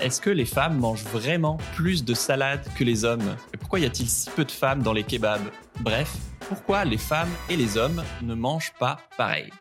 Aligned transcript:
Est-ce 0.00 0.20
que 0.20 0.30
les 0.30 0.44
femmes 0.44 0.78
mangent 0.78 1.02
vraiment 1.02 1.56
plus 1.74 2.04
de 2.04 2.14
salade 2.14 2.64
que 2.76 2.84
les 2.84 3.04
hommes? 3.04 3.36
Et 3.52 3.56
pourquoi 3.56 3.80
y 3.80 3.84
a-t-il 3.84 4.08
si 4.08 4.30
peu 4.30 4.44
de 4.44 4.52
femmes 4.52 4.80
dans 4.80 4.92
les 4.92 5.02
kebabs? 5.02 5.50
Bref, 5.80 6.14
pourquoi 6.48 6.84
les 6.84 6.98
femmes 6.98 7.32
et 7.50 7.56
les 7.56 7.76
hommes 7.76 8.04
ne 8.22 8.34
mangent 8.34 8.72
pas 8.78 8.98
pareil? 9.16 9.52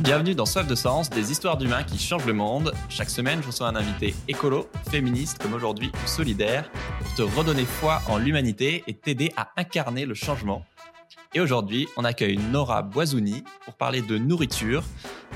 Bienvenue 0.00 0.34
dans 0.34 0.44
Soif 0.44 0.66
de 0.66 0.74
Sens, 0.74 1.08
des 1.08 1.32
histoires 1.32 1.56
d'humains 1.56 1.84
qui 1.84 1.98
changent 1.98 2.26
le 2.26 2.34
monde. 2.34 2.74
Chaque 2.90 3.08
semaine, 3.08 3.40
je 3.40 3.46
reçois 3.46 3.68
un 3.68 3.76
invité 3.76 4.14
écolo, 4.28 4.68
féministe 4.90 5.38
comme 5.40 5.54
aujourd'hui, 5.54 5.90
solidaire, 6.04 6.70
pour 7.00 7.14
te 7.14 7.22
redonner 7.22 7.64
foi 7.64 8.02
en 8.08 8.18
l'humanité 8.18 8.84
et 8.86 8.92
t'aider 8.92 9.32
à 9.38 9.48
incarner 9.56 10.04
le 10.04 10.12
changement. 10.12 10.66
Et 11.36 11.40
aujourd'hui, 11.40 11.88
on 11.96 12.04
accueille 12.04 12.36
Nora 12.36 12.82
Boisouni 12.82 13.42
pour 13.64 13.74
parler 13.74 14.02
de 14.02 14.18
nourriture 14.18 14.84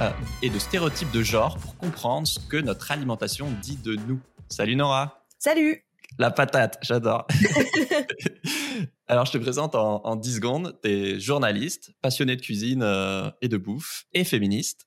euh, 0.01 0.11
et 0.43 0.49
de 0.49 0.57
stéréotypes 0.61 1.11
de 1.11 1.25
genre 1.25 1.59
pour 1.59 1.77
comprendre 1.77 2.29
ce 2.29 2.39
que 2.39 2.57
notre 2.57 2.93
alimentation 2.93 3.51
dit 3.61 3.77
de 3.77 3.97
nous. 4.07 4.21
Salut 4.49 4.77
Nora. 4.77 5.25
Salut. 5.41 5.85
La 6.17 6.31
patate, 6.31 6.79
j'adore. 6.83 7.27
Alors, 9.09 9.25
je 9.25 9.33
te 9.33 9.39
présente 9.39 9.75
en, 9.75 10.15
10 10.15 10.37
secondes. 10.37 10.79
Tu 10.85 10.89
es 10.89 11.21
journaliste, 11.21 11.91
passionné 12.01 12.37
de 12.37 12.43
cuisine 12.43 12.83
euh, 12.85 13.29
et 13.43 13.49
de 13.49 13.57
bouffe, 13.57 14.05
et 14.13 14.23
féministe. 14.23 14.87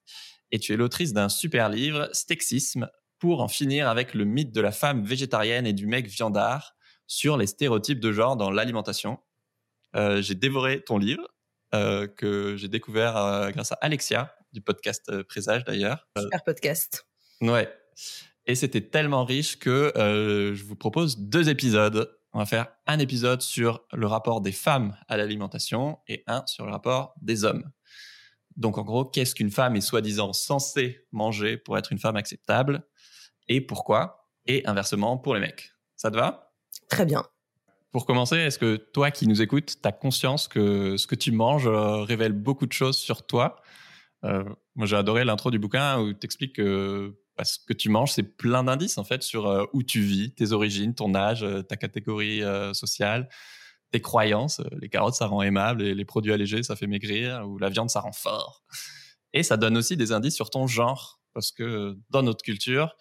Et 0.51 0.59
tu 0.59 0.71
es 0.71 0.77
l'autrice 0.77 1.11
d'un 1.11 1.27
super 1.27 1.67
livre, 1.67 2.07
Stexisme, 2.13 2.89
pour 3.19 3.41
en 3.41 3.49
finir 3.49 3.89
avec 3.89 4.13
le 4.13 4.23
mythe 4.23 4.53
de 4.53 4.61
la 4.61 4.71
femme 4.71 5.03
végétarienne 5.03 5.67
et 5.67 5.73
du 5.73 5.87
mec 5.87 6.07
viandard 6.07 6.73
sur 7.05 7.35
les 7.35 7.47
stéréotypes 7.47 7.99
de 7.99 8.13
genre 8.13 8.37
dans 8.37 8.49
l'alimentation. 8.49 9.19
Euh, 9.95 10.21
j'ai 10.21 10.35
dévoré 10.35 10.83
ton 10.83 10.97
livre 10.97 11.27
euh, 11.73 12.07
que 12.07 12.55
j'ai 12.57 12.67
découvert 12.67 13.17
euh, 13.17 13.49
grâce 13.51 13.71
à 13.71 13.77
Alexia 13.81 14.35
du 14.53 14.61
podcast 14.61 15.11
Présage 15.23 15.63
d'ailleurs. 15.63 16.07
Super 16.17 16.43
podcast. 16.43 17.07
Ouais. 17.41 17.73
Et 18.45 18.55
c'était 18.55 18.81
tellement 18.81 19.23
riche 19.23 19.59
que 19.59 19.93
je 19.95 20.63
vous 20.63 20.75
propose 20.75 21.17
deux 21.17 21.47
épisodes. 21.49 22.17
On 22.33 22.39
va 22.39 22.45
faire 22.45 22.67
un 22.87 22.99
épisode 22.99 23.41
sur 23.41 23.85
le 23.93 24.07
rapport 24.07 24.41
des 24.41 24.51
femmes 24.51 24.97
à 25.07 25.15
l'alimentation 25.15 25.99
et 26.07 26.23
un 26.27 26.45
sur 26.47 26.65
le 26.65 26.71
rapport 26.71 27.13
des 27.21 27.45
hommes. 27.45 27.71
Donc 28.57 28.77
en 28.77 28.83
gros, 28.83 29.05
qu'est-ce 29.05 29.35
qu'une 29.35 29.51
femme 29.51 29.75
est 29.75 29.81
soi-disant 29.81 30.33
censée 30.33 31.05
manger 31.11 31.57
pour 31.57 31.77
être 31.77 31.91
une 31.91 31.99
femme 31.99 32.17
acceptable 32.17 32.83
et 33.47 33.61
pourquoi 33.61 34.29
Et 34.47 34.65
inversement 34.67 35.17
pour 35.17 35.35
les 35.35 35.39
mecs. 35.39 35.71
Ça 35.95 36.11
te 36.11 36.17
va? 36.17 36.53
Très 36.89 37.05
bien. 37.05 37.23
Pour 37.91 38.05
commencer, 38.05 38.37
est-ce 38.37 38.57
que 38.57 38.77
toi 38.77 39.11
qui 39.11 39.27
nous 39.27 39.41
écoutes, 39.41 39.81
tu 39.81 39.87
as 39.87 39.91
conscience 39.91 40.47
que 40.47 40.95
ce 40.95 41.07
que 41.07 41.15
tu 41.15 41.33
manges 41.33 41.67
euh, 41.67 42.03
révèle 42.03 42.31
beaucoup 42.31 42.65
de 42.65 42.71
choses 42.71 42.97
sur 42.97 43.25
toi? 43.25 43.61
Euh, 44.23 44.45
Moi, 44.75 44.87
j'ai 44.87 44.95
adoré 44.95 45.25
l'intro 45.25 45.51
du 45.51 45.59
bouquin 45.59 45.99
où 45.99 46.13
tu 46.13 46.23
expliques 46.23 46.55
que 46.55 47.17
ce 47.43 47.57
que 47.67 47.73
tu 47.73 47.89
manges, 47.89 48.11
c'est 48.11 48.37
plein 48.37 48.63
d'indices 48.63 48.97
en 48.97 49.03
fait 49.03 49.23
sur 49.23 49.47
euh, 49.47 49.65
où 49.73 49.83
tu 49.83 49.99
vis, 49.99 50.33
tes 50.33 50.53
origines, 50.53 50.95
ton 50.95 51.13
âge, 51.15 51.45
ta 51.67 51.75
catégorie 51.75 52.41
sociale, 52.73 53.27
tes 53.91 53.99
croyances. 53.99 54.61
Les 54.79 54.87
carottes, 54.87 55.15
ça 55.15 55.27
rend 55.27 55.41
aimable, 55.41 55.81
et 55.81 55.93
les 55.93 56.05
produits 56.05 56.31
allégés, 56.31 56.63
ça 56.63 56.77
fait 56.77 56.87
maigrir, 56.87 57.45
ou 57.45 57.57
la 57.57 57.67
viande, 57.67 57.89
ça 57.89 57.99
rend 57.99 58.13
fort. 58.13 58.63
Et 59.33 59.43
ça 59.43 59.57
donne 59.57 59.75
aussi 59.75 59.97
des 59.97 60.13
indices 60.13 60.35
sur 60.35 60.49
ton 60.49 60.65
genre, 60.65 61.19
parce 61.33 61.51
que 61.51 61.97
dans 62.09 62.23
notre 62.23 62.43
culture, 62.43 62.95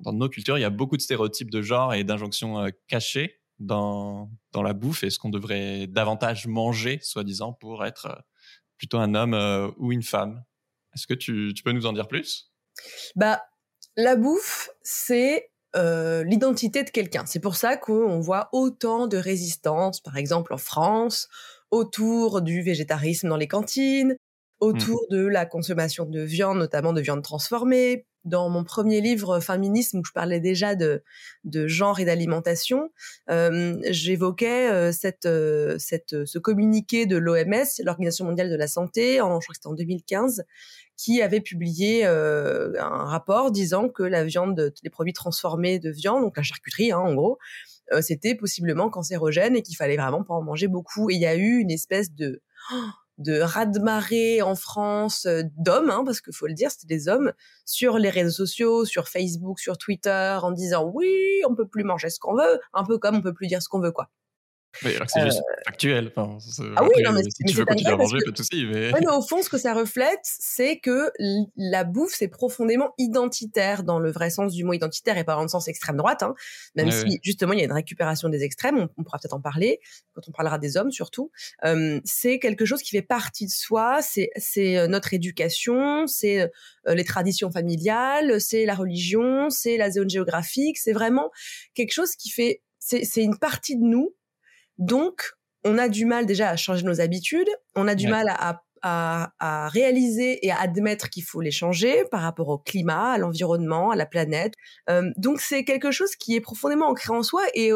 dans 0.00 0.12
nos 0.12 0.28
cultures, 0.28 0.58
il 0.58 0.62
y 0.62 0.64
a 0.64 0.70
beaucoup 0.70 0.98
de 0.98 1.02
stéréotypes 1.02 1.50
de 1.50 1.62
genre 1.62 1.94
et 1.94 2.04
d'injonctions 2.04 2.66
cachées 2.88 3.40
dans, 3.58 4.30
dans 4.52 4.62
la 4.62 4.72
bouffe 4.72 5.04
et 5.04 5.10
ce 5.10 5.18
qu'on 5.18 5.30
devrait 5.30 5.86
davantage 5.86 6.46
manger, 6.46 6.98
soi-disant, 7.02 7.52
pour 7.52 7.84
être 7.84 8.06
euh, 8.06 8.20
plutôt 8.76 8.98
un 8.98 9.14
homme 9.14 9.34
euh, 9.34 9.70
ou 9.78 9.92
une 9.92 10.02
femme. 10.02 10.44
Est-ce 10.94 11.06
que 11.06 11.14
tu, 11.14 11.52
tu, 11.54 11.62
peux 11.62 11.72
nous 11.72 11.86
en 11.86 11.92
dire 11.92 12.08
plus? 12.08 12.52
Bah, 13.16 13.42
la 13.96 14.16
bouffe, 14.16 14.70
c'est 14.82 15.50
euh, 15.76 16.22
l'identité 16.24 16.84
de 16.84 16.90
quelqu'un. 16.90 17.26
C'est 17.26 17.40
pour 17.40 17.56
ça 17.56 17.76
qu'on 17.76 18.20
voit 18.20 18.48
autant 18.52 19.06
de 19.06 19.16
résistance, 19.16 20.00
par 20.00 20.16
exemple 20.16 20.52
en 20.54 20.58
France, 20.58 21.28
autour 21.70 22.42
du 22.42 22.62
végétarisme 22.62 23.28
dans 23.28 23.36
les 23.36 23.48
cantines, 23.48 24.16
autour 24.60 25.00
mmh. 25.10 25.14
de 25.14 25.26
la 25.26 25.46
consommation 25.46 26.04
de 26.04 26.20
viande, 26.20 26.58
notamment 26.58 26.92
de 26.92 27.00
viande 27.00 27.22
transformée, 27.22 28.06
dans 28.24 28.48
mon 28.48 28.64
premier 28.64 29.00
livre 29.00 29.40
Féminisme 29.40 29.98
où 29.98 30.04
je 30.04 30.12
parlais 30.12 30.40
déjà 30.40 30.74
de, 30.74 31.02
de 31.44 31.66
genre 31.66 32.00
et 32.00 32.04
d'alimentation, 32.04 32.90
euh, 33.30 33.78
j'évoquais 33.90 34.70
euh, 34.70 34.92
cette, 34.92 35.26
euh, 35.26 35.76
cette, 35.78 36.24
ce 36.24 36.38
communiqué 36.38 37.06
de 37.06 37.16
l'OMS, 37.16 37.64
l'Organisation 37.84 38.24
mondiale 38.24 38.50
de 38.50 38.56
la 38.56 38.68
santé, 38.68 39.20
en, 39.20 39.40
je 39.40 39.46
crois 39.46 39.52
que 39.52 39.56
c'était 39.56 39.68
en 39.68 39.74
2015, 39.74 40.44
qui 40.96 41.20
avait 41.22 41.40
publié 41.40 42.04
un 42.04 43.04
rapport 43.04 43.50
disant 43.50 43.88
que 43.88 44.04
la 44.04 44.22
viande, 44.22 44.72
les 44.82 44.90
produits 44.90 45.12
transformés 45.12 45.80
de 45.80 45.90
viande, 45.90 46.22
donc 46.22 46.36
la 46.36 46.44
charcuterie 46.44 46.92
hein, 46.92 47.00
en 47.00 47.14
gros, 47.14 47.38
c'était 48.00 48.36
possiblement 48.36 48.88
cancérogène 48.90 49.56
et 49.56 49.62
qu'il 49.62 49.76
fallait 49.76 49.96
vraiment 49.96 50.22
pas 50.22 50.34
en 50.34 50.42
manger 50.42 50.68
beaucoup. 50.68 51.10
Et 51.10 51.14
il 51.14 51.20
y 51.20 51.26
a 51.26 51.34
eu 51.34 51.58
une 51.58 51.72
espèce 51.72 52.12
de 52.12 52.42
de 53.18 53.40
raz-de-marée 53.40 54.42
en 54.42 54.54
France 54.54 55.26
euh, 55.26 55.42
d'hommes, 55.56 55.90
hein, 55.90 56.02
parce 56.04 56.20
qu'il 56.20 56.34
faut 56.34 56.46
le 56.46 56.54
dire, 56.54 56.70
c'était 56.70 56.86
des 56.86 57.08
hommes, 57.08 57.32
sur 57.64 57.98
les 57.98 58.10
réseaux 58.10 58.46
sociaux, 58.46 58.84
sur 58.84 59.08
Facebook, 59.08 59.60
sur 59.60 59.78
Twitter, 59.78 60.38
en 60.42 60.50
disant 60.50 60.90
oui, 60.94 61.12
on 61.48 61.54
peut 61.54 61.68
plus 61.68 61.84
manger 61.84 62.10
ce 62.10 62.18
qu'on 62.18 62.34
veut, 62.34 62.60
un 62.72 62.84
peu 62.84 62.98
comme 62.98 63.16
on 63.16 63.22
peut 63.22 63.34
plus 63.34 63.46
dire 63.46 63.62
ce 63.62 63.68
qu'on 63.68 63.80
veut, 63.80 63.92
quoi. 63.92 64.08
Mais 64.82 64.94
alors 64.94 65.06
que 65.06 65.12
c'est 65.12 65.24
juste 65.24 65.38
euh, 65.38 65.62
factuel. 65.66 66.12
Enfin, 66.14 66.38
ah 66.76 66.84
oui, 66.84 67.02
non, 67.02 67.12
mais, 67.12 67.22
si 67.22 67.44
tu 67.44 67.54
veux 67.54 67.64
continuer 67.64 67.92
à 67.92 67.96
manger, 67.96 68.18
pas 68.24 68.30
de 68.30 68.36
souci. 68.36 68.66
Mais... 68.66 68.92
mais... 68.92 69.06
au 69.08 69.22
fond, 69.22 69.42
ce 69.42 69.48
que 69.48 69.58
ça 69.58 69.74
reflète, 69.74 70.20
c'est 70.22 70.78
que 70.78 71.10
la 71.56 71.84
bouffe, 71.84 72.14
c'est 72.14 72.28
profondément 72.28 72.94
identitaire 72.98 73.84
dans 73.84 73.98
le 73.98 74.10
vrai 74.10 74.30
sens 74.30 74.52
du 74.52 74.64
mot 74.64 74.72
identitaire 74.72 75.18
et 75.18 75.24
pas 75.24 75.34
dans 75.34 75.42
le 75.42 75.48
sens 75.48 75.68
extrême 75.68 75.96
droite. 75.96 76.22
Hein, 76.22 76.34
même 76.74 76.90
si 76.90 77.20
justement 77.22 77.52
il 77.52 77.58
y 77.58 77.62
a 77.62 77.64
une 77.64 77.72
récupération 77.72 78.28
des 78.28 78.42
extrêmes, 78.42 78.88
on, 78.96 79.04
pourra 79.04 79.18
peut-être 79.18 79.34
en 79.34 79.40
parler 79.40 79.80
quand 80.14 80.22
on 80.28 80.32
parlera 80.32 80.58
des 80.58 80.76
hommes 80.76 80.90
surtout. 80.90 81.30
Euh, 81.64 82.00
c'est 82.04 82.38
quelque 82.38 82.64
chose 82.64 82.82
qui 82.82 82.90
fait 82.90 83.02
partie 83.02 83.46
de 83.46 83.50
soi. 83.50 84.00
C'est 84.02 84.30
euh, 84.78 84.86
notre 84.86 85.14
éducation, 85.14 86.06
c'est 86.06 86.42
euh, 86.42 86.94
les 86.94 87.04
traditions 87.04 87.50
familiales, 87.50 88.40
c'est 88.40 88.64
la 88.64 88.74
religion, 88.74 89.50
c'est 89.50 89.76
la 89.76 89.90
zone 89.90 90.10
géographique. 90.10 90.78
C'est 90.78 90.92
vraiment 90.92 91.30
quelque 91.74 91.92
chose 91.92 92.16
qui 92.16 92.30
fait 92.30 92.62
c'est 92.86 93.22
une 93.22 93.38
partie 93.38 93.76
de 93.76 93.82
nous 93.82 94.14
donc, 94.78 95.32
on 95.64 95.78
a 95.78 95.88
du 95.88 96.04
mal 96.04 96.26
déjà 96.26 96.50
à 96.50 96.56
changer 96.56 96.84
nos 96.84 97.00
habitudes, 97.00 97.48
on 97.74 97.88
a 97.88 97.94
du 97.94 98.08
mal 98.08 98.28
à, 98.28 98.60
réaliser 99.68 100.44
et 100.44 100.50
à 100.50 100.60
admettre 100.60 101.08
qu'il 101.08 101.24
faut 101.24 101.40
les 101.40 101.50
changer 101.50 102.04
par 102.10 102.20
rapport 102.20 102.50
au 102.50 102.58
climat, 102.58 103.12
à 103.12 103.18
l'environnement, 103.18 103.90
à 103.90 103.96
la 103.96 104.04
planète. 104.04 104.52
Euh, 104.90 105.10
donc 105.16 105.40
c'est 105.40 105.64
quelque 105.64 105.90
chose 105.90 106.14
qui 106.16 106.36
est 106.36 106.42
profondément 106.42 106.88
ancré 106.88 107.14
en 107.14 107.22
soi 107.22 107.42
et, 107.54 107.72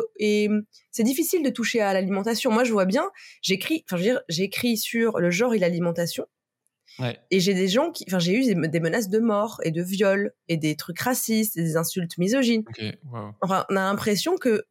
c'est 0.90 1.04
difficile 1.04 1.42
de 1.42 1.48
toucher 1.48 1.80
à 1.80 1.94
l'alimentation. 1.94 2.50
Moi, 2.50 2.64
je 2.64 2.72
vois 2.72 2.84
bien, 2.84 3.08
j'écris, 3.40 3.84
enfin, 3.86 3.96
je 3.96 4.02
veux 4.02 4.10
dire, 4.10 4.20
j'écris 4.28 4.76
sur 4.76 5.18
le 5.18 5.30
genre 5.30 5.54
et 5.54 5.58
l'alimentation. 5.58 6.26
Et 7.30 7.40
j'ai 7.40 7.54
des 7.54 7.68
gens 7.68 7.92
qui, 7.92 8.04
enfin, 8.08 8.18
j'ai 8.18 8.34
eu 8.34 8.44
des, 8.44 8.80
menaces 8.80 9.08
de 9.08 9.18
mort 9.18 9.60
et 9.62 9.70
de 9.70 9.82
viol 9.82 10.32
et 10.48 10.56
des 10.56 10.74
trucs 10.76 10.98
racistes 10.98 11.56
et 11.56 11.62
des 11.62 11.76
insultes 11.76 12.18
misogynes. 12.18 12.64
Enfin, 13.40 13.64
on 13.70 13.76
a 13.76 13.80
l'impression 13.80 14.36
que 14.36 14.64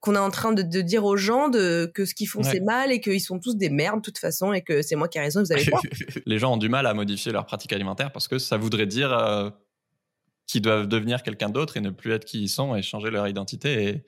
qu'on 0.00 0.14
est 0.14 0.18
en 0.18 0.30
train 0.30 0.52
de, 0.52 0.62
dire 0.62 1.04
aux 1.04 1.16
gens 1.16 1.48
de, 1.48 1.90
que 1.94 2.04
ce 2.04 2.14
qu'ils 2.14 2.28
font 2.28 2.42
c'est 2.42 2.60
mal 2.60 2.92
et 2.92 3.00
qu'ils 3.00 3.20
sont 3.20 3.38
tous 3.38 3.56
des 3.56 3.70
merdes 3.70 4.00
de 4.00 4.02
toute 4.02 4.18
façon 4.18 4.52
et 4.52 4.62
que 4.62 4.82
c'est 4.82 4.96
moi 4.96 5.08
qui 5.08 5.18
ai 5.18 5.22
raison, 5.22 5.42
vous 5.42 5.52
avez 5.52 5.64
pas. 5.70 5.80
Les 6.26 6.38
gens 6.38 6.54
ont 6.54 6.58
du 6.58 6.68
mal 6.68 6.86
à 6.86 6.94
modifier 6.94 7.32
leur 7.32 7.46
pratique 7.46 7.72
alimentaire 7.72 8.12
parce 8.12 8.28
que 8.28 8.38
ça 8.38 8.56
voudrait 8.56 8.86
dire 8.86 9.12
euh, 9.12 9.50
qu'ils 10.46 10.62
doivent 10.62 10.86
devenir 10.86 11.22
quelqu'un 11.22 11.48
d'autre 11.48 11.76
et 11.76 11.80
ne 11.80 11.90
plus 11.90 12.12
être 12.12 12.24
qui 12.24 12.42
ils 12.42 12.48
sont 12.48 12.76
et 12.76 12.82
changer 12.82 13.10
leur 13.10 13.26
identité. 13.26 14.04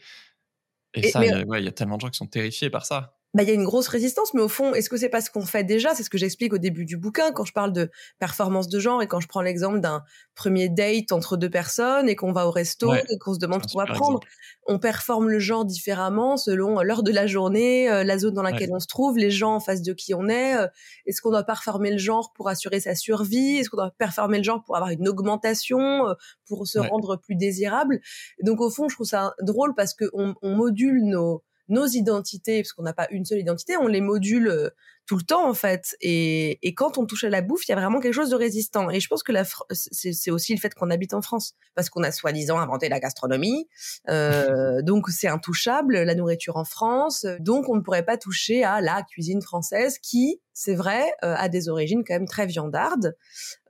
Et, 0.94 1.00
et, 1.00 1.08
ça, 1.10 1.24
il 1.24 1.64
y, 1.64 1.68
a 1.68 1.72
tellement 1.72 1.96
de 1.96 2.02
gens 2.02 2.10
qui 2.10 2.18
sont 2.18 2.26
terrifiés 2.26 2.70
par 2.70 2.86
ça 2.86 3.17
bah, 3.34 3.42
il 3.42 3.48
y 3.48 3.52
a 3.52 3.54
une 3.54 3.64
grosse 3.64 3.88
résistance, 3.88 4.32
mais 4.32 4.40
au 4.40 4.48
fond, 4.48 4.72
est-ce 4.72 4.88
que 4.88 4.96
c'est 4.96 5.10
pas 5.10 5.20
ce 5.20 5.30
qu'on 5.30 5.44
fait 5.44 5.62
déjà? 5.62 5.94
C'est 5.94 6.02
ce 6.02 6.08
que 6.08 6.16
j'explique 6.16 6.54
au 6.54 6.58
début 6.58 6.86
du 6.86 6.96
bouquin 6.96 7.30
quand 7.30 7.44
je 7.44 7.52
parle 7.52 7.74
de 7.74 7.90
performance 8.18 8.68
de 8.68 8.78
genre 8.80 9.02
et 9.02 9.06
quand 9.06 9.20
je 9.20 9.28
prends 9.28 9.42
l'exemple 9.42 9.80
d'un 9.80 10.02
premier 10.34 10.70
date 10.70 11.12
entre 11.12 11.36
deux 11.36 11.50
personnes 11.50 12.08
et 12.08 12.16
qu'on 12.16 12.32
va 12.32 12.46
au 12.46 12.50
resto 12.50 12.94
et 12.94 13.18
qu'on 13.18 13.34
se 13.34 13.38
demande 13.38 13.62
ce 13.68 13.72
qu'on 13.72 13.80
va 13.80 13.86
prendre. 13.86 14.20
On 14.66 14.78
performe 14.78 15.28
le 15.28 15.38
genre 15.38 15.66
différemment 15.66 16.38
selon 16.38 16.80
l'heure 16.80 17.02
de 17.02 17.12
la 17.12 17.26
journée, 17.26 17.90
euh, 17.90 18.02
la 18.02 18.16
zone 18.18 18.34
dans 18.34 18.42
laquelle 18.42 18.70
on 18.72 18.80
se 18.80 18.86
trouve, 18.86 19.18
les 19.18 19.30
gens 19.30 19.56
en 19.56 19.60
face 19.60 19.82
de 19.82 19.92
qui 19.92 20.14
on 20.14 20.28
est. 20.28 20.56
Euh, 20.56 20.66
est-ce 21.04 21.20
qu'on 21.20 21.30
doit 21.30 21.44
performer 21.44 21.90
le 21.90 21.98
genre 21.98 22.32
pour 22.32 22.48
assurer 22.48 22.80
sa 22.80 22.94
survie? 22.94 23.58
Est-ce 23.58 23.68
qu'on 23.68 23.76
doit 23.76 23.92
performer 23.98 24.38
le 24.38 24.44
genre 24.44 24.62
pour 24.64 24.76
avoir 24.76 24.90
une 24.90 25.06
augmentation, 25.06 26.08
euh, 26.08 26.14
pour 26.46 26.66
se 26.66 26.78
rendre 26.78 27.16
plus 27.16 27.34
désirable? 27.34 28.00
Donc 28.42 28.60
au 28.60 28.70
fond, 28.70 28.88
je 28.88 28.94
trouve 28.94 29.06
ça 29.06 29.34
drôle 29.42 29.74
parce 29.74 29.94
qu'on 29.94 30.34
on 30.40 30.54
module 30.54 31.04
nos 31.04 31.42
nos 31.68 31.86
identités, 31.86 32.62
parce 32.62 32.72
qu'on 32.72 32.82
n'a 32.82 32.92
pas 32.92 33.08
une 33.10 33.24
seule 33.24 33.40
identité, 33.40 33.76
on 33.76 33.86
les 33.86 34.00
module 34.00 34.48
euh, 34.48 34.70
tout 35.08 35.16
le 35.16 35.22
temps 35.22 35.48
en 35.48 35.54
fait. 35.54 35.96
Et, 36.00 36.58
et 36.62 36.74
quand 36.74 36.98
on 36.98 37.06
touche 37.06 37.24
à 37.24 37.30
la 37.30 37.40
bouffe, 37.40 37.66
il 37.66 37.70
y 37.70 37.74
a 37.74 37.76
vraiment 37.76 37.98
quelque 37.98 38.12
chose 38.12 38.30
de 38.30 38.36
résistant. 38.36 38.90
Et 38.90 39.00
je 39.00 39.08
pense 39.08 39.22
que 39.22 39.32
c'est 39.72 40.30
aussi 40.30 40.54
le 40.54 40.60
fait 40.60 40.74
qu'on 40.74 40.90
habite 40.90 41.14
en 41.14 41.22
France, 41.22 41.54
parce 41.74 41.88
qu'on 41.88 42.02
a 42.02 42.12
soi-disant 42.12 42.58
inventé 42.58 42.88
la 42.88 43.00
gastronomie, 43.00 43.68
euh, 44.10 44.82
donc 44.82 45.08
c'est 45.08 45.28
intouchable 45.28 45.96
la 46.02 46.14
nourriture 46.14 46.56
en 46.56 46.64
France. 46.64 47.26
Donc 47.40 47.68
on 47.68 47.76
ne 47.76 47.80
pourrait 47.80 48.04
pas 48.04 48.18
toucher 48.18 48.64
à 48.64 48.80
la 48.82 49.02
cuisine 49.02 49.40
française 49.40 49.98
qui, 49.98 50.42
c'est 50.52 50.74
vrai, 50.74 51.04
euh, 51.24 51.34
a 51.36 51.48
des 51.48 51.70
origines 51.70 52.04
quand 52.06 52.14
même 52.14 52.28
très 52.28 52.44
viandardes. 52.44 53.16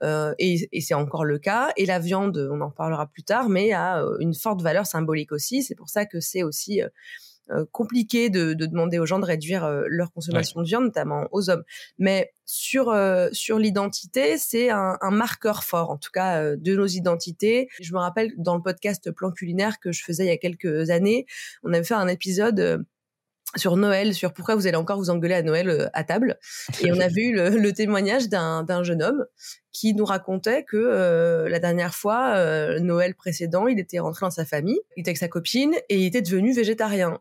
Euh, 0.03 0.33
et, 0.39 0.67
et 0.73 0.81
c'est 0.81 0.93
encore 0.93 1.23
le 1.23 1.39
cas. 1.39 1.71
Et 1.77 1.85
la 1.85 1.99
viande, 1.99 2.49
on 2.51 2.59
en 2.59 2.71
parlera 2.71 3.07
plus 3.07 3.23
tard, 3.23 3.47
mais 3.47 3.71
a 3.71 4.03
euh, 4.03 4.17
une 4.19 4.33
forte 4.33 4.61
valeur 4.61 4.85
symbolique 4.85 5.31
aussi. 5.31 5.63
C'est 5.63 5.75
pour 5.75 5.87
ça 5.89 6.05
que 6.05 6.19
c'est 6.19 6.43
aussi 6.43 6.81
compliqué 7.71 8.29
de, 8.29 8.53
de, 8.53 8.65
demander 8.65 8.99
aux 8.99 9.05
gens 9.05 9.19
de 9.19 9.25
réduire 9.25 9.65
euh, 9.65 9.83
leur 9.87 10.11
consommation 10.11 10.61
de 10.61 10.65
viande, 10.65 10.85
notamment 10.85 11.27
aux 11.31 11.49
hommes. 11.49 11.63
Mais 11.97 12.31
sur 12.45 12.89
euh, 12.89 13.29
sur 13.31 13.59
l'identité, 13.59 14.37
c'est 14.37 14.69
un, 14.69 14.97
un, 15.01 15.11
marqueur 15.11 15.63
fort, 15.63 15.89
en 15.89 15.97
tout 15.97 16.11
cas 16.11 16.55
de 16.55 16.75
nos 16.75 16.87
identités. 16.87 17.67
Je 17.79 17.93
me 17.93 17.99
rappelle 17.99 18.31
dans 18.37 18.55
le 18.55 18.61
podcast 18.61 19.11
Plan 19.11 19.31
culinaire 19.31 19.79
que 19.79 19.91
je 19.91 20.03
faisais 20.03 20.25
il 20.25 20.29
y 20.29 20.31
a 20.31 20.37
quelques 20.37 20.89
années, 20.89 21.25
on 21.63 21.73
avait 21.73 21.83
fait 21.83 21.93
un 21.93 22.07
épisode 22.07 22.85
sur 23.55 23.77
Noël, 23.77 24.13
sur 24.13 24.31
pourquoi 24.33 24.55
vous 24.55 24.67
allez 24.67 24.77
encore 24.77 24.97
vous 24.97 25.09
engueuler 25.09 25.33
à 25.33 25.41
Noël 25.41 25.89
à 25.93 26.03
table. 26.03 26.37
Et 26.81 26.91
on 26.91 26.99
avait 26.99 27.23
eu 27.23 27.33
le, 27.33 27.49
le 27.49 27.73
témoignage 27.73 28.29
d'un 28.29 28.83
jeune 28.83 29.01
homme 29.01 29.25
qui 29.71 29.93
nous 29.93 30.05
racontait 30.05 30.63
que 30.63 30.77
euh, 30.77 31.47
la 31.47 31.59
dernière 31.59 31.95
fois, 31.95 32.35
euh, 32.35 32.79
Noël 32.79 33.15
précédent, 33.15 33.67
il 33.67 33.79
était 33.79 33.99
rentré 33.99 34.25
dans 34.25 34.31
sa 34.31 34.45
famille, 34.45 34.79
il 34.97 35.01
était 35.01 35.09
avec 35.09 35.17
sa 35.17 35.27
copine 35.27 35.73
et 35.89 35.97
il 35.97 36.05
était 36.05 36.21
devenu 36.21 36.53
végétarien. 36.53 37.19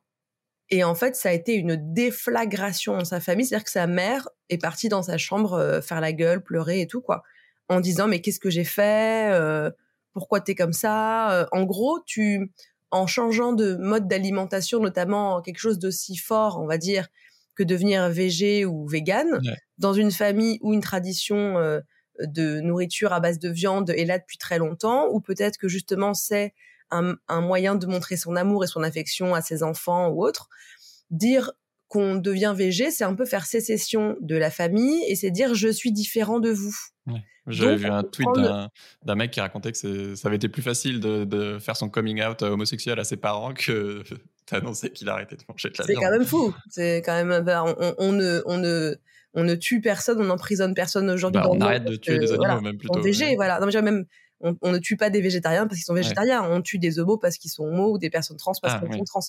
Et 0.71 0.85
en 0.85 0.95
fait, 0.95 1.17
ça 1.17 1.31
a 1.31 1.33
été 1.33 1.55
une 1.55 1.77
déflagration 1.95 2.99
dans 2.99 3.05
sa 3.05 3.21
famille, 3.21 3.47
c'est-à-dire 3.47 3.65
que 3.65 3.71
sa 3.71 3.87
mère 3.87 4.29
est 4.51 4.59
partie 4.59 4.89
dans 4.89 5.03
sa 5.03 5.17
chambre 5.17 5.55
euh, 5.55 5.81
faire 5.81 6.01
la 6.01 6.13
gueule, 6.13 6.43
pleurer 6.43 6.83
et 6.83 6.87
tout 6.87 7.01
quoi, 7.01 7.23
en 7.69 7.81
disant 7.81 8.07
mais 8.07 8.21
qu'est-ce 8.21 8.41
que 8.41 8.51
j'ai 8.51 8.65
fait 8.65 9.33
euh, 9.33 9.71
Pourquoi 10.13 10.41
t'es 10.41 10.55
comme 10.55 10.75
ça 10.75 11.33
euh, 11.33 11.47
En 11.53 11.65
gros, 11.65 12.01
tu 12.05 12.53
en 12.91 13.07
changeant 13.07 13.53
de 13.53 13.77
mode 13.77 14.09
d'alimentation, 14.09 14.81
notamment 14.81 15.43
quelque 15.43 15.59
chose 15.59 15.79
d'aussi 15.79 16.17
fort, 16.17 16.59
on 16.61 16.67
va 16.67 16.79
dire, 16.79 17.09
que 17.55 17.63
devenir 17.63 18.09
végé 18.09 18.65
ou 18.65 18.87
vegan, 18.87 19.27
ouais. 19.45 19.57
dans 19.79 19.93
une 19.93 20.13
famille 20.13 20.59
ou 20.63 20.73
une 20.73 20.81
tradition 20.81 21.59
euh, 21.59 21.81
de 22.21 22.61
nourriture 22.61 23.13
à 23.13 23.21
base 23.21 23.39
de 23.39 23.49
viande 23.49 23.91
est 23.91 24.05
là 24.05 24.19
depuis 24.19 24.39
très 24.39 24.59
longtemps, 24.59 25.09
ou 25.11 25.21
peut-être 25.21 25.59
que 25.59 25.69
justement 25.69 26.15
c'est 26.15 26.55
un, 26.91 27.15
un, 27.29 27.41
moyen 27.41 27.75
de 27.75 27.87
montrer 27.87 28.17
son 28.17 28.37
amour 28.37 28.65
et 28.65 28.67
son 28.67 28.83
affection 28.83 29.35
à 29.35 29.41
ses 29.41 29.63
enfants 29.63 30.09
ou 30.09 30.25
autres. 30.25 30.49
Dire 31.11 31.53
qu'on 31.89 32.17
devient 32.17 32.55
végé, 32.55 32.91
c'est 32.91 33.05
un 33.05 33.15
peu 33.15 33.25
faire 33.25 33.47
sécession 33.47 34.17
de 34.21 34.37
la 34.37 34.51
famille 34.51 35.03
et 35.09 35.17
c'est 35.17 35.31
dire 35.31 35.55
je 35.55 35.69
suis 35.69 35.91
différent 35.91 36.39
de 36.39 36.51
vous. 36.51 36.75
Ouais. 37.07 37.25
J'avais 37.47 37.77
vu 37.77 37.87
un 37.87 38.03
tweet 38.03 38.29
d'un 39.05 39.15
mec 39.15 39.31
qui 39.31 39.41
racontait 39.41 39.73
que 39.73 40.15
ça 40.15 40.29
avait 40.29 40.37
été 40.37 40.51
plus 40.51 40.61
facile 40.61 41.01
de, 41.01 41.25
de, 41.25 41.59
faire 41.59 41.77
son 41.77 41.89
coming 41.89 42.23
out 42.23 42.43
homosexuel 42.43 42.99
à 43.01 43.05
ses 43.05 43.17
parents 43.17 43.55
que 43.55 44.03
d'annoncer 44.53 44.91
qu'il 44.91 45.09
arrêtait 45.09 45.37
de 45.37 45.43
manger 45.49 45.71
de 45.71 45.75
la 45.79 45.85
viande. 45.87 45.99
C'est 45.99 46.05
quand 46.05 46.13
même 46.13 46.27
fou. 46.27 46.55
C'est 46.69 46.99
quand 46.99 47.25
même 47.25 47.45
on, 47.49 47.95
on, 47.99 48.13
ne 48.13 48.43
on 48.45 48.59
ne 48.59 48.97
on 49.35 49.45
ne 49.45 49.55
tue 49.55 49.81
personne, 49.81 50.21
on 50.21 50.25
n'emprisonne 50.25 50.75
personne 50.75 51.09
aujourd'hui. 51.11 51.41
Bah, 51.41 51.49
on 51.51 51.61
arrête 51.61 51.85
de 51.85 51.97
tuer 51.97 52.19
des 52.19 52.33
animaux 52.33 52.45
voilà, 52.45 52.61
même 52.61 52.79
plutôt. 52.79 53.01
Végé, 53.01 53.35
voilà. 53.37 53.61
Non, 53.61 53.67
mais 53.67 53.83
même 53.83 54.05
on, 54.41 54.57
on, 54.63 54.73
ne 54.73 54.79
tue 54.79 54.97
pas 54.97 55.11
des 55.11 55.21
végétariens 55.21 55.67
parce 55.67 55.77
qu'ils 55.77 55.85
sont 55.85 55.95
végétariens, 55.95 56.43
ouais. 56.43 56.49
on 56.51 56.63
tue 56.63 56.79
des 56.79 56.99
homos 56.99 57.19
parce 57.19 57.39
qu'ils 57.39 57.51
sont 57.51 57.65
homos 57.65 57.93
ou 57.93 57.99
des 57.99 58.11
personnes 58.11 58.37
trans 58.37 58.53
parce 58.61 58.75
ah, 58.75 58.81
qu'elles 58.81 58.91
oui. 58.91 58.99
sont 58.99 59.05
trans. 59.05 59.21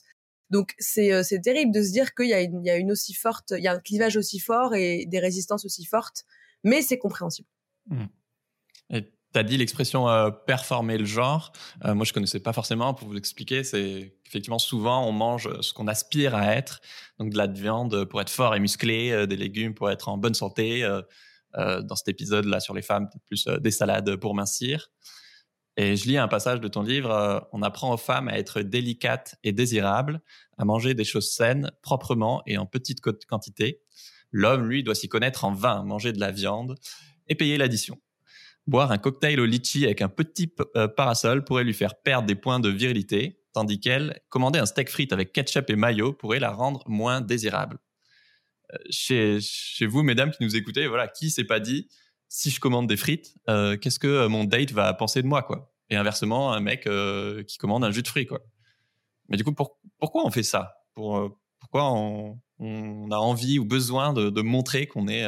Donc 0.49 0.73
c'est 0.79 1.13
euh, 1.13 1.23
c'est 1.23 1.41
terrible 1.41 1.71
de 1.71 1.81
se 1.83 1.91
dire 1.91 2.13
qu'il 2.15 2.27
y 2.27 2.33
a 2.33 2.41
une 2.41 2.61
il 2.63 2.67
y 2.67 2.71
a 2.71 2.77
une 2.77 2.91
aussi 2.91 3.13
forte 3.13 3.53
il 3.55 3.63
y 3.63 3.67
a 3.67 3.73
un 3.73 3.79
clivage 3.79 4.17
aussi 4.17 4.39
fort 4.39 4.73
et 4.73 5.05
des 5.05 5.19
résistances 5.19 5.65
aussi 5.65 5.85
fortes, 5.85 6.25
mais 6.63 6.81
c'est 6.81 6.97
compréhensible. 6.97 7.47
Mmh. 7.87 8.05
Et 8.91 9.03
tu 9.33 9.39
as 9.39 9.43
dit 9.43 9.57
l'expression 9.57 10.09
euh, 10.09 10.31
performer 10.31 10.97
le 10.97 11.05
genre. 11.05 11.51
Euh, 11.85 11.93
moi, 11.93 12.05
je 12.05 12.13
connaissais 12.13 12.39
pas 12.39 12.53
forcément. 12.53 12.93
Pour 12.93 13.07
vous 13.07 13.17
expliquer, 13.17 13.63
c'est 13.63 14.15
effectivement 14.25 14.59
souvent 14.59 15.07
on 15.07 15.11
mange 15.11 15.49
ce 15.61 15.73
qu'on 15.73 15.87
aspire 15.87 16.35
à 16.35 16.55
être, 16.55 16.81
donc 17.19 17.31
de 17.31 17.37
la 17.37 17.47
viande 17.47 18.05
pour 18.05 18.21
être 18.21 18.29
fort 18.29 18.55
et 18.55 18.59
musclé, 18.59 19.11
euh, 19.11 19.27
des 19.27 19.37
légumes 19.37 19.73
pour 19.75 19.91
être 19.91 20.09
en 20.09 20.17
bonne 20.17 20.33
santé. 20.33 20.83
Euh, 21.57 21.81
dans 21.81 21.95
cet 21.95 22.09
épisode-là 22.09 22.59
sur 22.59 22.75
les 22.75 22.83
femmes, 22.83 23.09
plus 23.25 23.45
des 23.45 23.71
salades 23.71 24.15
pour 24.17 24.35
mincir. 24.35 24.91
Et 25.77 25.95
je 25.95 26.07
lis 26.07 26.17
un 26.17 26.27
passage 26.27 26.59
de 26.59 26.67
ton 26.67 26.83
livre, 26.83 27.47
on 27.53 27.61
apprend 27.61 27.93
aux 27.93 27.97
femmes 27.97 28.27
à 28.27 28.37
être 28.37 28.61
délicates 28.61 29.35
et 29.43 29.51
désirables, 29.51 30.21
à 30.57 30.65
manger 30.65 30.93
des 30.93 31.05
choses 31.05 31.31
saines, 31.31 31.71
proprement 31.81 32.43
et 32.45 32.57
en 32.57 32.65
petite 32.65 32.99
quantité. 33.01 33.81
L'homme, 34.31 34.67
lui, 34.67 34.83
doit 34.83 34.93
s'y 34.93 35.09
connaître 35.09 35.45
en 35.45 35.53
vin, 35.53 35.83
manger 35.83 36.11
de 36.11 36.19
la 36.19 36.31
viande 36.31 36.75
et 37.27 37.35
payer 37.35 37.57
l'addition. 37.57 37.97
Boire 38.67 38.91
un 38.91 38.97
cocktail 38.97 39.39
au 39.39 39.45
litchi 39.45 39.85
avec 39.85 40.01
un 40.01 40.09
petit 40.09 40.53
euh, 40.75 40.87
parasol 40.87 41.43
pourrait 41.43 41.63
lui 41.63 41.73
faire 41.73 41.95
perdre 41.95 42.27
des 42.27 42.35
points 42.35 42.59
de 42.59 42.69
virilité, 42.69 43.41
tandis 43.53 43.79
qu'elle, 43.79 44.21
commander 44.29 44.59
un 44.59 44.67
steak 44.67 44.89
frites 44.89 45.13
avec 45.13 45.33
ketchup 45.33 45.69
et 45.69 45.75
mayo 45.75 46.13
pourrait 46.13 46.39
la 46.39 46.51
rendre 46.51 46.83
moins 46.87 47.21
désirable. 47.21 47.79
Chez, 48.89 49.39
vous, 49.87 50.03
mesdames 50.03 50.31
qui 50.31 50.43
nous 50.43 50.55
écoutez, 50.55 50.87
voilà, 50.87 51.07
qui 51.07 51.29
s'est 51.29 51.43
pas 51.43 51.59
dit, 51.59 51.87
si 52.27 52.51
je 52.51 52.59
commande 52.59 52.87
des 52.87 52.97
frites, 52.97 53.35
euh, 53.49 53.77
qu'est-ce 53.77 53.99
que 53.99 54.27
mon 54.27 54.43
date 54.43 54.71
va 54.71 54.93
penser 54.93 55.21
de 55.21 55.27
moi, 55.27 55.41
quoi? 55.41 55.73
Et 55.89 55.95
inversement, 55.95 56.53
un 56.53 56.59
mec 56.59 56.85
euh, 56.85 57.43
qui 57.43 57.57
commande 57.57 57.83
un 57.83 57.91
jus 57.91 58.03
de 58.03 58.07
fruits, 58.07 58.27
quoi. 58.27 58.41
Mais 59.29 59.37
du 59.37 59.43
coup, 59.43 59.53
pour, 59.53 59.79
pourquoi 59.97 60.25
on 60.25 60.31
fait 60.31 60.43
ça? 60.43 60.73
Pour, 60.93 61.17
euh, 61.17 61.29
Pourquoi 61.59 61.91
on, 61.91 62.39
a 63.11 63.17
envie 63.17 63.57
ou 63.57 63.65
besoin 63.65 64.13
de, 64.13 64.41
montrer 64.41 64.85
qu'on 64.87 65.07
est 65.07 65.25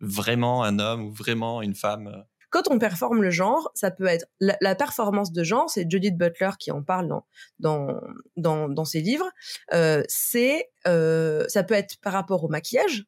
vraiment 0.00 0.64
un 0.64 0.78
homme 0.78 1.02
ou 1.02 1.12
vraiment 1.12 1.60
une 1.60 1.74
femme 1.74 2.24
quand 2.54 2.70
on 2.70 2.78
performe 2.78 3.20
le 3.20 3.30
genre, 3.30 3.72
ça 3.74 3.90
peut 3.90 4.06
être 4.06 4.26
la, 4.38 4.76
performance 4.76 5.32
de 5.32 5.42
genre, 5.42 5.68
c'est 5.68 5.90
Judith 5.90 6.16
Butler 6.16 6.50
qui 6.56 6.70
en 6.70 6.84
parle 6.84 7.08
dans 7.08 7.26
dans 7.58 8.00
dans, 8.36 8.68
dans 8.68 8.84
ses 8.84 9.00
livres. 9.00 9.28
Euh, 9.72 10.04
c'est 10.06 10.70
euh, 10.86 11.44
ça 11.48 11.64
peut 11.64 11.74
être 11.74 11.96
par 12.00 12.12
rapport 12.12 12.44
au 12.44 12.48
maquillage, 12.48 13.06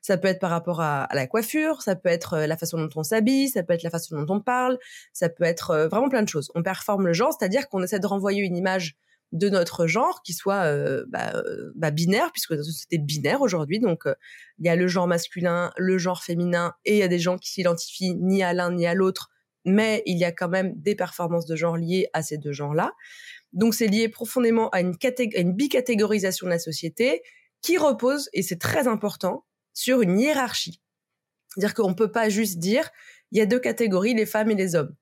ça 0.00 0.16
peut 0.16 0.28
être 0.28 0.40
par 0.40 0.48
rapport 0.48 0.80
à, 0.80 1.04
à, 1.04 1.14
la 1.14 1.26
coiffure, 1.26 1.82
ça 1.82 1.94
peut 1.94 2.08
être 2.08 2.38
la 2.38 2.56
façon 2.56 2.78
dont 2.78 2.88
on 2.96 3.02
s'habille, 3.02 3.50
ça 3.50 3.62
peut 3.62 3.74
être 3.74 3.82
la 3.82 3.90
façon 3.90 4.18
dont 4.18 4.36
on 4.36 4.40
parle, 4.40 4.78
ça 5.12 5.28
peut 5.28 5.44
être 5.44 5.88
vraiment 5.90 6.08
plein 6.08 6.22
de 6.22 6.28
choses. 6.30 6.50
On 6.54 6.62
performe 6.62 7.06
le 7.06 7.12
genre, 7.12 7.36
c'est-à-dire 7.38 7.68
qu'on 7.68 7.82
essaie 7.82 8.00
de 8.00 8.06
renvoyer 8.06 8.42
une 8.42 8.56
image 8.56 8.96
de 9.32 9.48
notre 9.48 9.86
genre 9.86 10.22
qui 10.22 10.32
soit 10.32 10.64
euh, 10.64 11.04
bah, 11.08 11.42
bah, 11.74 11.90
binaire 11.90 12.30
puisque 12.32 12.54
c'était 12.64 12.98
binaire 12.98 13.40
aujourd'hui 13.40 13.80
donc 13.80 14.02
il 14.04 14.10
euh, 14.10 14.14
y 14.60 14.68
a 14.68 14.76
le 14.76 14.86
genre 14.86 15.06
masculin 15.06 15.72
le 15.76 15.98
genre 15.98 16.22
féminin 16.22 16.74
et 16.84 16.94
il 16.94 16.98
y 16.98 17.02
a 17.02 17.08
des 17.08 17.18
gens 17.18 17.36
qui 17.36 17.50
s'identifient 17.50 18.14
ni 18.14 18.42
à 18.42 18.52
l'un 18.52 18.72
ni 18.72 18.86
à 18.86 18.94
l'autre 18.94 19.30
mais 19.64 20.02
il 20.06 20.16
y 20.16 20.24
a 20.24 20.30
quand 20.30 20.48
même 20.48 20.72
des 20.76 20.94
performances 20.94 21.46
de 21.46 21.56
genre 21.56 21.76
liées 21.76 22.08
à 22.12 22.22
ces 22.22 22.38
deux 22.38 22.52
genres 22.52 22.74
là 22.74 22.92
donc 23.52 23.74
c'est 23.74 23.88
lié 23.88 24.08
profondément 24.08 24.68
à 24.70 24.80
une, 24.80 24.94
à 25.02 25.40
une 25.40 25.54
bicatégorisation 25.54 26.46
de 26.46 26.52
la 26.52 26.58
société 26.58 27.22
qui 27.62 27.78
repose 27.78 28.28
et 28.32 28.42
c'est 28.42 28.60
très 28.60 28.86
important 28.86 29.46
sur 29.72 30.02
une 30.02 30.18
hiérarchie. 30.18 30.82
C'est-à-dire 31.48 31.74
qu'on 31.74 31.94
peut 31.94 32.12
pas 32.12 32.28
juste 32.28 32.58
dire 32.58 32.90
il 33.32 33.38
y 33.38 33.40
a 33.40 33.46
deux 33.46 33.58
catégories 33.58 34.14
les 34.14 34.26
femmes 34.26 34.50
et 34.50 34.54
les 34.54 34.74
hommes 34.74 34.94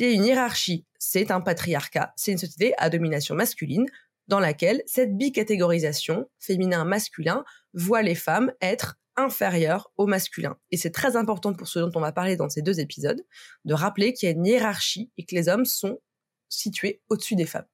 a 0.00 0.10
une 0.10 0.24
hiérarchie, 0.24 0.84
c'est 0.98 1.30
un 1.30 1.40
patriarcat, 1.40 2.12
c'est 2.16 2.32
une 2.32 2.38
société 2.38 2.74
à 2.78 2.90
domination 2.90 3.34
masculine 3.34 3.86
dans 4.28 4.40
laquelle 4.40 4.82
cette 4.86 5.16
bicatégorisation 5.16 6.28
féminin-masculin 6.40 7.44
voit 7.74 8.02
les 8.02 8.14
femmes 8.14 8.52
être 8.60 8.98
inférieures 9.16 9.90
aux 9.96 10.06
masculins. 10.06 10.58
Et 10.70 10.76
c'est 10.76 10.90
très 10.90 11.16
important 11.16 11.54
pour 11.54 11.68
ce 11.68 11.78
dont 11.78 11.92
on 11.94 12.00
va 12.00 12.12
parler 12.12 12.36
dans 12.36 12.48
ces 12.48 12.62
deux 12.62 12.80
épisodes, 12.80 13.24
de 13.64 13.74
rappeler 13.74 14.12
qu'il 14.12 14.28
y 14.28 14.32
a 14.32 14.34
une 14.34 14.44
hiérarchie 14.44 15.10
et 15.16 15.24
que 15.24 15.34
les 15.34 15.48
hommes 15.48 15.64
sont 15.64 16.00
situés 16.48 17.00
au-dessus 17.08 17.34
des 17.34 17.46
femmes. 17.46 17.66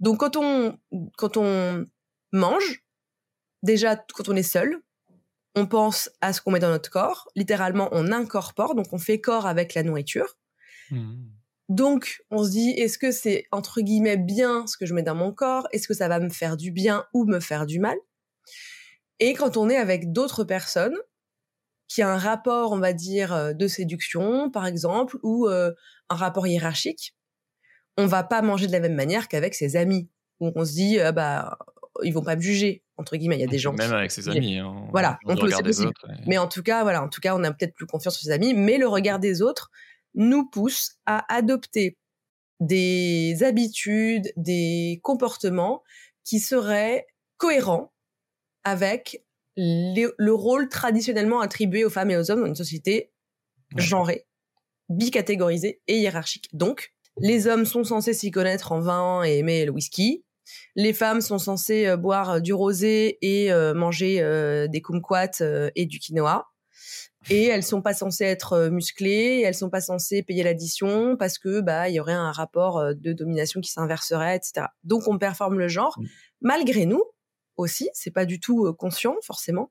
Donc 0.00 0.20
quand 0.20 0.36
on, 0.36 0.78
quand 1.16 1.36
on 1.36 1.86
mange, 2.32 2.84
déjà 3.62 3.96
quand 3.96 4.28
on 4.28 4.36
est 4.36 4.42
seul, 4.42 4.80
on 5.54 5.66
pense 5.66 6.10
à 6.20 6.32
ce 6.32 6.40
qu'on 6.40 6.50
met 6.50 6.60
dans 6.60 6.70
notre 6.70 6.90
corps, 6.90 7.28
littéralement 7.34 7.88
on 7.92 8.12
incorpore, 8.12 8.74
donc 8.74 8.92
on 8.92 8.98
fait 8.98 9.20
corps 9.20 9.46
avec 9.46 9.74
la 9.74 9.82
nourriture. 9.82 10.36
Mmh. 10.90 11.35
Donc, 11.68 12.22
on 12.30 12.44
se 12.44 12.50
dit, 12.50 12.70
est-ce 12.70 12.98
que 12.98 13.10
c'est 13.10 13.46
entre 13.50 13.80
guillemets 13.80 14.16
bien 14.16 14.66
ce 14.66 14.76
que 14.76 14.86
je 14.86 14.94
mets 14.94 15.02
dans 15.02 15.14
mon 15.14 15.32
corps? 15.32 15.66
Est-ce 15.72 15.88
que 15.88 15.94
ça 15.94 16.08
va 16.08 16.20
me 16.20 16.28
faire 16.28 16.56
du 16.56 16.70
bien 16.70 17.04
ou 17.12 17.24
me 17.24 17.40
faire 17.40 17.66
du 17.66 17.80
mal? 17.80 17.96
Et 19.18 19.34
quand 19.34 19.56
on 19.56 19.68
est 19.68 19.76
avec 19.76 20.12
d'autres 20.12 20.44
personnes, 20.44 20.96
qui 21.88 22.02
a 22.02 22.12
un 22.12 22.18
rapport, 22.18 22.72
on 22.72 22.78
va 22.78 22.92
dire, 22.92 23.32
euh, 23.32 23.52
de 23.52 23.68
séduction, 23.68 24.50
par 24.50 24.66
exemple, 24.66 25.16
ou 25.22 25.48
euh, 25.48 25.72
un 26.08 26.16
rapport 26.16 26.46
hiérarchique, 26.46 27.14
on 27.96 28.06
va 28.06 28.24
pas 28.24 28.42
manger 28.42 28.66
de 28.66 28.72
la 28.72 28.80
même 28.80 28.94
manière 28.94 29.28
qu'avec 29.28 29.54
ses 29.54 29.76
amis, 29.76 30.08
où 30.40 30.52
on 30.54 30.64
se 30.64 30.72
dit, 30.72 30.98
euh, 30.98 31.12
bah, 31.12 31.58
ils 32.02 32.12
vont 32.12 32.22
pas 32.22 32.36
me 32.36 32.40
juger 32.40 32.82
entre 32.98 33.16
guillemets. 33.16 33.36
Il 33.36 33.40
y 33.40 33.44
a 33.44 33.48
des 33.48 33.58
gens 33.58 33.72
même 33.72 33.92
avec 33.92 34.10
ses 34.10 34.28
amis. 34.28 34.58
Hein, 34.58 34.88
voilà, 34.90 35.18
on 35.26 35.36
peut, 35.36 35.50
c'est 35.50 35.62
possible. 35.62 35.88
Autres, 35.88 36.10
et... 36.10 36.22
Mais 36.26 36.38
en 36.38 36.48
tout 36.48 36.62
cas, 36.62 36.82
voilà, 36.82 37.02
en 37.02 37.08
tout 37.08 37.20
cas, 37.20 37.36
on 37.36 37.44
a 37.44 37.52
peut-être 37.52 37.74
plus 37.74 37.86
confiance 37.86 38.16
sur 38.16 38.24
ses 38.24 38.30
amis, 38.30 38.54
mais 38.54 38.78
le 38.78 38.88
regard 38.88 39.18
des 39.18 39.42
autres 39.42 39.70
nous 40.16 40.48
pousse 40.48 40.96
à 41.06 41.32
adopter 41.32 41.96
des 42.60 43.42
habitudes, 43.42 44.32
des 44.36 45.00
comportements 45.02 45.82
qui 46.24 46.40
seraient 46.40 47.06
cohérent 47.36 47.92
avec 48.64 49.24
le 49.56 50.30
rôle 50.30 50.68
traditionnellement 50.68 51.40
attribué 51.40 51.84
aux 51.84 51.90
femmes 51.90 52.10
et 52.10 52.16
aux 52.16 52.30
hommes 52.30 52.40
dans 52.40 52.46
une 52.46 52.54
société 52.54 53.12
genrée, 53.76 54.26
bicatégorisée 54.88 55.80
et 55.86 55.98
hiérarchique. 55.98 56.48
Donc, 56.52 56.92
les 57.18 57.46
hommes 57.46 57.64
sont 57.64 57.84
censés 57.84 58.12
s'y 58.12 58.30
connaître 58.30 58.72
en 58.72 58.80
vin 58.80 59.24
et 59.24 59.38
aimer 59.38 59.64
le 59.64 59.72
whisky. 59.72 60.24
Les 60.74 60.92
femmes 60.92 61.20
sont 61.20 61.38
censées 61.38 61.86
euh, 61.86 61.96
boire 61.96 62.30
euh, 62.30 62.40
du 62.40 62.52
rosé 62.52 63.18
et 63.22 63.50
euh, 63.52 63.74
manger 63.74 64.16
des 64.68 64.82
kumquats 64.82 65.42
et 65.74 65.86
du 65.86 65.98
quinoa. 65.98 66.48
Et 67.30 67.44
elles 67.46 67.62
sont 67.62 67.82
pas 67.82 67.94
censées 67.94 68.24
être 68.24 68.68
musclées, 68.68 69.42
elles 69.44 69.54
sont 69.54 69.70
pas 69.70 69.80
censées 69.80 70.22
payer 70.22 70.42
l'addition 70.42 71.16
parce 71.16 71.38
que 71.38 71.60
bah 71.60 71.88
il 71.88 71.94
y 71.94 72.00
aurait 72.00 72.12
un 72.12 72.32
rapport 72.32 72.94
de 72.94 73.12
domination 73.12 73.60
qui 73.60 73.70
s'inverserait, 73.70 74.36
etc. 74.36 74.66
Donc 74.84 75.08
on 75.08 75.18
performe 75.18 75.58
le 75.58 75.68
genre. 75.68 75.96
Mmh. 75.98 76.06
Malgré 76.42 76.86
nous 76.86 77.02
aussi, 77.56 77.88
c'est 77.94 78.12
pas 78.12 78.26
du 78.26 78.38
tout 78.38 78.72
conscient 78.74 79.16
forcément. 79.22 79.70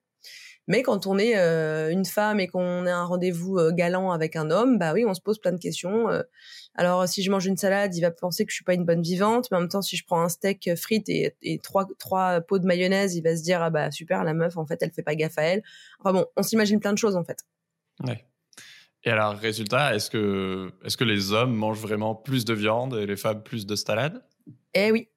Mais 0.67 0.81
quand 0.81 1.05
on 1.07 1.17
est 1.17 1.38
euh, 1.38 1.91
une 1.91 2.05
femme 2.05 2.39
et 2.39 2.48
qu'on 2.48 2.86
a 2.86 2.93
un 2.93 3.05
rendez-vous 3.05 3.57
euh, 3.57 3.72
galant 3.72 4.12
avec 4.12 4.36
un 4.36 4.50
homme, 4.50 4.77
bah 4.77 4.93
oui, 4.93 5.05
on 5.05 5.13
se 5.13 5.22
pose 5.22 5.39
plein 5.39 5.51
de 5.51 5.60
questions. 5.60 6.10
Euh. 6.10 6.24
alors, 6.75 7.07
si 7.07 7.22
je 7.22 7.29
mange 7.29 7.45
une 7.45 7.57
salade, 7.57 7.95
il 7.95 8.01
va 8.01 8.12
penser 8.12 8.45
que 8.45 8.51
je 8.51 8.55
suis 8.55 8.63
pas 8.63 8.74
une 8.74 8.86
bonne 8.86 9.01
vivante, 9.01 9.50
mais 9.51 9.57
en 9.57 9.62
même 9.62 9.69
temps, 9.69 9.81
si 9.81 9.95
je 9.95 10.05
prends 10.05 10.22
un 10.22 10.29
steak 10.29 10.72
frites 10.75 11.10
et, 11.10 11.36
et 11.41 11.60
trois, 11.60 11.88
trois 12.00 12.41
pots 12.41 12.60
de 12.60 12.65
mayonnaise, 12.65 13.15
il 13.15 13.22
va 13.22 13.36
se 13.36 13.43
dire 13.43 13.62
ah 13.62 13.69
bah 13.69 13.91
super, 13.91 14.24
la 14.24 14.34
meuf, 14.34 14.57
en 14.57 14.65
fait, 14.65 14.81
elle 14.81 14.91
fait 14.91 15.03
pas 15.03 15.15
gaffe 15.15 15.38
à 15.38 15.43
elle. 15.43 15.63
Enfin 16.00 16.13
bon, 16.13 16.25
on 16.36 16.43
s'imagine 16.43 16.79
plein 16.79 16.93
de 16.93 16.98
choses 16.98 17.15
en 17.15 17.24
fait. 17.24 17.39
Ouais. 18.03 18.25
Et 19.03 19.12
alors, 19.12 19.36
résultat, 19.36 19.95
est-ce 19.95 20.10
que, 20.10 20.72
est-ce 20.84 20.98
que 20.98 21.03
les 21.03 21.31
hommes 21.31 21.53
mangent 21.53 21.79
vraiment 21.79 22.15
plus 22.15 22.43
de 22.43 22.55
viande 22.55 22.95
et 22.95 23.05
les 23.05 23.17
femmes 23.17 23.43
plus 23.43 23.67
de 23.67 23.75
salade? 23.75 24.24
Eh 24.74 24.91
oui, 24.91 25.10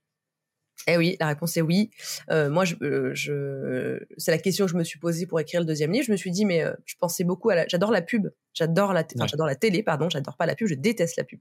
eh 0.86 0.96
oui, 0.96 1.16
la 1.20 1.26
réponse 1.26 1.56
est 1.56 1.62
oui. 1.62 1.90
Euh, 2.30 2.48
moi, 2.48 2.64
je, 2.64 2.76
euh, 2.82 3.10
je 3.14 3.98
c'est 4.16 4.30
la 4.30 4.38
question 4.38 4.66
que 4.66 4.72
je 4.72 4.76
me 4.76 4.84
suis 4.84 4.98
posée 4.98 5.26
pour 5.26 5.40
écrire 5.40 5.60
le 5.60 5.66
deuxième 5.66 5.92
livre. 5.92 6.06
Je 6.06 6.12
me 6.12 6.16
suis 6.16 6.30
dit, 6.30 6.44
mais 6.44 6.62
euh, 6.62 6.72
je 6.84 6.94
pensais 6.98 7.24
beaucoup 7.24 7.50
à 7.50 7.56
la. 7.56 7.66
J'adore 7.68 7.90
la 7.90 8.02
pub. 8.02 8.28
J'adore 8.54 8.92
la. 8.92 9.04
Enfin, 9.16 9.26
j'adore 9.26 9.46
la 9.46 9.56
télé. 9.56 9.82
Pardon, 9.82 10.08
j'adore 10.08 10.36
pas 10.36 10.46
la 10.46 10.54
pub. 10.54 10.68
Je 10.68 10.74
déteste 10.74 11.16
la 11.16 11.24
pub. 11.24 11.40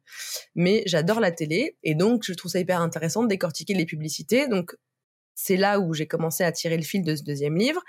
Mais 0.55 0.83
j'adore 0.85 1.19
la 1.19 1.31
télé 1.31 1.77
et 1.83 1.95
donc 1.95 2.23
je 2.25 2.33
trouve 2.33 2.51
ça 2.51 2.59
hyper 2.59 2.81
intéressant 2.81 3.23
de 3.23 3.27
décortiquer 3.27 3.73
les 3.73 3.85
publicités. 3.85 4.47
Donc 4.47 4.75
c'est 5.35 5.57
là 5.57 5.79
où 5.79 5.93
j'ai 5.93 6.07
commencé 6.07 6.43
à 6.43 6.51
tirer 6.51 6.77
le 6.77 6.83
fil 6.83 7.03
de 7.03 7.15
ce 7.15 7.23
deuxième 7.23 7.55
livre. 7.55 7.81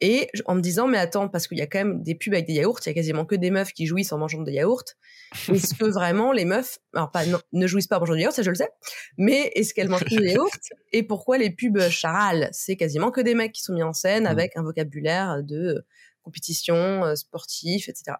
Et 0.00 0.28
en 0.44 0.54
me 0.54 0.60
disant, 0.60 0.86
mais 0.86 0.98
attends, 0.98 1.28
parce 1.28 1.48
qu'il 1.48 1.56
y 1.56 1.62
a 1.62 1.66
quand 1.66 1.78
même 1.78 2.02
des 2.02 2.14
pubs 2.14 2.34
avec 2.34 2.46
des 2.46 2.52
yaourts, 2.52 2.80
il 2.84 2.88
y 2.88 2.90
a 2.90 2.94
quasiment 2.94 3.24
que 3.24 3.34
des 3.34 3.50
meufs 3.50 3.72
qui 3.72 3.86
jouissent 3.86 4.12
en 4.12 4.18
mangeant 4.18 4.42
des 4.42 4.52
yaourts. 4.52 4.84
Est-ce 5.52 5.74
que 5.74 5.84
vraiment 5.84 6.32
les 6.32 6.44
meufs, 6.44 6.78
alors 6.94 7.10
pas, 7.10 7.22
ne 7.52 7.66
jouissent 7.66 7.86
pas 7.86 7.96
en 7.96 8.00
mangeant 8.00 8.14
des 8.14 8.20
yaourts, 8.20 8.34
ça 8.34 8.42
je 8.42 8.50
le 8.50 8.56
sais, 8.56 8.68
mais 9.16 9.50
est-ce 9.54 9.72
qu'elles 9.72 9.88
mangent 9.88 10.04
des 10.04 10.16
yaourts 10.32 10.50
Et 10.92 11.02
pourquoi 11.02 11.38
les 11.38 11.50
pubs 11.50 11.88
charales 11.88 12.50
C'est 12.52 12.76
quasiment 12.76 13.10
que 13.10 13.22
des 13.22 13.34
mecs 13.34 13.52
qui 13.52 13.62
sont 13.62 13.72
mis 13.72 13.82
en 13.82 13.94
scène 13.94 14.24
mmh. 14.24 14.26
avec 14.26 14.56
un 14.56 14.62
vocabulaire 14.62 15.42
de 15.42 15.84
compétition, 16.22 17.04
euh, 17.04 17.14
sportif, 17.14 17.88
etc. 17.88 18.16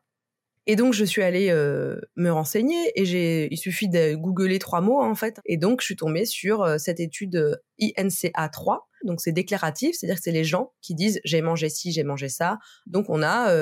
Et 0.68 0.74
donc, 0.74 0.94
je 0.94 1.04
suis 1.04 1.22
allée 1.22 1.50
euh, 1.50 2.00
me 2.16 2.30
renseigner 2.30 2.90
et 2.96 3.04
j'ai, 3.04 3.48
il 3.52 3.56
suffit 3.56 3.88
de 3.88 4.16
googler 4.16 4.58
trois 4.58 4.80
mots, 4.80 5.00
en 5.00 5.14
fait. 5.14 5.40
Et 5.44 5.56
donc, 5.56 5.80
je 5.80 5.86
suis 5.86 5.96
tombée 5.96 6.24
sur 6.24 6.62
euh, 6.62 6.76
cette 6.76 6.98
étude 6.98 7.36
euh, 7.36 7.54
INCA 7.80 8.48
3. 8.48 8.88
Donc, 9.04 9.20
c'est 9.20 9.30
déclaratif, 9.30 9.94
c'est-à-dire 9.94 10.16
que 10.16 10.22
c'est 10.22 10.32
les 10.32 10.42
gens 10.42 10.72
qui 10.82 10.96
disent 10.96 11.20
j'ai 11.24 11.40
mangé 11.40 11.68
ci, 11.68 11.92
j'ai 11.92 12.02
mangé 12.02 12.28
ça. 12.28 12.58
Donc, 12.86 13.06
on 13.08 13.22
a, 13.22 13.54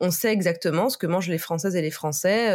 on 0.00 0.10
sait 0.10 0.32
exactement 0.32 0.88
ce 0.88 0.98
que 0.98 1.06
mangent 1.06 1.28
les 1.28 1.38
Françaises 1.38 1.76
et 1.76 1.82
les 1.82 1.90
Français 1.90 2.50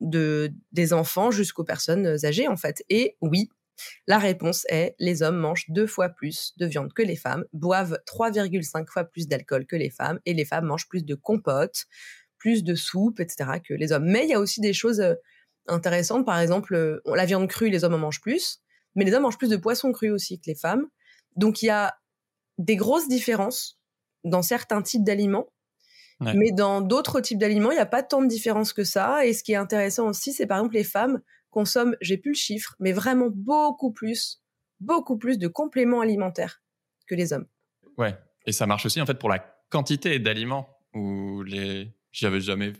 de, 0.00 0.52
des 0.72 0.92
enfants 0.94 1.30
jusqu'aux 1.30 1.64
personnes 1.64 2.06
âgées, 2.24 2.48
en 2.48 2.56
fait. 2.56 2.82
Et 2.88 3.16
oui, 3.20 3.50
la 4.06 4.18
réponse 4.18 4.64
est 4.68 4.94
les 4.98 5.22
hommes 5.22 5.36
mangent 5.36 5.66
deux 5.68 5.86
fois 5.86 6.08
plus 6.08 6.54
de 6.56 6.66
viande 6.66 6.92
que 6.92 7.02
les 7.02 7.16
femmes, 7.16 7.44
boivent 7.52 7.98
3,5 8.06 8.86
fois 8.88 9.04
plus 9.04 9.28
d'alcool 9.28 9.66
que 9.66 9.76
les 9.76 9.90
femmes 9.90 10.20
et 10.24 10.34
les 10.34 10.44
femmes 10.44 10.66
mangent 10.66 10.88
plus 10.88 11.04
de 11.04 11.14
compotes, 11.14 11.86
plus 12.44 12.62
de 12.62 12.74
soupe, 12.74 13.20
etc. 13.20 13.52
que 13.66 13.72
les 13.72 13.92
hommes. 13.92 14.04
Mais 14.04 14.24
il 14.24 14.28
y 14.28 14.34
a 14.34 14.38
aussi 14.38 14.60
des 14.60 14.74
choses 14.74 15.00
euh, 15.00 15.14
intéressantes. 15.66 16.26
Par 16.26 16.38
exemple, 16.38 16.74
euh, 16.74 17.00
la 17.06 17.24
viande 17.24 17.48
crue, 17.48 17.70
les 17.70 17.84
hommes 17.84 17.94
en 17.94 17.98
mangent 17.98 18.20
plus, 18.20 18.60
mais 18.94 19.06
les 19.06 19.14
hommes 19.14 19.22
mangent 19.22 19.38
plus 19.38 19.48
de 19.48 19.56
poisson 19.56 19.92
cru 19.92 20.10
aussi 20.10 20.38
que 20.38 20.44
les 20.48 20.54
femmes. 20.54 20.86
Donc 21.36 21.62
il 21.62 21.66
y 21.66 21.70
a 21.70 21.96
des 22.58 22.76
grosses 22.76 23.08
différences 23.08 23.80
dans 24.24 24.42
certains 24.42 24.82
types 24.82 25.02
d'aliments. 25.02 25.46
Mais 26.20 26.52
dans 26.52 26.80
d'autres 26.80 27.20
types 27.20 27.38
d'aliments, 27.38 27.70
il 27.70 27.74
n'y 27.74 27.80
a 27.80 27.86
pas 27.86 28.02
tant 28.02 28.22
de 28.22 28.28
différence 28.28 28.72
que 28.72 28.84
ça. 28.84 29.26
Et 29.26 29.32
ce 29.32 29.42
qui 29.42 29.52
est 29.52 29.56
intéressant 29.56 30.08
aussi, 30.08 30.32
c'est 30.32 30.46
par 30.46 30.58
exemple 30.58 30.74
les 30.74 30.84
femmes 30.84 31.20
consomment, 31.50 31.96
j'ai 32.00 32.16
plus 32.18 32.30
le 32.30 32.36
chiffre, 32.36 32.76
mais 32.78 32.92
vraiment 32.92 33.28
beaucoup 33.30 33.92
plus, 33.92 34.42
beaucoup 34.80 35.18
plus 35.18 35.38
de 35.38 35.48
compléments 35.48 36.00
alimentaires 36.00 36.62
que 37.06 37.14
les 37.14 37.32
hommes. 37.32 37.46
Ouais. 37.98 38.16
Et 38.46 38.52
ça 38.52 38.66
marche 38.66 38.86
aussi 38.86 39.00
en 39.00 39.06
fait 39.06 39.18
pour 39.18 39.28
la 39.28 39.38
quantité 39.70 40.18
d'aliments 40.18 40.68
où 40.94 41.42
les 41.42 41.94
j'y 42.14 42.26
avais 42.26 42.40
jamais 42.40 42.72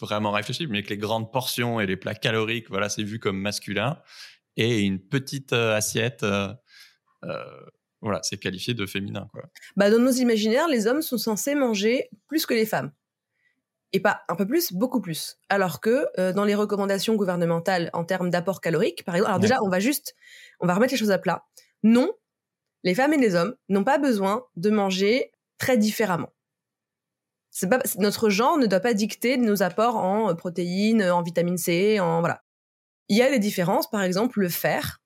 vraiment 0.00 0.30
réfléchi, 0.30 0.66
mais 0.66 0.82
que 0.82 0.90
les 0.90 0.98
grandes 0.98 1.32
portions 1.32 1.80
et 1.80 1.86
les 1.86 1.96
plats 1.96 2.14
caloriques, 2.14 2.68
voilà, 2.68 2.88
c'est 2.88 3.02
vu 3.02 3.18
comme 3.18 3.38
masculin, 3.38 3.98
et 4.56 4.82
une 4.82 5.00
petite 5.00 5.52
euh, 5.54 5.74
assiette, 5.74 6.22
euh, 6.22 6.52
euh, 7.24 7.44
voilà, 8.02 8.20
c'est 8.22 8.36
qualifié 8.36 8.74
de 8.74 8.84
féminin, 8.84 9.28
quoi. 9.32 9.44
Bah, 9.76 9.90
dans 9.90 9.98
nos 9.98 10.12
imaginaires, 10.12 10.68
les 10.68 10.86
hommes 10.86 11.02
sont 11.02 11.18
censés 11.18 11.54
manger 11.54 12.10
plus 12.28 12.44
que 12.44 12.54
les 12.54 12.66
femmes. 12.66 12.92
Et 13.92 14.00
pas 14.00 14.22
un 14.28 14.36
peu 14.36 14.46
plus, 14.46 14.72
beaucoup 14.72 15.00
plus. 15.00 15.38
Alors 15.48 15.80
que 15.80 16.32
dans 16.32 16.44
les 16.44 16.56
recommandations 16.56 17.14
gouvernementales 17.14 17.88
en 17.94 18.04
termes 18.04 18.28
d'apport 18.28 18.60
calorique, 18.60 19.04
par 19.04 19.14
exemple, 19.14 19.30
alors 19.30 19.40
déjà, 19.40 19.62
on 19.62 19.70
va 19.70 19.80
juste, 19.80 20.14
on 20.60 20.66
va 20.66 20.74
remettre 20.74 20.92
les 20.92 20.98
choses 20.98 21.12
à 21.12 21.18
plat. 21.18 21.46
Non, 21.82 22.12
les 22.82 22.94
femmes 22.94 23.14
et 23.14 23.16
les 23.16 23.36
hommes 23.36 23.54
n'ont 23.68 23.84
pas 23.84 23.96
besoin 23.96 24.44
de 24.56 24.70
manger 24.70 25.32
très 25.56 25.78
différemment 25.78 26.30
pas 27.64 27.80
notre 27.98 28.28
genre 28.28 28.58
ne 28.58 28.66
doit 28.66 28.80
pas 28.80 28.94
dicter 28.94 29.38
nos 29.38 29.62
apports 29.62 29.96
en 29.96 30.30
euh, 30.30 30.34
protéines, 30.34 31.02
en 31.02 31.22
vitamine 31.22 31.56
C, 31.56 32.00
en 32.00 32.20
voilà. 32.20 32.42
Il 33.08 33.16
y 33.16 33.22
a 33.22 33.30
des 33.30 33.38
différences, 33.38 33.88
par 33.88 34.02
exemple 34.02 34.40
le 34.40 34.48
fer. 34.48 35.00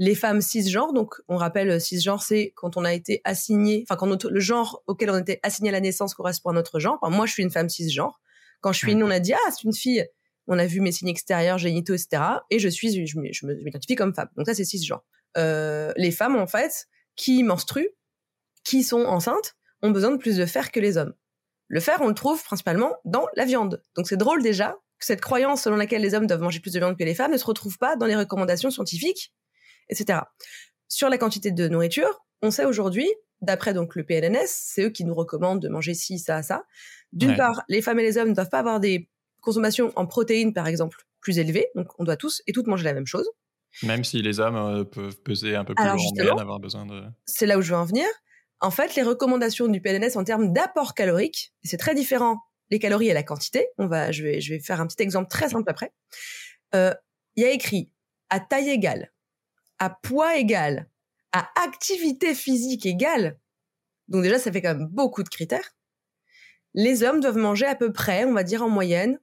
Les 0.00 0.14
femmes 0.14 0.40
cisgenres, 0.40 0.92
donc 0.92 1.14
on 1.26 1.36
rappelle 1.36 1.70
euh, 1.70 1.78
cisgenre, 1.80 2.22
c'est 2.22 2.52
quand 2.54 2.76
on 2.76 2.84
a 2.84 2.92
été 2.92 3.20
assigné, 3.24 3.84
enfin 3.88 3.96
quand 3.96 4.24
le 4.24 4.40
genre 4.40 4.82
auquel 4.86 5.10
on 5.10 5.18
était 5.18 5.40
assigné 5.42 5.70
à 5.70 5.72
la 5.72 5.80
naissance 5.80 6.14
correspond 6.14 6.50
à 6.50 6.52
notre 6.52 6.78
genre. 6.78 6.98
moi, 7.10 7.26
je 7.26 7.32
suis 7.32 7.42
une 7.42 7.50
femme 7.50 7.68
cisgenre. 7.68 8.20
Quand 8.60 8.72
je 8.72 8.78
suis 8.78 8.94
née, 8.94 9.02
on 9.02 9.10
a 9.10 9.20
dit 9.20 9.32
ah 9.32 9.50
c'est 9.50 9.64
une 9.64 9.74
fille. 9.74 10.06
On 10.46 10.58
a 10.58 10.66
vu 10.66 10.80
mes 10.80 10.92
signes 10.92 11.08
extérieurs, 11.08 11.58
génitaux, 11.58 11.94
etc. 11.94 12.22
Et 12.50 12.58
je 12.58 12.68
suis, 12.68 13.06
je, 13.06 13.18
je 13.32 13.46
m'identifie 13.46 13.96
comme 13.96 14.14
femme. 14.14 14.28
Donc 14.36 14.46
ça 14.46 14.54
c'est 14.54 14.64
cisgenre. 14.64 15.04
Euh, 15.36 15.92
les 15.96 16.10
femmes 16.10 16.36
en 16.36 16.46
fait 16.46 16.86
qui 17.16 17.42
menstruent, 17.42 17.90
qui 18.64 18.82
sont 18.82 19.04
enceintes, 19.04 19.56
ont 19.82 19.90
besoin 19.90 20.10
de 20.10 20.16
plus 20.16 20.36
de 20.36 20.46
fer 20.46 20.70
que 20.70 20.80
les 20.80 20.96
hommes. 20.96 21.14
Le 21.68 21.80
fer, 21.80 21.98
on 22.00 22.08
le 22.08 22.14
trouve 22.14 22.42
principalement 22.42 22.96
dans 23.04 23.26
la 23.36 23.44
viande. 23.44 23.82
Donc 23.94 24.08
c'est 24.08 24.16
drôle 24.16 24.42
déjà 24.42 24.76
que 24.98 25.04
cette 25.04 25.20
croyance 25.20 25.62
selon 25.62 25.76
laquelle 25.76 26.02
les 26.02 26.14
hommes 26.14 26.26
doivent 26.26 26.40
manger 26.40 26.60
plus 26.60 26.72
de 26.72 26.78
viande 26.78 26.98
que 26.98 27.04
les 27.04 27.14
femmes 27.14 27.32
ne 27.32 27.36
se 27.36 27.44
retrouve 27.44 27.78
pas 27.78 27.96
dans 27.96 28.06
les 28.06 28.16
recommandations 28.16 28.70
scientifiques, 28.70 29.32
etc. 29.88 30.20
Sur 30.88 31.08
la 31.08 31.18
quantité 31.18 31.52
de 31.52 31.68
nourriture, 31.68 32.24
on 32.42 32.50
sait 32.50 32.64
aujourd'hui, 32.64 33.08
d'après 33.42 33.74
donc 33.74 33.94
le 33.94 34.04
PNNS, 34.04 34.46
c'est 34.46 34.84
eux 34.84 34.90
qui 34.90 35.04
nous 35.04 35.14
recommandent 35.14 35.60
de 35.60 35.68
manger 35.68 35.94
ci, 35.94 36.18
ça, 36.18 36.42
ça. 36.42 36.64
D'une 37.12 37.36
part, 37.36 37.62
les 37.68 37.82
femmes 37.82 37.98
et 38.00 38.02
les 38.02 38.18
hommes 38.18 38.30
ne 38.30 38.34
doivent 38.34 38.50
pas 38.50 38.58
avoir 38.58 38.80
des 38.80 39.08
consommations 39.40 39.92
en 39.96 40.06
protéines, 40.06 40.52
par 40.52 40.66
exemple, 40.66 40.98
plus 41.20 41.38
élevées. 41.38 41.68
Donc 41.74 41.88
on 41.98 42.04
doit 42.04 42.16
tous 42.16 42.42
et 42.46 42.52
toutes 42.52 42.66
manger 42.66 42.84
la 42.84 42.94
même 42.94 43.06
chose. 43.06 43.28
Même 43.82 44.04
si 44.04 44.22
les 44.22 44.40
hommes 44.40 44.56
euh, 44.56 44.84
peuvent 44.84 45.20
peser 45.20 45.54
un 45.54 45.64
peu 45.64 45.74
plus 45.74 45.84
lourd 46.24 46.40
avoir 46.40 46.58
besoin 46.58 46.86
de... 46.86 47.02
C'est 47.26 47.46
là 47.46 47.58
où 47.58 47.62
je 47.62 47.70
veux 47.70 47.78
en 47.78 47.84
venir 47.84 48.06
en 48.60 48.70
fait, 48.70 48.94
les 48.96 49.02
recommandations 49.02 49.68
du 49.68 49.80
PNNS 49.80 50.16
en 50.16 50.24
termes 50.24 50.52
d'apport 50.52 50.94
calorique, 50.94 51.54
c'est 51.62 51.76
très 51.76 51.94
différent 51.94 52.38
les 52.70 52.78
calories 52.78 53.08
et 53.08 53.14
la 53.14 53.22
quantité. 53.22 53.68
On 53.78 53.86
va, 53.86 54.12
je 54.12 54.22
vais, 54.22 54.40
je 54.40 54.54
vais 54.54 54.60
faire 54.60 54.80
un 54.80 54.86
petit 54.86 55.02
exemple 55.02 55.30
très 55.30 55.48
simple 55.50 55.70
après. 55.70 55.92
Euh, 56.74 56.92
il 57.36 57.42
y 57.42 57.46
a 57.46 57.50
écrit 57.50 57.90
à 58.30 58.40
taille 58.40 58.68
égale, 58.68 59.12
à 59.78 59.90
poids 59.90 60.36
égal, 60.36 60.90
à 61.32 61.48
activité 61.62 62.34
physique 62.34 62.84
égale. 62.84 63.38
Donc 64.08 64.22
déjà, 64.22 64.38
ça 64.38 64.52
fait 64.52 64.60
quand 64.60 64.74
même 64.74 64.88
beaucoup 64.88 65.22
de 65.22 65.28
critères. 65.28 65.74
Les 66.74 67.02
hommes 67.02 67.20
doivent 67.20 67.38
manger 67.38 67.66
à 67.66 67.74
peu 67.74 67.92
près, 67.92 68.24
on 68.24 68.32
va 68.32 68.42
dire 68.42 68.62
en 68.62 68.68
moyenne, 68.68 69.18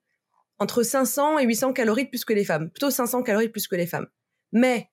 entre 0.57 0.83
500 0.83 1.39
et 1.39 1.45
800 1.45 1.73
calories 1.73 2.05
de 2.05 2.09
plus 2.09 2.25
que 2.25 2.33
les 2.33 2.45
femmes. 2.45 2.69
Plutôt 2.71 2.89
500 2.89 3.23
calories 3.23 3.47
de 3.47 3.51
plus 3.51 3.67
que 3.67 3.75
les 3.75 3.87
femmes. 3.87 4.07
Mais 4.51 4.89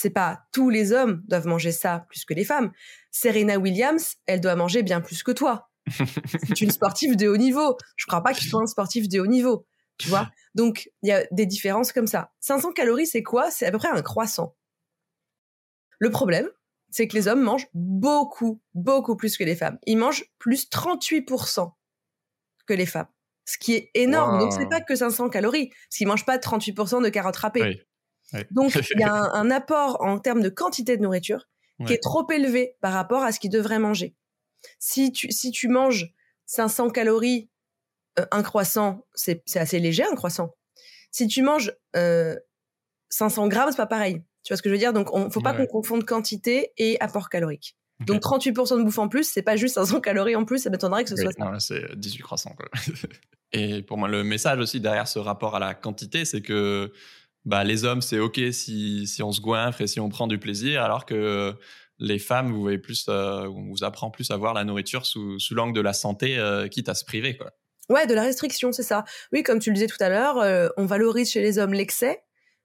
c'est 0.00 0.10
pas 0.10 0.46
tous 0.52 0.70
les 0.70 0.92
hommes 0.92 1.22
doivent 1.28 1.46
manger 1.46 1.72
ça 1.72 2.06
plus 2.08 2.24
que 2.24 2.32
les 2.32 2.44
femmes. 2.44 2.72
Serena 3.10 3.58
Williams, 3.58 4.16
elle 4.26 4.40
doit 4.40 4.56
manger 4.56 4.82
bien 4.82 5.02
plus 5.02 5.22
que 5.22 5.30
toi. 5.30 5.68
c'est 5.90 6.62
une 6.62 6.70
sportive 6.70 7.16
de 7.16 7.28
haut 7.28 7.36
niveau. 7.36 7.76
Je 7.96 8.06
crois 8.06 8.22
pas 8.22 8.32
qu'il 8.32 8.48
soit 8.48 8.62
un 8.62 8.66
sportif 8.66 9.08
de 9.08 9.20
haut 9.20 9.26
niveau. 9.26 9.66
Tu 9.98 10.08
vois 10.08 10.30
Donc, 10.54 10.90
il 11.02 11.10
y 11.10 11.12
a 11.12 11.26
des 11.32 11.44
différences 11.44 11.92
comme 11.92 12.06
ça. 12.06 12.32
500 12.40 12.72
calories, 12.72 13.06
c'est 13.06 13.22
quoi? 13.22 13.50
C'est 13.50 13.66
à 13.66 13.70
peu 13.70 13.76
près 13.76 13.88
un 13.88 14.00
croissant. 14.00 14.56
Le 15.98 16.10
problème, 16.10 16.48
c'est 16.88 17.06
que 17.06 17.14
les 17.14 17.28
hommes 17.28 17.42
mangent 17.42 17.68
beaucoup, 17.74 18.62
beaucoup 18.72 19.16
plus 19.16 19.36
que 19.36 19.44
les 19.44 19.54
femmes. 19.54 19.78
Ils 19.84 19.98
mangent 19.98 20.24
plus 20.38 20.70
38% 20.70 21.72
que 22.66 22.72
les 22.72 22.86
femmes. 22.86 23.08
Ce 23.44 23.58
qui 23.58 23.74
est 23.74 23.90
énorme. 23.94 24.38
Donc, 24.38 24.54
c'est 24.54 24.68
pas 24.68 24.80
que 24.80 24.96
500 24.96 25.28
calories. 25.28 25.68
Parce 25.68 25.98
qu'ils 25.98 26.06
mangent 26.06 26.24
pas 26.24 26.38
38% 26.38 27.02
de 27.04 27.08
carottes 27.10 27.36
râpées. 27.36 27.82
Donc, 28.50 28.74
il 28.94 29.00
y 29.00 29.04
a 29.04 29.12
un, 29.34 29.50
apport 29.50 30.00
en 30.00 30.18
termes 30.18 30.42
de 30.42 30.48
quantité 30.48 30.96
de 30.96 31.02
nourriture 31.02 31.48
qui 31.86 31.94
est 31.94 32.02
trop 32.02 32.30
élevé 32.30 32.76
par 32.82 32.92
rapport 32.92 33.22
à 33.22 33.32
ce 33.32 33.40
qu'il 33.40 33.50
devrait 33.50 33.78
manger. 33.78 34.14
Si 34.78 35.12
tu, 35.12 35.32
si 35.32 35.50
tu 35.50 35.68
manges 35.68 36.12
500 36.44 36.90
calories, 36.90 37.48
euh, 38.18 38.26
un 38.30 38.42
croissant, 38.42 39.06
c'est 39.14 39.42
assez 39.54 39.78
léger 39.78 40.04
un 40.04 40.14
croissant. 40.14 40.54
Si 41.10 41.26
tu 41.26 41.42
manges 41.42 41.72
500 43.08 43.48
grammes, 43.48 43.70
c'est 43.70 43.78
pas 43.78 43.86
pareil. 43.86 44.22
Tu 44.42 44.52
vois 44.52 44.58
ce 44.58 44.62
que 44.62 44.68
je 44.68 44.74
veux 44.74 44.78
dire? 44.78 44.92
Donc, 44.92 45.14
on 45.14 45.30
faut 45.30 45.40
pas 45.40 45.54
qu'on 45.54 45.66
confonde 45.66 46.04
quantité 46.04 46.72
et 46.76 47.00
apport 47.00 47.30
calorique. 47.30 47.76
Donc 48.06 48.22
38% 48.22 48.78
de 48.78 48.84
bouffe 48.84 48.98
en 48.98 49.08
plus, 49.08 49.24
c'est 49.24 49.42
pas 49.42 49.56
juste 49.56 49.74
500 49.74 50.00
calories 50.00 50.36
en 50.36 50.44
plus, 50.44 50.58
ça 50.58 50.70
m'étonnerait 50.70 51.04
que 51.04 51.10
ce 51.10 51.16
soit 51.16 51.32
ça. 51.32 51.44
Non, 51.44 51.58
c'est 51.58 51.96
18 51.96 52.22
croissants. 52.22 52.54
Quoi. 52.56 52.68
et 53.52 53.82
pour 53.82 53.98
moi, 53.98 54.08
le 54.08 54.24
message 54.24 54.58
aussi 54.58 54.80
derrière 54.80 55.06
ce 55.06 55.18
rapport 55.18 55.56
à 55.56 55.58
la 55.58 55.74
quantité, 55.74 56.24
c'est 56.24 56.40
que 56.40 56.92
bah, 57.44 57.64
les 57.64 57.84
hommes, 57.84 58.02
c'est 58.02 58.18
OK 58.18 58.40
si, 58.52 59.06
si 59.06 59.22
on 59.22 59.32
se 59.32 59.40
goinfre 59.40 59.80
et 59.80 59.86
si 59.86 60.00
on 60.00 60.08
prend 60.08 60.26
du 60.26 60.38
plaisir, 60.38 60.82
alors 60.82 61.06
que 61.06 61.54
les 62.00 62.18
femmes, 62.18 62.50
vous 62.52 62.78
plus, 62.78 63.06
euh, 63.08 63.46
on 63.46 63.68
vous 63.68 63.84
apprend 63.84 64.10
plus 64.10 64.30
à 64.30 64.36
voir 64.36 64.54
la 64.54 64.64
nourriture 64.64 65.06
sous, 65.06 65.38
sous 65.38 65.54
l'angle 65.54 65.74
de 65.74 65.80
la 65.80 65.92
santé, 65.92 66.38
euh, 66.38 66.66
quitte 66.66 66.88
à 66.88 66.94
se 66.94 67.04
priver. 67.04 67.36
Quoi. 67.36 67.52
Ouais, 67.88 68.06
de 68.06 68.14
la 68.14 68.22
restriction, 68.22 68.72
c'est 68.72 68.82
ça. 68.82 69.04
Oui, 69.32 69.42
comme 69.42 69.58
tu 69.58 69.70
le 69.70 69.74
disais 69.74 69.86
tout 69.86 70.02
à 70.02 70.08
l'heure, 70.08 70.38
euh, 70.38 70.68
on 70.76 70.86
valorise 70.86 71.30
chez 71.30 71.42
les 71.42 71.58
hommes 71.58 71.74
l'excès, 71.74 72.22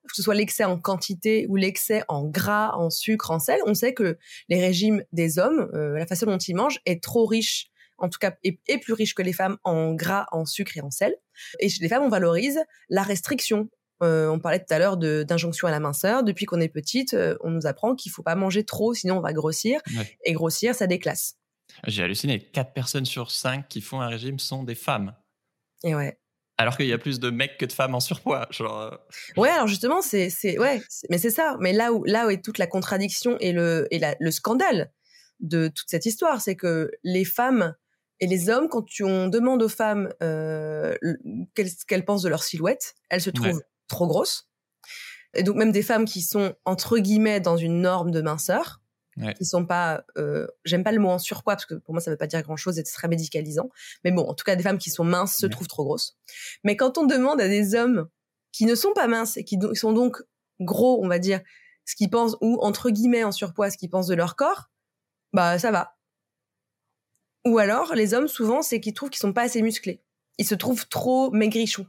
que 0.08 0.16
ce 0.16 0.22
soit 0.22 0.36
l'excès 0.36 0.64
en 0.64 0.80
quantité 0.80 1.48
ou 1.50 1.58
l'excès 1.58 2.04
en 2.08 2.24
gras, 2.24 2.72
en 2.76 2.90
sucre, 2.90 3.32
en 3.32 3.40
sel, 3.40 3.60
on 3.66 3.74
sait 3.74 3.94
que 3.94 4.18
les 4.50 4.62
régimes 4.62 5.04
des 5.12 5.40
hommes, 5.40 5.68
la 5.74 6.06
façon 6.06 6.28
dont 6.28 6.38
ils 6.38 6.56
mangent 6.56 6.80
est 6.86 7.02
trop 7.02 7.26
riche, 7.26 7.72
en 7.98 8.08
tout 8.08 8.20
cas, 8.20 8.36
est, 8.44 8.78
plus 8.78 8.94
riche 8.94 9.16
que 9.16 9.24
les 9.24 9.34
femmes 9.34 9.58
en 9.64 9.96
gras, 9.96 10.28
en 10.32 10.46
sucre 10.46 10.78
et 10.78 10.82
en 10.82 10.92
sel. 10.92 11.16
Et 11.60 11.70
chez 11.70 11.82
les 11.82 11.90
femmes, 11.90 12.04
on 12.04 12.10
valorise 12.10 12.60
la 12.90 13.02
restriction. 13.02 13.68
Euh, 14.04 14.28
on 14.28 14.40
parlait 14.40 14.60
tout 14.60 14.74
à 14.74 14.80
l'heure 14.80 14.98
d'injonction 14.98 15.68
à 15.68 15.72
la 15.72 15.80
minceur. 15.80 16.24
Depuis 16.24 16.46
qu'on 16.46 16.60
est 16.60 16.70
petite, 16.70 17.14
euh, 17.14 17.38
on 17.42 17.52
nous 17.52 17.66
apprend 17.66 17.96
qu'il 17.96 18.12
faut 18.12 18.24
pas 18.24 18.36
manger 18.36 18.64
trop, 18.64 18.94
sinon 18.94 19.18
on 19.18 19.22
va 19.22 19.34
grossir. 19.34 19.80
Et 20.24 20.34
grossir, 20.34 20.76
ça 20.76 20.88
déclasse. 20.88 21.38
J'ai 21.88 22.04
halluciné. 22.04 22.40
4 22.40 22.74
personnes 22.74 23.06
sur 23.06 23.32
5 23.32 23.68
qui 23.68 23.82
font 23.82 24.02
un 24.02 24.08
régime 24.08 24.40
sont 24.40 24.64
des 24.64 24.76
femmes. 24.76 25.14
Et 25.84 25.96
ouais. 25.96 26.20
Alors 26.58 26.78
qu'il 26.78 26.88
y 26.88 26.94
a 26.94 26.98
plus 26.98 27.20
de 27.20 27.30
mecs 27.30 27.58
que 27.58 27.66
de 27.66 27.74
femmes 27.74 27.96
en 27.96 28.00
surpoids. 28.00 28.48
Genre... 28.50 28.82
Euh. 28.82 28.96
Ouais, 29.38 29.50
alors 29.50 29.68
justement, 29.68 30.02
c'est, 30.02 30.30
ouais, 30.58 30.82
mais 31.10 31.18
c'est 31.18 31.30
ça. 31.30 31.58
Mais 31.60 31.74
là 31.74 31.92
où, 31.92 32.04
là 32.06 32.28
où 32.28 32.30
est 32.30 32.44
toute 32.44 32.58
la 32.58 32.68
contradiction 32.68 33.38
et 33.40 33.52
le, 33.52 33.88
et 33.92 34.00
le 34.20 34.32
scandale 34.32 34.92
de 35.42 35.68
toute 35.68 35.90
cette 35.90 36.06
histoire, 36.06 36.40
c'est 36.40 36.56
que 36.56 36.92
les 37.04 37.26
femmes 37.26 37.76
et 38.22 38.28
les 38.28 38.50
hommes, 38.50 38.70
quand 38.70 38.84
tu, 38.84 39.04
on 39.04 39.28
demande 39.28 39.62
aux 39.62 39.70
femmes 39.70 40.10
euh, 40.24 40.96
qu'elles 41.54 42.06
pensent 42.06 42.24
de 42.24 42.30
leur 42.30 42.44
silhouette, 42.44 42.96
elles 43.10 43.22
se 43.22 43.30
trouvent 43.30 43.62
trop 43.88 44.08
grosses. 44.08 44.50
Et 45.36 45.44
donc 45.44 45.56
même 45.56 45.72
des 45.72 45.84
femmes 45.84 46.06
qui 46.06 46.22
sont 46.22 46.56
entre 46.66 46.98
guillemets 46.98 47.40
dans 47.40 47.58
une 47.58 47.82
norme 47.82 48.12
de 48.12 48.22
minceur, 48.22 48.82
ouais. 49.18 49.34
qui 49.34 49.46
sont 49.46 49.66
pas, 49.66 50.04
euh, 50.18 50.48
j'aime 50.64 50.84
pas 50.84 50.92
le 50.92 51.00
mot 51.00 51.10
en 51.10 51.20
surpoids 51.20 51.56
parce 51.56 51.66
que 51.66 51.76
pour 51.76 51.94
moi 51.94 52.02
ça 52.02 52.12
veut 52.12 52.18
pas 52.18 52.28
dire 52.28 52.42
grand 52.42 52.58
chose 52.58 52.80
et 52.80 52.86
c'est 52.86 52.94
très 52.94 53.08
médicalisant. 53.08 53.70
Mais 54.04 54.12
bon, 54.12 54.24
en 54.24 54.34
tout 54.34 54.44
cas 54.44 54.56
des 54.56 54.64
femmes 54.64 54.78
qui 54.78 54.90
sont 54.90 55.04
minces 55.04 55.38
se 55.38 55.46
trouvent 55.46 55.68
trop 55.68 55.84
grosses. 55.84 56.18
Mais 56.64 56.76
quand 56.76 56.98
on 56.98 57.06
demande 57.06 57.42
à 57.42 57.48
des 57.48 57.76
hommes 57.76 58.08
qui 58.52 58.66
ne 58.66 58.76
sont 58.76 58.94
pas 58.94 59.08
minces 59.08 59.38
et 59.38 59.44
qui 59.44 59.60
sont 59.74 59.94
donc 59.94 60.22
gros, 60.60 61.04
on 61.04 61.08
va 61.08 61.20
dire, 61.20 61.42
ce 61.86 61.96
qu'ils 61.96 62.10
pensent 62.10 62.38
ou 62.42 62.58
entre 62.62 62.90
guillemets 62.90 63.24
en 63.24 63.32
surpoids, 63.32 63.70
ce 63.70 63.78
qu'ils 63.78 63.90
pensent 63.90 64.08
de 64.08 64.16
leur 64.16 64.36
corps, 64.36 64.70
bah 65.34 65.60
ça 65.60 65.72
va. 65.72 65.98
Ou 67.46 67.60
alors 67.60 67.94
les 67.94 68.14
hommes 68.14 68.28
souvent 68.28 68.62
c'est 68.62 68.80
qu'ils 68.80 68.94
trouvent 68.94 69.10
qu'ils 69.10 69.20
sont 69.20 69.34
pas 69.34 69.44
assez 69.44 69.62
musclés. 69.62 70.02
Ils 70.38 70.48
se 70.48 70.56
trouvent 70.56 70.88
trop 70.88 71.32
maigrichons. 71.32 71.88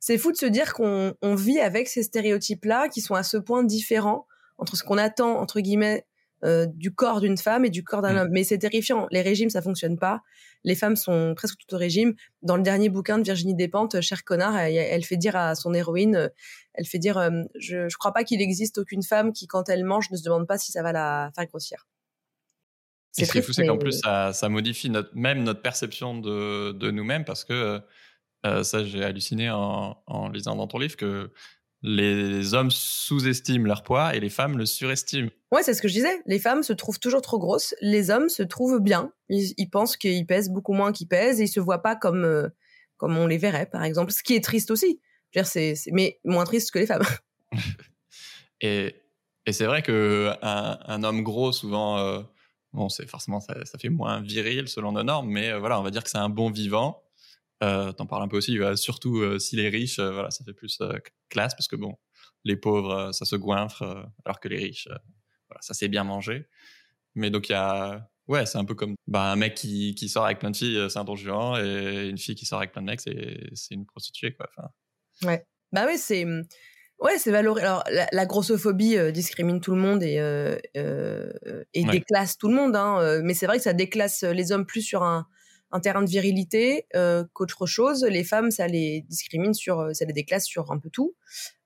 C'est 0.00 0.18
fou 0.18 0.32
de 0.32 0.36
se 0.36 0.46
dire 0.46 0.72
qu'on 0.72 1.14
on 1.20 1.34
vit 1.34 1.60
avec 1.60 1.86
ces 1.86 2.02
stéréotypes-là 2.02 2.88
qui 2.88 3.02
sont 3.02 3.14
à 3.14 3.22
ce 3.22 3.36
point 3.36 3.62
différents 3.62 4.26
entre 4.58 4.76
ce 4.76 4.82
qu'on 4.82 4.98
attend 4.98 5.38
entre 5.38 5.60
guillemets 5.60 6.06
euh, 6.42 6.64
du 6.66 6.94
corps 6.94 7.20
d'une 7.20 7.36
femme 7.36 7.66
et 7.66 7.70
du 7.70 7.84
corps 7.84 8.00
d'un 8.00 8.14
mm. 8.14 8.18
homme. 8.18 8.28
Mais 8.32 8.44
c'est 8.44 8.56
terrifiant. 8.56 9.06
Les 9.10 9.20
régimes, 9.20 9.50
ça 9.50 9.60
fonctionne 9.60 9.98
pas. 9.98 10.22
Les 10.64 10.74
femmes 10.74 10.96
sont 10.96 11.34
presque 11.36 11.58
toutes 11.58 11.72
au 11.74 11.76
régime. 11.76 12.14
Dans 12.42 12.56
le 12.56 12.62
dernier 12.62 12.88
bouquin 12.88 13.18
de 13.18 13.24
Virginie 13.24 13.54
Despentes, 13.54 14.00
Cher 14.00 14.24
connard, 14.24 14.56
elle, 14.56 15.04
fait 15.04 15.18
dire 15.18 15.36
à 15.36 15.54
son 15.54 15.74
héroïne, 15.74 16.16
euh, 16.16 16.28
elle 16.72 16.86
fait 16.86 16.98
dire, 16.98 17.18
euh, 17.18 17.42
je, 17.58 17.88
je 17.90 17.96
crois 17.98 18.12
pas 18.12 18.24
qu'il 18.24 18.40
existe 18.40 18.78
aucune 18.78 19.02
femme 19.02 19.34
qui, 19.34 19.46
quand 19.46 19.68
elle 19.68 19.84
mange, 19.84 20.10
ne 20.10 20.16
se 20.16 20.22
demande 20.22 20.46
pas 20.46 20.56
si 20.56 20.72
ça 20.72 20.82
va 20.82 20.92
la 20.92 21.30
faire 21.34 21.46
grossir. 21.46 21.86
C'est 23.12 23.26
ce 23.26 23.32
qui 23.32 23.38
est 23.38 23.42
fou, 23.42 23.52
c'est 23.52 23.66
qu'en 23.66 23.76
plus, 23.76 24.00
ça, 24.00 24.32
ça, 24.32 24.48
modifie 24.48 24.88
notre, 24.88 25.10
même 25.14 25.42
notre 25.42 25.60
perception 25.60 26.16
de, 26.18 26.72
de 26.72 26.90
nous-mêmes 26.90 27.24
parce 27.24 27.44
que 27.44 27.82
ça, 28.44 28.84
j'ai 28.84 29.04
halluciné 29.04 29.50
en, 29.50 30.02
en 30.06 30.28
lisant 30.28 30.56
dans 30.56 30.66
ton 30.66 30.78
livre 30.78 30.96
que 30.96 31.30
les 31.82 32.52
hommes 32.54 32.70
sous-estiment 32.70 33.66
leur 33.66 33.82
poids 33.82 34.14
et 34.14 34.20
les 34.20 34.28
femmes 34.28 34.58
le 34.58 34.66
surestiment. 34.66 35.30
Ouais, 35.50 35.62
c'est 35.62 35.74
ce 35.74 35.80
que 35.80 35.88
je 35.88 35.94
disais. 35.94 36.20
Les 36.26 36.38
femmes 36.38 36.62
se 36.62 36.72
trouvent 36.72 37.00
toujours 37.00 37.22
trop 37.22 37.38
grosses. 37.38 37.74
Les 37.80 38.10
hommes 38.10 38.28
se 38.28 38.42
trouvent 38.42 38.80
bien. 38.80 39.12
Ils, 39.28 39.70
pensent 39.70 39.96
qu'ils 39.96 40.26
pèsent 40.26 40.50
beaucoup 40.50 40.74
moins 40.74 40.92
qu'ils 40.92 41.08
pèsent 41.08 41.40
et 41.40 41.44
ils 41.44 41.48
se 41.48 41.60
voient 41.60 41.82
pas 41.82 41.96
comme 41.96 42.24
euh, 42.24 42.48
comme 42.98 43.16
on 43.16 43.26
les 43.26 43.38
verrait, 43.38 43.66
par 43.66 43.82
exemple. 43.82 44.12
Ce 44.12 44.22
qui 44.22 44.34
est 44.34 44.44
triste 44.44 44.70
aussi. 44.70 45.00
c'est, 45.44 45.74
mais 45.92 46.20
moins 46.24 46.44
triste 46.44 46.70
que 46.70 46.78
les 46.78 46.86
femmes. 46.86 47.02
et, 48.60 48.94
et 49.46 49.52
c'est 49.52 49.64
vrai 49.64 49.80
que 49.80 50.32
un, 50.42 51.02
homme 51.02 51.22
gros, 51.22 51.50
souvent, 51.50 51.98
euh, 51.98 52.20
bon, 52.74 52.90
c'est 52.90 53.08
forcément 53.08 53.40
ça, 53.40 53.54
ça, 53.64 53.78
fait 53.78 53.88
moins 53.88 54.20
viril 54.20 54.68
selon 54.68 54.92
nos 54.92 55.02
normes, 55.02 55.30
mais 55.30 55.50
euh, 55.50 55.58
voilà, 55.58 55.80
on 55.80 55.82
va 55.82 55.90
dire 55.90 56.04
que 56.04 56.10
c'est 56.10 56.18
un 56.18 56.28
bon 56.28 56.50
vivant. 56.50 57.02
Euh, 57.62 57.92
T'en 57.92 58.06
parles 58.06 58.22
un 58.22 58.28
peu 58.28 58.38
aussi, 58.38 58.58
surtout 58.76 59.18
euh, 59.18 59.38
s'il 59.38 59.60
est 59.60 59.68
riche, 59.68 59.98
euh, 59.98 60.10
voilà, 60.12 60.30
ça 60.30 60.44
fait 60.44 60.54
plus 60.54 60.80
euh, 60.80 60.98
classe 61.28 61.54
parce 61.54 61.68
que 61.68 61.76
bon, 61.76 61.98
les 62.44 62.56
pauvres, 62.56 63.12
ça 63.12 63.26
se 63.26 63.36
goinfre, 63.36 63.82
alors 64.24 64.40
que 64.40 64.48
les 64.48 64.56
riches, 64.56 64.88
voilà, 65.48 65.60
ça 65.60 65.74
c'est 65.74 65.88
bien 65.88 66.04
manger. 66.04 66.46
Mais 67.14 67.30
donc 67.30 67.50
il 67.50 67.52
y 67.52 67.56
a, 67.56 68.08
ouais, 68.28 68.46
c'est 68.46 68.56
un 68.56 68.64
peu 68.64 68.74
comme 68.74 68.94
bah, 69.06 69.30
un 69.30 69.36
mec 69.36 69.54
qui, 69.54 69.94
qui 69.94 70.08
sort 70.08 70.24
avec 70.24 70.38
plein 70.38 70.50
de 70.50 70.56
filles, 70.56 70.86
c'est 70.88 70.98
un 70.98 71.04
don 71.04 71.16
juan, 71.16 71.62
et 71.62 72.08
une 72.08 72.16
fille 72.16 72.34
qui 72.34 72.46
sort 72.46 72.60
avec 72.60 72.72
plein 72.72 72.82
de 72.82 72.86
mecs, 72.86 73.00
c'est 73.00 73.74
une 73.74 73.84
prostituée, 73.84 74.32
quoi. 74.32 74.48
Enfin, 74.56 74.68
ouais, 75.28 75.44
bah 75.72 75.84
oui, 75.86 75.98
c'est. 75.98 76.24
Ouais, 76.98 77.16
c'est 77.18 77.30
valorisé. 77.30 77.66
Alors, 77.66 77.82
la, 78.12 78.26
grossophobie 78.26 79.12
discrimine 79.12 79.60
tout 79.60 79.74
le 79.74 79.80
monde 79.80 80.02
et, 80.02 80.18
euh, 80.18 80.58
et 81.72 81.84
déclasse 81.84 82.36
tout 82.36 82.48
le 82.48 82.54
monde, 82.54 82.76
hein, 82.76 83.20
mais 83.22 83.32
c'est 83.32 83.46
vrai 83.46 83.56
que 83.56 83.62
ça 83.62 83.72
déclasse 83.72 84.22
les 84.22 84.52
hommes 84.52 84.66
plus 84.66 84.82
sur 84.82 85.02
un, 85.02 85.26
un 85.72 85.80
terrain 85.80 86.02
de 86.02 86.10
virilité 86.10 86.86
euh, 86.94 87.24
qu'autre 87.32 87.66
chose. 87.66 88.04
Les 88.04 88.24
femmes, 88.24 88.50
ça 88.50 88.66
les 88.66 89.02
discrimine 89.02 89.54
sur, 89.54 89.80
euh, 89.80 89.92
ça 89.92 90.04
les 90.04 90.12
déclasse 90.12 90.44
sur 90.44 90.72
un 90.72 90.78
peu 90.78 90.90
tout. 90.90 91.14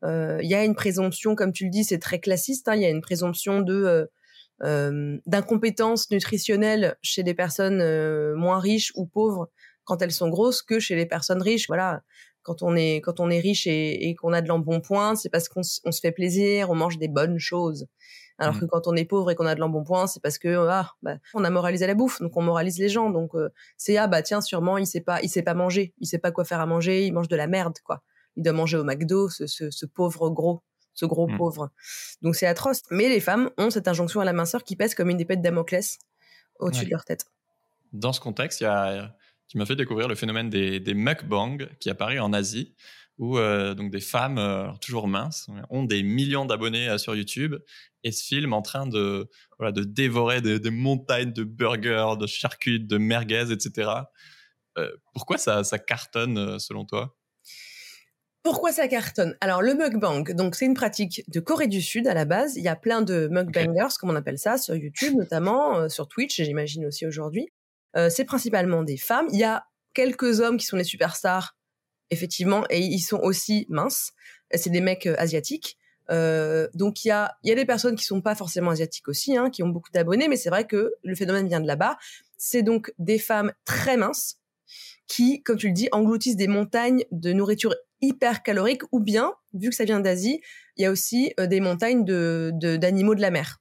Euh, 0.04 0.38
il 0.42 0.48
y 0.48 0.54
a 0.54 0.64
une 0.64 0.74
présomption, 0.74 1.34
comme 1.34 1.52
tu 1.52 1.64
le 1.64 1.70
dis, 1.70 1.84
c'est 1.84 1.98
très 1.98 2.18
classiste. 2.20 2.68
Hein, 2.68 2.76
il 2.76 2.82
y 2.82 2.86
a 2.86 2.90
une 2.90 3.00
présomption 3.00 3.60
de 3.60 4.10
euh, 4.62 5.18
d'incompétence 5.26 6.10
nutritionnelle 6.10 6.96
chez 7.02 7.22
des 7.22 7.34
personnes 7.34 7.82
moins 8.34 8.60
riches 8.60 8.92
ou 8.94 9.06
pauvres 9.06 9.50
quand 9.84 10.00
elles 10.00 10.12
sont 10.12 10.28
grosses 10.28 10.62
que 10.62 10.78
chez 10.78 10.94
les 10.94 11.06
personnes 11.06 11.42
riches. 11.42 11.66
Voilà, 11.66 12.02
quand 12.42 12.62
on 12.62 12.76
est 12.76 13.00
quand 13.00 13.20
on 13.20 13.30
est 13.30 13.40
riche 13.40 13.66
et, 13.66 14.08
et 14.08 14.14
qu'on 14.14 14.32
a 14.32 14.42
de 14.42 14.48
l'embonpoint, 14.48 15.16
c'est 15.16 15.30
parce 15.30 15.48
qu'on 15.48 15.62
se 15.62 16.00
fait 16.00 16.12
plaisir, 16.12 16.70
on 16.70 16.74
mange 16.74 16.98
des 16.98 17.08
bonnes 17.08 17.38
choses. 17.38 17.86
Alors 18.38 18.54
mmh. 18.54 18.60
que 18.60 18.64
quand 18.66 18.86
on 18.86 18.96
est 18.96 19.04
pauvre 19.04 19.30
et 19.30 19.34
qu'on 19.34 19.46
a 19.46 19.54
de 19.54 19.60
l'embonpoint, 19.60 20.06
c'est 20.06 20.22
parce 20.22 20.38
que 20.38 20.66
ah, 20.68 20.92
bah, 21.02 21.16
on 21.34 21.44
a 21.44 21.50
moralisé 21.50 21.86
la 21.86 21.94
bouffe, 21.94 22.20
donc 22.20 22.36
on 22.36 22.42
moralise 22.42 22.78
les 22.78 22.88
gens. 22.88 23.10
Donc 23.10 23.34
euh, 23.34 23.50
c'est 23.76 23.96
ah 23.96 24.08
bah 24.08 24.22
tiens 24.22 24.40
sûrement 24.40 24.76
il 24.76 24.86
sait 24.86 25.00
pas 25.00 25.20
il 25.22 25.28
sait 25.28 25.42
pas 25.42 25.54
manger, 25.54 25.94
il 25.98 26.06
sait 26.06 26.18
pas 26.18 26.32
quoi 26.32 26.44
faire 26.44 26.60
à 26.60 26.66
manger, 26.66 27.06
il 27.06 27.12
mange 27.12 27.28
de 27.28 27.36
la 27.36 27.46
merde 27.46 27.78
quoi. 27.84 28.02
Il 28.36 28.42
doit 28.42 28.52
manger 28.52 28.76
au 28.76 28.84
McDo, 28.84 29.28
ce, 29.28 29.46
ce, 29.46 29.70
ce 29.70 29.86
pauvre 29.86 30.30
gros, 30.30 30.62
ce 30.94 31.06
gros 31.06 31.28
mmh. 31.28 31.36
pauvre. 31.36 31.70
Donc 32.22 32.34
c'est 32.34 32.46
atroce. 32.46 32.82
Mais 32.90 33.08
les 33.08 33.20
femmes 33.20 33.50
ont 33.58 33.70
cette 33.70 33.86
injonction 33.86 34.20
à 34.20 34.24
la 34.24 34.32
minceur 34.32 34.64
qui 34.64 34.74
pèse 34.74 34.94
comme 34.94 35.10
une 35.10 35.20
épée 35.20 35.36
de 35.36 35.42
Damoclès 35.42 35.98
au-dessus 36.58 36.86
de 36.86 36.90
leur 36.90 37.04
tête. 37.04 37.26
Dans 37.92 38.12
ce 38.12 38.20
contexte, 38.20 38.60
il 38.60 38.64
y 38.64 38.66
a 38.66 39.14
qui 39.46 39.58
m'a 39.58 39.66
fait 39.66 39.76
découvrir 39.76 40.08
le 40.08 40.14
phénomène 40.14 40.50
des, 40.50 40.80
des 40.80 40.94
mukbang 40.94 41.68
qui 41.78 41.90
apparaît 41.90 42.18
en 42.18 42.32
Asie 42.32 42.74
où 43.18 43.38
euh, 43.38 43.74
donc 43.74 43.90
des 43.90 44.00
femmes 44.00 44.38
euh, 44.38 44.70
toujours 44.80 45.06
minces 45.06 45.48
ont 45.70 45.84
des 45.84 46.02
millions 46.02 46.46
d'abonnés 46.46 46.88
euh, 46.88 46.98
sur 46.98 47.14
YouTube 47.14 47.54
et 48.02 48.12
se 48.12 48.24
filment 48.24 48.54
en 48.54 48.62
train 48.62 48.86
de 48.86 49.28
voilà 49.58 49.72
de 49.72 49.84
dévorer 49.84 50.40
des, 50.40 50.70
montagnes 50.70 51.32
de 51.32 51.44
burgers, 51.44 52.14
de 52.18 52.26
charcuterie, 52.26 52.84
de 52.84 52.98
merguez, 52.98 53.52
etc. 53.52 53.90
pourquoi 55.12 55.38
ça, 55.38 55.64
ça 55.64 55.78
cartonne 55.78 56.58
selon 56.58 56.84
toi? 56.84 57.16
Pourquoi 58.42 58.72
ça 58.72 58.88
cartonne? 58.88 59.36
Alors 59.40 59.62
le 59.62 59.74
mukbang, 59.74 60.34
donc 60.34 60.54
c'est 60.54 60.66
une 60.66 60.74
pratique 60.74 61.22
de 61.28 61.40
Corée 61.40 61.68
du 61.68 61.80
Sud 61.80 62.06
à 62.06 62.12
la 62.12 62.26
base. 62.26 62.56
Il 62.56 62.62
y 62.62 62.68
a 62.68 62.76
plein 62.76 63.00
de 63.00 63.28
mukbangers, 63.30 63.94
comme 63.98 64.10
on 64.10 64.16
appelle 64.16 64.38
ça, 64.38 64.58
sur 64.58 64.74
YouTube 64.74 65.14
notamment, 65.16 65.88
sur 65.88 66.08
Twitch, 66.08 66.42
j'imagine 66.42 66.84
aussi 66.84 67.06
aujourd'hui. 67.06 67.48
c'est 68.10 68.26
principalement 68.26 68.82
des 68.82 68.98
femmes. 68.98 69.28
Il 69.32 69.38
y 69.38 69.44
a 69.44 69.64
quelques 69.94 70.40
hommes 70.40 70.58
qui 70.58 70.66
sont 70.66 70.76
les 70.76 70.84
superstars 70.84 71.56
effectivement, 72.10 72.64
et 72.70 72.80
ils 72.80 73.00
sont 73.00 73.18
aussi 73.18 73.66
minces. 73.68 74.12
C'est 74.54 74.70
des 74.70 74.80
mecs 74.80 75.06
euh, 75.06 75.14
asiatiques. 75.18 75.78
Euh, 76.10 76.68
donc 76.74 77.04
il 77.04 77.08
y 77.08 77.10
a, 77.10 77.34
y 77.44 77.50
a 77.50 77.54
des 77.54 77.64
personnes 77.64 77.96
qui 77.96 78.04
sont 78.04 78.20
pas 78.20 78.34
forcément 78.34 78.70
asiatiques 78.70 79.08
aussi, 79.08 79.36
hein, 79.36 79.50
qui 79.50 79.62
ont 79.62 79.68
beaucoup 79.68 79.90
d'abonnés, 79.92 80.28
mais 80.28 80.36
c'est 80.36 80.50
vrai 80.50 80.66
que 80.66 80.92
le 81.02 81.14
phénomène 81.14 81.48
vient 81.48 81.60
de 81.60 81.66
là-bas. 81.66 81.96
C'est 82.36 82.62
donc 82.62 82.92
des 82.98 83.18
femmes 83.18 83.52
très 83.64 83.96
minces 83.96 84.38
qui, 85.06 85.42
comme 85.42 85.56
tu 85.56 85.68
le 85.68 85.72
dis, 85.72 85.88
engloutissent 85.92 86.36
des 86.36 86.48
montagnes 86.48 87.04
de 87.10 87.32
nourriture 87.32 87.74
hyper 88.00 88.42
calorique, 88.42 88.82
ou 88.92 89.00
bien, 89.00 89.32
vu 89.54 89.70
que 89.70 89.74
ça 89.74 89.84
vient 89.84 90.00
d'Asie, 90.00 90.40
il 90.76 90.82
y 90.82 90.86
a 90.86 90.90
aussi 90.90 91.32
euh, 91.40 91.46
des 91.46 91.60
montagnes 91.60 92.04
de 92.04 92.50
d'animaux 92.76 93.14
de, 93.14 93.20
la 93.20 93.30
mer. 93.30 93.60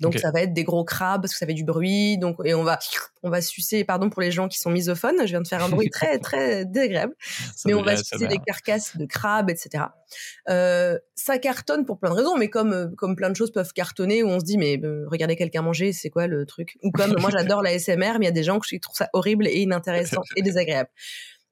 Donc 0.00 0.18
ça 0.18 0.30
va 0.30 0.42
être 0.42 0.52
des 0.52 0.64
gros 0.64 0.84
crabes 0.84 1.22
parce 1.22 1.32
que 1.32 1.38
ça 1.38 1.46
fait 1.46 1.54
du 1.54 1.64
bruit. 1.64 2.18
Donc 2.18 2.36
et 2.44 2.54
on 2.54 2.64
va 2.64 2.78
on 3.22 3.30
va 3.30 3.40
sucer. 3.42 3.84
Pardon 3.84 4.10
pour 4.10 4.22
les 4.22 4.30
gens 4.30 4.48
qui 4.48 4.58
sont 4.58 4.70
misophones. 4.70 5.16
Je 5.20 5.26
viens 5.26 5.40
de 5.40 5.48
faire 5.48 5.62
un 5.62 5.68
bruit 5.68 5.90
très 5.92 6.18
très 6.18 6.64
désagréable. 6.64 7.14
mais 7.66 7.74
on 7.74 7.82
va 7.82 7.96
sucer 7.96 8.26
des 8.26 8.38
carcasses 8.38 8.96
de 8.96 9.04
crabes, 9.04 9.50
etc. 9.50 9.84
Euh, 10.48 10.98
ça 11.14 11.38
cartonne 11.38 11.84
pour 11.84 11.98
plein 11.98 12.10
de 12.10 12.16
raisons. 12.16 12.36
Mais 12.36 12.48
comme 12.48 12.72
euh, 12.72 12.88
comme 12.96 13.16
plein 13.16 13.30
de 13.30 13.36
choses 13.36 13.52
peuvent 13.52 13.72
cartonner 13.72 14.22
où 14.22 14.28
on 14.28 14.40
se 14.40 14.44
dit 14.44 14.58
mais 14.58 14.78
euh, 14.82 15.04
regardez 15.08 15.36
quelqu'un 15.36 15.62
manger, 15.62 15.92
c'est 15.92 16.10
quoi 16.10 16.26
le 16.26 16.46
truc? 16.46 16.78
Ou 16.82 16.90
comme 16.90 17.14
moi 17.20 17.30
j'adore 17.30 17.62
la 17.62 17.78
SMR, 17.78 18.18
mais 18.18 18.20
il 18.20 18.24
y 18.24 18.28
a 18.28 18.32
des 18.32 18.42
gens 18.42 18.58
qui 18.58 18.80
trouvent 18.80 18.96
ça 18.96 19.08
horrible 19.12 19.46
et 19.46 19.60
inintéressant 19.60 20.22
et 20.36 20.42
désagréable. 20.42 20.90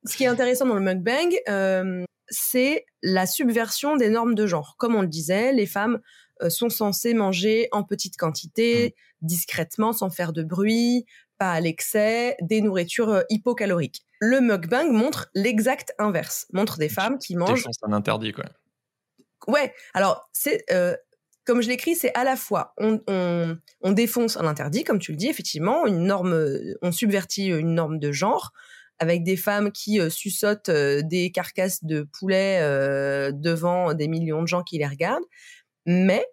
Ce 0.05 0.17
qui 0.17 0.25
est 0.25 0.29
intéressant 0.29 0.67
dans 0.67 0.75
le 0.75 0.81
mukbang, 0.81 1.35
euh, 1.49 2.05
c'est 2.29 2.85
la 3.03 3.27
subversion 3.27 3.97
des 3.97 4.11
normes 4.11 4.35
de 4.35 4.47
genre. 4.47 4.77
Comme 4.79 4.95
on 4.95 5.03
le 5.03 5.09
disait, 5.09 5.53
les 5.53 5.67
femmes 5.67 6.01
sont 6.49 6.69
censées 6.69 7.15
manger 7.15 7.69
en 7.73 7.83
petite 7.83 8.17
quantité, 8.17 8.95
mmh. 9.23 9.27
discrètement, 9.27 9.93
sans 9.93 10.11
faire 10.11 10.33
de 10.33 10.43
bruit, 10.43 11.07
pas 11.39 11.53
à 11.53 11.61
l'excès, 11.61 12.37
des 12.43 12.61
nourritures 12.61 13.09
euh, 13.09 13.23
hypocaloriques. 13.31 14.05
Le 14.21 14.41
mukbang 14.41 14.91
montre 14.91 15.31
l'exact 15.35 15.95
inverse, 15.99 16.47
montre 16.53 16.79
des 16.79 16.89
femmes 16.89 17.19
qui 17.19 17.37
mangent. 17.37 17.67
C'est 17.71 17.87
un 17.87 17.93
interdit, 17.93 18.33
quoi. 18.33 18.45
Ouais. 19.47 19.73
Alors 19.95 20.29
c'est 20.33 20.65
euh, 20.71 20.95
comme 21.47 21.63
je 21.63 21.69
l'écris, 21.69 21.95
c'est 21.95 22.13
à 22.15 22.25
la 22.25 22.37
fois 22.37 22.75
on, 22.77 23.01
on, 23.07 23.57
on, 23.81 23.93
défonce 23.93 24.37
un 24.37 24.47
interdit, 24.47 24.85
comme 24.85 24.99
tu 24.99 25.13
le 25.13 25.17
dis, 25.17 25.29
effectivement, 25.29 25.87
une 25.87 26.05
norme, 26.05 26.37
on 26.83 26.93
subvertit 26.93 27.47
une 27.47 27.75
norme 27.75 27.99
de 27.99 28.13
genre 28.13 28.53
avec 28.99 29.23
des 29.23 29.37
femmes 29.37 29.71
qui 29.71 30.01
euh, 30.01 30.11
suçotent 30.11 30.71
des 30.71 31.31
carcasses 31.31 31.85
de 31.85 32.03
poulet 32.03 32.61
devant 33.33 33.95
des 33.95 34.09
millions 34.09 34.43
de 34.43 34.49
gens 34.49 34.65
qui 34.65 34.77
les 34.79 34.87
regardent. 34.89 35.25
Mais 35.87 36.27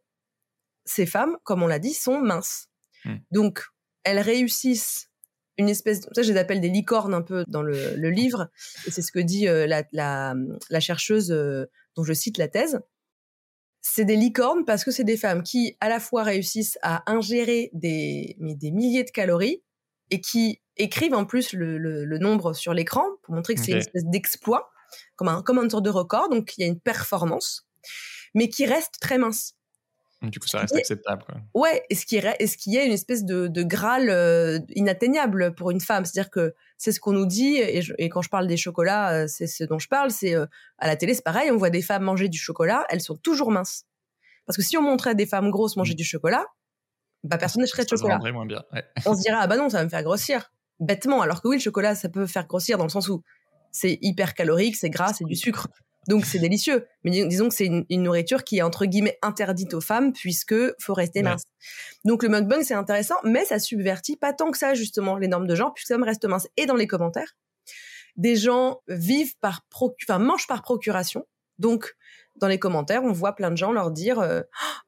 ces 0.85 1.05
femmes, 1.05 1.37
comme 1.43 1.63
on 1.63 1.67
l'a 1.67 1.79
dit, 1.79 1.93
sont 1.93 2.21
minces. 2.21 2.69
Hmm. 3.03 3.17
Donc, 3.31 3.65
elles 4.03 4.19
réussissent 4.19 5.09
une 5.57 5.69
espèce, 5.69 6.01
ça 6.13 6.21
je 6.21 6.31
les 6.31 6.37
appelle 6.37 6.59
des 6.59 6.69
licornes 6.69 7.13
un 7.13 7.21
peu 7.21 7.45
dans 7.47 7.61
le, 7.61 7.95
livre, 8.09 8.49
et 8.85 8.91
c'est 8.91 9.01
ce 9.01 9.11
que 9.11 9.19
dit 9.19 9.47
euh, 9.47 9.67
la, 9.93 10.79
chercheuse 10.79 11.31
euh, 11.31 11.65
dont 11.95 12.03
je 12.03 12.13
cite 12.13 12.37
la 12.37 12.47
thèse. 12.47 12.79
C'est 13.81 14.05
des 14.05 14.15
licornes 14.15 14.65
parce 14.65 14.83
que 14.83 14.91
c'est 14.91 15.03
des 15.03 15.15
femmes 15.15 15.43
qui 15.43 15.77
à 15.79 15.89
la 15.89 15.99
fois 15.99 16.23
réussissent 16.23 16.77
à 16.81 17.09
ingérer 17.09 17.69
des, 17.73 18.35
des 18.39 18.71
milliers 18.71 19.03
de 19.03 19.11
calories 19.11 19.61
et 20.09 20.21
qui 20.21 20.59
écrivent 20.75 21.13
en 21.13 21.25
plus 21.25 21.53
le, 21.53 22.17
nombre 22.17 22.53
sur 22.53 22.73
l'écran 22.73 23.05
pour 23.23 23.35
montrer 23.35 23.55
que 23.55 23.61
c'est 23.61 23.71
une 23.71 23.77
espèce 23.77 24.05
d'exploit, 24.05 24.71
comme 25.15 25.27
un, 25.27 25.41
comme 25.41 25.59
un 25.59 25.67
tour 25.67 25.81
de 25.81 25.89
record, 25.89 26.29
donc 26.29 26.57
il 26.57 26.61
y 26.61 26.63
a 26.63 26.67
une 26.67 26.79
performance 26.79 27.67
mais 28.35 28.49
qui 28.49 28.65
reste 28.65 28.99
très 29.01 29.17
mince. 29.17 29.55
Du 30.21 30.39
coup, 30.39 30.47
ça 30.47 30.59
reste 30.59 30.75
acceptable. 30.75 31.23
Quoi. 31.23 31.35
Ouais, 31.53 31.83
et 31.89 31.95
ce 31.95 32.05
qui 32.05 32.15
est, 32.15 32.47
ce 32.47 32.57
qui 32.57 32.77
est 32.77 32.85
une 32.85 32.91
espèce 32.91 33.25
de, 33.25 33.47
de 33.47 33.63
graal 33.63 34.09
euh, 34.09 34.59
inatteignable 34.69 35.53
pour 35.55 35.71
une 35.71 35.81
femme. 35.81 36.05
C'est-à-dire 36.05 36.31
que 36.31 36.53
c'est 36.77 36.91
ce 36.91 36.99
qu'on 36.99 37.11
nous 37.11 37.25
dit, 37.25 37.57
et, 37.57 37.81
et, 37.97 38.09
quand 38.09 38.21
je 38.21 38.29
parle 38.29 38.47
des 38.47 38.57
chocolats, 38.57 39.11
euh, 39.11 39.25
c'est 39.27 39.45
ce 39.47 39.63
dont 39.63 39.77
je 39.77 39.87
parle. 39.87 40.11
C'est 40.11 40.35
euh, 40.35 40.45
à 40.77 40.87
la 40.87 40.95
télé, 40.95 41.13
c'est 41.13 41.23
pareil. 41.23 41.51
On 41.51 41.57
voit 41.57 41.69
des 41.69 41.81
femmes 41.81 42.03
manger 42.03 42.29
du 42.29 42.39
chocolat, 42.39 42.85
elles 42.89 43.01
sont 43.01 43.17
toujours 43.17 43.51
minces. 43.51 43.85
Parce 44.45 44.57
que 44.57 44.63
si 44.63 44.77
on 44.77 44.81
montrait 44.81 45.15
des 45.15 45.25
femmes 45.25 45.51
grosses 45.51 45.75
manger 45.75 45.93
mmh. 45.93 45.97
du 45.97 46.03
chocolat, 46.03 46.45
bah 47.23 47.37
personne 47.37 47.61
ne 47.61 47.67
ferait 47.67 47.83
de 47.83 47.89
chocolat. 47.89 48.19
moins 48.31 48.45
bien. 48.45 48.63
On 49.05 49.15
se 49.15 49.21
dirait 49.21 49.37
ah 49.39 49.47
bah 49.47 49.57
non, 49.57 49.69
ça 49.69 49.79
va 49.79 49.83
me 49.83 49.89
faire 49.89 50.03
grossir 50.03 50.51
bêtement. 50.79 51.21
Alors 51.21 51.41
que 51.41 51.47
oui, 51.47 51.57
le 51.57 51.61
chocolat, 51.61 51.95
ça 51.95 52.09
peut 52.09 52.27
faire 52.27 52.47
grossir 52.47 52.77
dans 52.77 52.83
le 52.83 52.89
sens 52.89 53.09
où 53.09 53.23
c'est 53.71 53.97
hyper 54.01 54.33
calorique, 54.33 54.75
c'est 54.75 54.89
gras, 54.89 55.13
c'est 55.13 55.25
du 55.25 55.35
sucre. 55.35 55.67
Donc 56.07 56.25
c'est 56.25 56.39
délicieux. 56.39 56.85
Mais 57.03 57.25
disons 57.25 57.49
que 57.49 57.55
c'est 57.55 57.65
une, 57.65 57.85
nourriture 58.03 58.43
qui 58.43 58.57
est 58.57 58.61
entre 58.61 58.85
guillemets 58.85 59.17
interdite 59.21 59.73
aux 59.73 59.81
femmes 59.81 60.13
puisque 60.13 60.55
faut 60.79 60.93
rester 60.93 61.23
mince. 61.23 61.43
Donc 62.03 62.23
le 62.23 62.29
mukbang 62.29 62.61
c'est 62.63 62.73
intéressant, 62.73 63.15
mais 63.23 63.45
ça 63.45 63.59
subvertit 63.59 64.17
pas 64.17 64.33
tant 64.33 64.51
que 64.51 64.57
ça 64.57 64.73
justement 64.73 65.17
les 65.17 65.27
normes 65.27 65.47
de 65.47 65.55
genre 65.55 65.73
puisque 65.73 65.87
ça 65.87 65.97
me 65.97 66.05
reste 66.05 66.25
mince. 66.25 66.47
Et 66.57 66.65
dans 66.65 66.75
les 66.75 66.87
commentaires, 66.87 67.35
des 68.15 68.35
gens 68.35 68.81
vivent 68.87 69.35
par 69.41 69.65
enfin 70.03 70.19
mangent 70.19 70.47
par 70.47 70.61
procuration. 70.61 71.25
Donc 71.57 71.95
dans 72.35 72.47
les 72.47 72.59
commentaires, 72.59 73.03
on 73.03 73.13
voit 73.13 73.33
plein 73.33 73.49
de 73.49 73.55
gens 73.55 73.71
leur 73.71 73.91
dire 73.91 74.19
euh, 74.19 74.41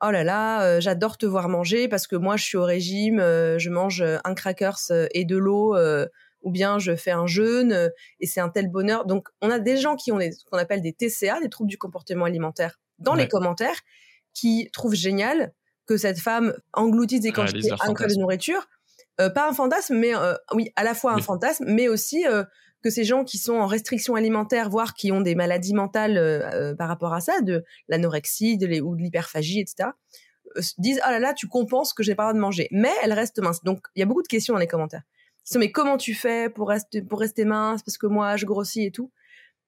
"Oh 0.03 0.11
là 0.11 0.23
là, 0.23 0.63
euh, 0.63 0.81
j'adore 0.81 1.17
te 1.17 1.25
voir 1.25 1.47
manger 1.49 1.87
parce 1.87 2.05
que 2.07 2.15
moi 2.15 2.35
je 2.35 2.43
suis 2.43 2.57
au 2.57 2.63
régime, 2.63 3.19
euh, 3.19 3.57
je 3.57 3.69
mange 3.69 4.01
un 4.01 4.33
crackers 4.33 4.91
et 5.13 5.25
de 5.25 5.37
l'eau 5.37 5.75
ou 6.41 6.51
bien 6.51 6.79
je 6.79 6.95
fais 6.95 7.11
un 7.11 7.27
jeûne 7.27 7.71
euh, 7.71 7.89
et 8.19 8.27
c'est 8.27 8.39
un 8.39 8.49
tel 8.49 8.69
bonheur. 8.69 9.05
Donc, 9.05 9.27
on 9.41 9.49
a 9.49 9.59
des 9.59 9.77
gens 9.77 9.95
qui 9.95 10.11
ont 10.11 10.19
ce 10.19 10.43
qu'on 10.49 10.57
appelle 10.57 10.81
des 10.81 10.93
TCA, 10.93 11.39
des 11.39 11.49
troubles 11.49 11.69
du 11.69 11.77
comportement 11.77 12.25
alimentaire, 12.25 12.79
dans 12.99 13.15
les 13.15 13.27
commentaires, 13.27 13.79
qui 14.33 14.69
trouvent 14.71 14.95
génial 14.95 15.53
que 15.85 15.97
cette 15.97 16.19
femme 16.19 16.53
engloutisse 16.73 17.21
des 17.21 17.31
quantités 17.31 17.71
incroyables 17.71 18.15
de 18.15 18.19
nourriture. 18.19 18.67
Euh, 19.19 19.29
pas 19.29 19.49
un 19.49 19.53
fantasme, 19.53 19.97
mais 19.97 20.15
euh, 20.15 20.35
oui, 20.53 20.71
à 20.75 20.83
la 20.83 20.93
fois 20.93 21.13
un 21.13 21.21
fantasme, 21.21 21.65
mais 21.67 21.87
aussi 21.87 22.23
que 22.83 22.89
ces 22.89 23.03
gens 23.03 23.23
qui 23.23 23.37
sont 23.37 23.55
en 23.55 23.65
restriction 23.65 24.15
alimentaire, 24.15 24.69
voire 24.69 24.93
qui 24.93 25.11
ont 25.11 25.21
des 25.21 25.33
maladies 25.33 25.73
mentales 25.73 26.75
par 26.77 26.87
rapport 26.87 27.13
à 27.13 27.21
ça, 27.21 27.41
de 27.41 27.63
l'anorexie 27.87 28.57
de 28.57 28.81
ou 28.81 28.95
de 28.95 29.01
l'hyperphagie, 29.01 29.59
etc., 29.59 29.89
disent 30.77 30.99
ah 31.03 31.11
là 31.11 31.19
là, 31.19 31.33
tu 31.33 31.47
compenses 31.47 31.93
que 31.93 32.03
j'ai 32.03 32.15
pas 32.15 32.23
le 32.23 32.27
droit 32.27 32.33
de 32.33 32.39
manger, 32.39 32.67
mais 32.71 32.91
elle 33.03 33.13
reste 33.13 33.39
mince. 33.39 33.63
Donc 33.63 33.85
il 33.95 33.99
y 33.99 34.03
a 34.03 34.05
beaucoup 34.05 34.23
de 34.23 34.27
questions 34.27 34.53
dans 34.53 34.59
les 34.59 34.67
commentaires 34.67 35.03
mais 35.55 35.71
comment 35.71 35.97
tu 35.97 36.13
fais 36.13 36.49
pour 36.49 36.69
rester 36.69 37.01
pour 37.01 37.19
rester 37.19 37.45
mince? 37.45 37.83
Parce 37.83 37.97
que 37.97 38.07
moi 38.07 38.35
je 38.37 38.45
grossis 38.45 38.83
et 38.83 38.91
tout. 38.91 39.11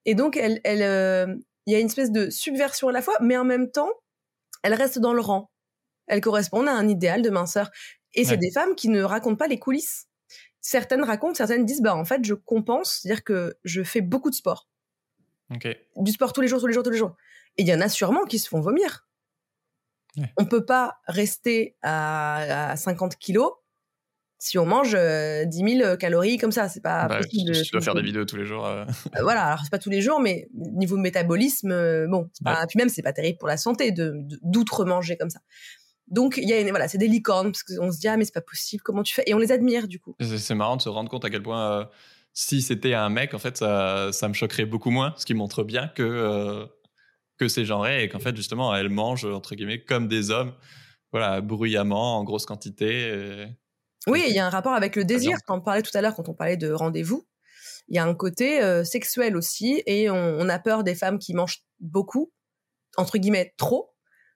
Et 0.06 0.16
donc 0.16 0.38
elle 0.38 0.60
elle 0.64 0.82
euh, 0.82 1.36
il 1.66 1.74
y 1.74 1.76
a 1.76 1.80
une 1.80 1.88
espèce 1.88 2.12
de 2.12 2.30
subversion 2.30 2.90
à 2.90 2.92
la 2.92 3.02
fois, 3.02 3.16
mais 3.22 3.38
en 3.38 3.46
même 3.46 3.72
temps 3.72 3.92
elle 4.64 4.74
reste 4.74 5.00
dans 5.00 5.14
le 5.14 5.22
rang. 5.22 5.52
Elle 6.08 6.22
correspond 6.22 6.66
à 6.68 6.72
un 6.72 6.88
idéal 6.88 7.22
de 7.22 7.30
minceur. 7.30 7.70
Et 8.16 8.26
c'est 8.26 8.38
des 8.38 8.52
femmes 8.52 8.74
qui 8.76 8.90
ne 8.90 9.04
racontent 9.04 9.36
pas 9.36 9.48
les 9.48 9.60
coulisses. 9.60 10.08
Certaines 10.62 11.04
racontent, 11.04 11.36
certaines 11.36 11.66
disent 11.66 11.82
bah 11.82 11.96
en 11.96 12.06
fait 12.06 12.26
je 12.26 12.34
compense, 12.34 13.00
c'est-à-dire 13.02 13.24
que 13.24 13.58
je 13.64 13.84
fais 13.84 14.02
beaucoup 14.02 14.30
de 14.30 14.36
sport. 14.36 14.68
Du 15.96 16.12
sport 16.12 16.34
tous 16.34 16.42
les 16.42 16.48
jours, 16.48 16.60
tous 16.60 16.68
les 16.68 16.74
jours, 16.74 16.84
tous 16.84 16.90
les 16.90 16.98
jours. 16.98 17.16
Et 17.58 17.62
il 17.62 17.68
y 17.68 17.74
en 17.74 17.82
a 17.82 17.90
sûrement 17.90 18.26
qui 18.26 18.40
se 18.40 18.50
font 18.50 18.60
vomir. 18.60 19.08
On 20.38 20.46
peut 20.46 20.66
pas 20.66 21.00
rester 21.08 21.78
à, 21.82 22.72
à 22.72 22.76
50 22.76 23.16
kilos 23.16 23.54
si 24.40 24.58
on 24.58 24.66
mange 24.66 24.92
10 24.92 24.98
euh, 24.98 25.46
000 25.52 25.98
calories 25.98 26.38
comme 26.38 26.54
ça, 26.54 26.70
c'est 26.70 26.82
pas 26.82 27.08
bah, 27.08 27.18
possible. 27.18 27.52
Tu 27.52 27.72
dois 27.72 27.82
faire 27.82 27.94
des 27.94 28.02
vidéos 28.02 28.24
tous 28.24 28.38
les 28.38 28.46
jours. 28.46 28.66
Euh. 28.66 28.86
Euh, 29.16 29.22
voilà, 29.22 29.44
alors 29.44 29.60
c'est 29.64 29.70
pas 29.70 29.80
tous 29.80 29.90
les 29.90 30.02
jours, 30.02 30.22
mais 30.22 30.48
niveau 30.54 30.96
métabolisme, 30.96 32.08
bon, 32.08 32.30
pas, 32.44 32.66
puis 32.66 32.78
même 32.78 32.88
c'est 32.88 33.02
pas 33.02 33.12
terrible 33.12 33.38
pour 33.38 33.50
la 33.50 33.58
santé 33.58 33.92
de 33.92 34.14
d'outre 34.42 34.86
manger 34.86 35.18
comme 35.18 35.30
ça. 35.30 35.42
Donc 36.08 36.38
il 36.38 36.48
y 36.48 36.54
a 36.54 36.64
voilà, 36.70 36.88
c'est 36.88 36.98
des 36.98 37.10
licornes 37.10 37.52
parce 37.52 37.64
qu'on 37.64 37.92
se 37.92 38.00
dit 38.00 38.08
ah 38.08 38.16
mais 38.16 38.24
c'est 38.24 38.34
pas 38.34 38.42
possible, 38.42 38.82
comment 38.82 39.04
tu 39.04 39.14
fais? 39.14 39.24
Et 39.28 39.34
on 39.34 39.40
les 39.40 39.52
admire 39.52 39.88
du 39.88 40.00
coup. 40.00 40.16
C'est 40.22 40.56
marrant 40.56 40.78
de 40.78 40.82
se 40.82 40.90
rendre 40.90 41.10
compte 41.10 41.26
à 41.26 41.30
quel 41.30 41.44
point 41.44 41.90
si 42.32 42.62
c'était 42.62 42.94
un 42.94 43.10
mec, 43.10 43.34
en 43.34 43.40
fait, 43.40 43.58
ça, 43.58 44.12
ça 44.14 44.30
me 44.30 44.34
choquerait 44.34 44.66
beaucoup 44.66 44.92
moins, 44.92 45.14
ce 45.18 45.26
qui 45.26 45.34
montre 45.34 45.64
bien 45.64 45.90
que 45.90 46.66
que 47.38 47.48
c'est 47.50 47.66
genré 47.66 48.04
et 48.04 48.10
qu'en 48.10 48.20
fait 48.20 48.36
justement 48.36 48.76
elles 48.76 48.90
mangent 48.90 49.26
entre 49.26 49.56
guillemets 49.56 49.82
comme 49.82 50.08
des 50.08 50.30
hommes, 50.30 50.54
voilà, 51.12 51.42
bruyamment 51.42 52.18
en 52.18 52.24
grosse 52.24 52.46
quantité. 52.46 53.48
Oui, 54.08 54.24
il 54.28 54.34
y 54.34 54.40
a 54.40 54.46
un 54.46 54.50
rapport 54.50 54.74
avec 54.74 54.96
le 54.96 55.04
désir. 55.04 55.38
Quand 55.46 55.58
on 55.58 55.62
parlait 55.62 55.82
tout 55.82 55.96
à 55.96 56.02
l'heure, 56.02 56.16
quand 56.16 56.30
on 56.30 56.34
parlait 56.34 56.58
de 56.58 56.72
rendez-vous, 56.72 57.26
il 57.90 57.96
y 57.96 58.00
a 58.00 58.06
un 58.06 58.14
côté 58.14 58.62
euh, 58.62 58.84
sexuel 58.84 59.36
aussi, 59.36 59.82
et 59.86 60.10
on, 60.10 60.48
a 60.48 60.60
peur 60.60 60.84
des 60.84 60.96
femmes 60.96 61.20
qui 61.20 61.34
mangent 61.34 61.64
beaucoup, 61.80 62.32
entre 62.98 63.18
guillemets 63.18 63.54
trop, 63.58 63.92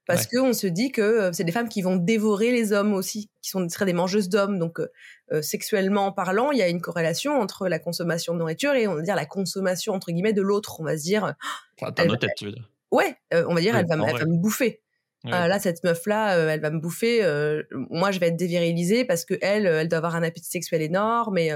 parce 0.06 0.28
qu'on 0.28 0.54
se 0.54 0.68
dit 0.68 0.92
que 0.92 1.02
euh, 1.02 1.32
c'est 1.34 1.46
des 1.46 1.52
femmes 1.52 1.70
qui 1.70 1.82
vont 1.82 1.96
dévorer 1.96 2.52
les 2.52 2.74
hommes 2.74 2.94
aussi, 2.94 3.30
qui 3.42 3.52
sont 3.52 3.68
seraient 3.70 3.86
des 3.86 3.94
mangeuses 3.94 4.28
d'hommes. 4.28 4.60
Donc, 4.60 4.80
euh, 4.80 5.42
sexuellement 5.42 6.12
parlant, 6.12 6.52
il 6.52 6.58
y 6.58 6.62
a 6.62 6.68
une 6.68 6.82
corrélation 6.82 7.40
entre 7.40 7.68
la 7.68 7.80
consommation 7.80 8.34
de 8.34 8.40
nourriture 8.40 8.74
et 8.74 8.88
on 8.88 8.96
va 8.96 9.02
dire 9.02 9.16
la 9.16 9.26
consommation 9.26 9.94
entre 9.94 10.12
guillemets 10.12 10.34
de 10.34 10.42
l'autre. 10.42 10.82
On 10.82 10.84
va 10.84 10.98
se 10.98 11.04
dire, 11.04 11.36
enfin, 11.80 11.94
elle, 11.98 12.18
tête, 12.18 12.32
tu 12.36 12.46
veux 12.46 12.52
dire. 12.52 12.70
Ouais, 12.92 13.16
on 13.32 13.54
va 13.56 13.62
dire, 13.62 13.76
elle, 13.76 13.88
va, 13.88 13.96
elle 14.08 14.18
va 14.18 14.26
me 14.26 14.38
bouffer. 14.38 14.83
Ah, 15.32 15.48
là, 15.48 15.58
cette 15.60 15.84
meuf-là, 15.84 16.38
euh, 16.38 16.50
elle 16.50 16.60
va 16.60 16.70
me 16.70 16.80
bouffer. 16.80 17.24
Euh, 17.24 17.64
moi, 17.72 18.12
je 18.12 18.20
vais 18.20 18.28
être 18.28 18.36
dévirilisée 18.36 19.06
parce 19.06 19.24
que 19.24 19.36
elle, 19.42 19.68
euh, 19.68 19.82
elle 19.82 19.88
doit 19.88 19.98
avoir 19.98 20.16
un 20.16 20.24
appétit 20.24 20.50
sexuel 20.50 20.82
énorme 20.82 21.38
et 21.38 21.52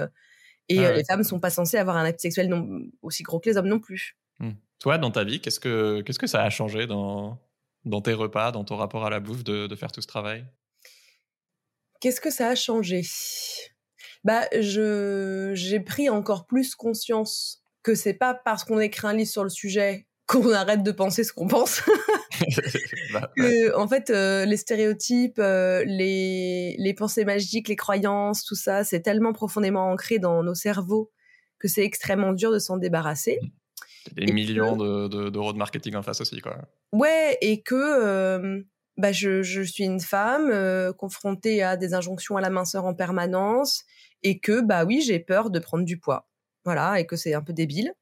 et 0.69 0.85
ah 0.85 0.91
les 0.91 1.05
femmes 1.05 1.23
sont 1.23 1.39
pas 1.39 1.49
censées 1.49 1.77
avoir 1.77 1.95
un 1.95 2.03
appétit 2.03 2.23
sexuel 2.23 2.49
non, 2.49 2.67
aussi 3.01 3.23
gros 3.23 3.39
que 3.39 3.49
les 3.49 3.57
hommes 3.57 3.67
non 3.67 3.79
plus. 3.79 4.17
Mmh. 4.39 4.51
Toi, 4.79 4.97
dans 4.97 5.11
ta 5.11 5.23
vie, 5.23 5.39
qu'est-ce 5.39 5.59
que 5.59 6.01
qu'est-ce 6.01 6.19
que 6.19 6.27
ça 6.27 6.43
a 6.43 6.49
changé 6.49 6.87
dans 6.87 7.39
dans 7.85 8.01
tes 8.01 8.13
repas, 8.13 8.51
dans 8.51 8.63
ton 8.63 8.75
rapport 8.75 9.05
à 9.05 9.09
la 9.09 9.19
bouffe, 9.19 9.43
de, 9.43 9.67
de 9.67 9.75
faire 9.75 9.91
tout 9.91 10.01
ce 10.01 10.07
travail? 10.07 10.45
Qu'est-ce 11.99 12.21
que 12.21 12.31
ça 12.31 12.49
a 12.49 12.55
changé? 12.55 13.01
Bah, 14.23 14.45
je 14.59 15.51
j'ai 15.55 15.79
pris 15.79 16.09
encore 16.09 16.47
plus 16.47 16.75
conscience 16.75 17.63
que 17.83 17.95
c'est 17.95 18.13
pas 18.13 18.33
parce 18.33 18.63
qu'on 18.63 18.79
écrit 18.79 19.07
un 19.07 19.13
livre 19.13 19.29
sur 19.29 19.43
le 19.43 19.49
sujet 19.49 20.07
qu'on 20.27 20.51
arrête 20.51 20.83
de 20.83 20.91
penser 20.91 21.23
ce 21.23 21.33
qu'on 21.33 21.47
pense. 21.47 21.81
Bah, 23.13 23.31
en 23.75 23.87
fait, 23.87 24.09
euh, 24.09 24.45
les 24.45 24.57
stéréotypes, 24.57 25.39
euh, 25.39 25.83
les, 25.85 26.75
les 26.77 26.93
pensées 26.93 27.23
magiques, 27.23 27.69
les 27.69 27.77
croyances, 27.77 28.43
tout 28.43 28.55
ça, 28.55 28.83
c'est 28.83 28.99
tellement 28.99 29.31
profondément 29.31 29.89
ancré 29.89 30.19
dans 30.19 30.43
nos 30.43 30.53
cerveaux 30.53 31.09
que 31.57 31.69
c'est 31.69 31.83
extrêmement 31.83 32.33
dur 32.33 32.51
de 32.51 32.59
s'en 32.59 32.77
débarrasser. 32.77 33.39
Des 34.11 34.31
millions 34.33 34.75
d'euros 34.75 35.07
de, 35.07 35.29
de 35.29 35.57
marketing 35.57 35.95
en 35.95 36.03
face 36.03 36.19
aussi, 36.19 36.41
quoi. 36.41 36.57
Ouais, 36.91 37.37
et 37.41 37.61
que 37.61 37.75
euh, 37.75 38.61
bah 38.97 39.13
je, 39.13 39.41
je 39.41 39.61
suis 39.61 39.85
une 39.85 40.01
femme 40.01 40.51
confrontée 40.97 41.63
à 41.63 41.77
des 41.77 41.93
injonctions 41.93 42.35
à 42.35 42.41
la 42.41 42.49
minceur 42.49 42.85
en 42.85 42.93
permanence 42.93 43.83
et 44.23 44.39
que 44.39 44.61
bah 44.61 44.83
oui 44.85 45.01
j'ai 45.01 45.19
peur 45.19 45.49
de 45.49 45.59
prendre 45.59 45.85
du 45.85 45.97
poids 45.97 46.27
voilà 46.65 46.99
et 46.99 47.05
que 47.05 47.15
c'est 47.15 47.33
un 47.33 47.41
peu 47.41 47.53
débile 47.53 47.93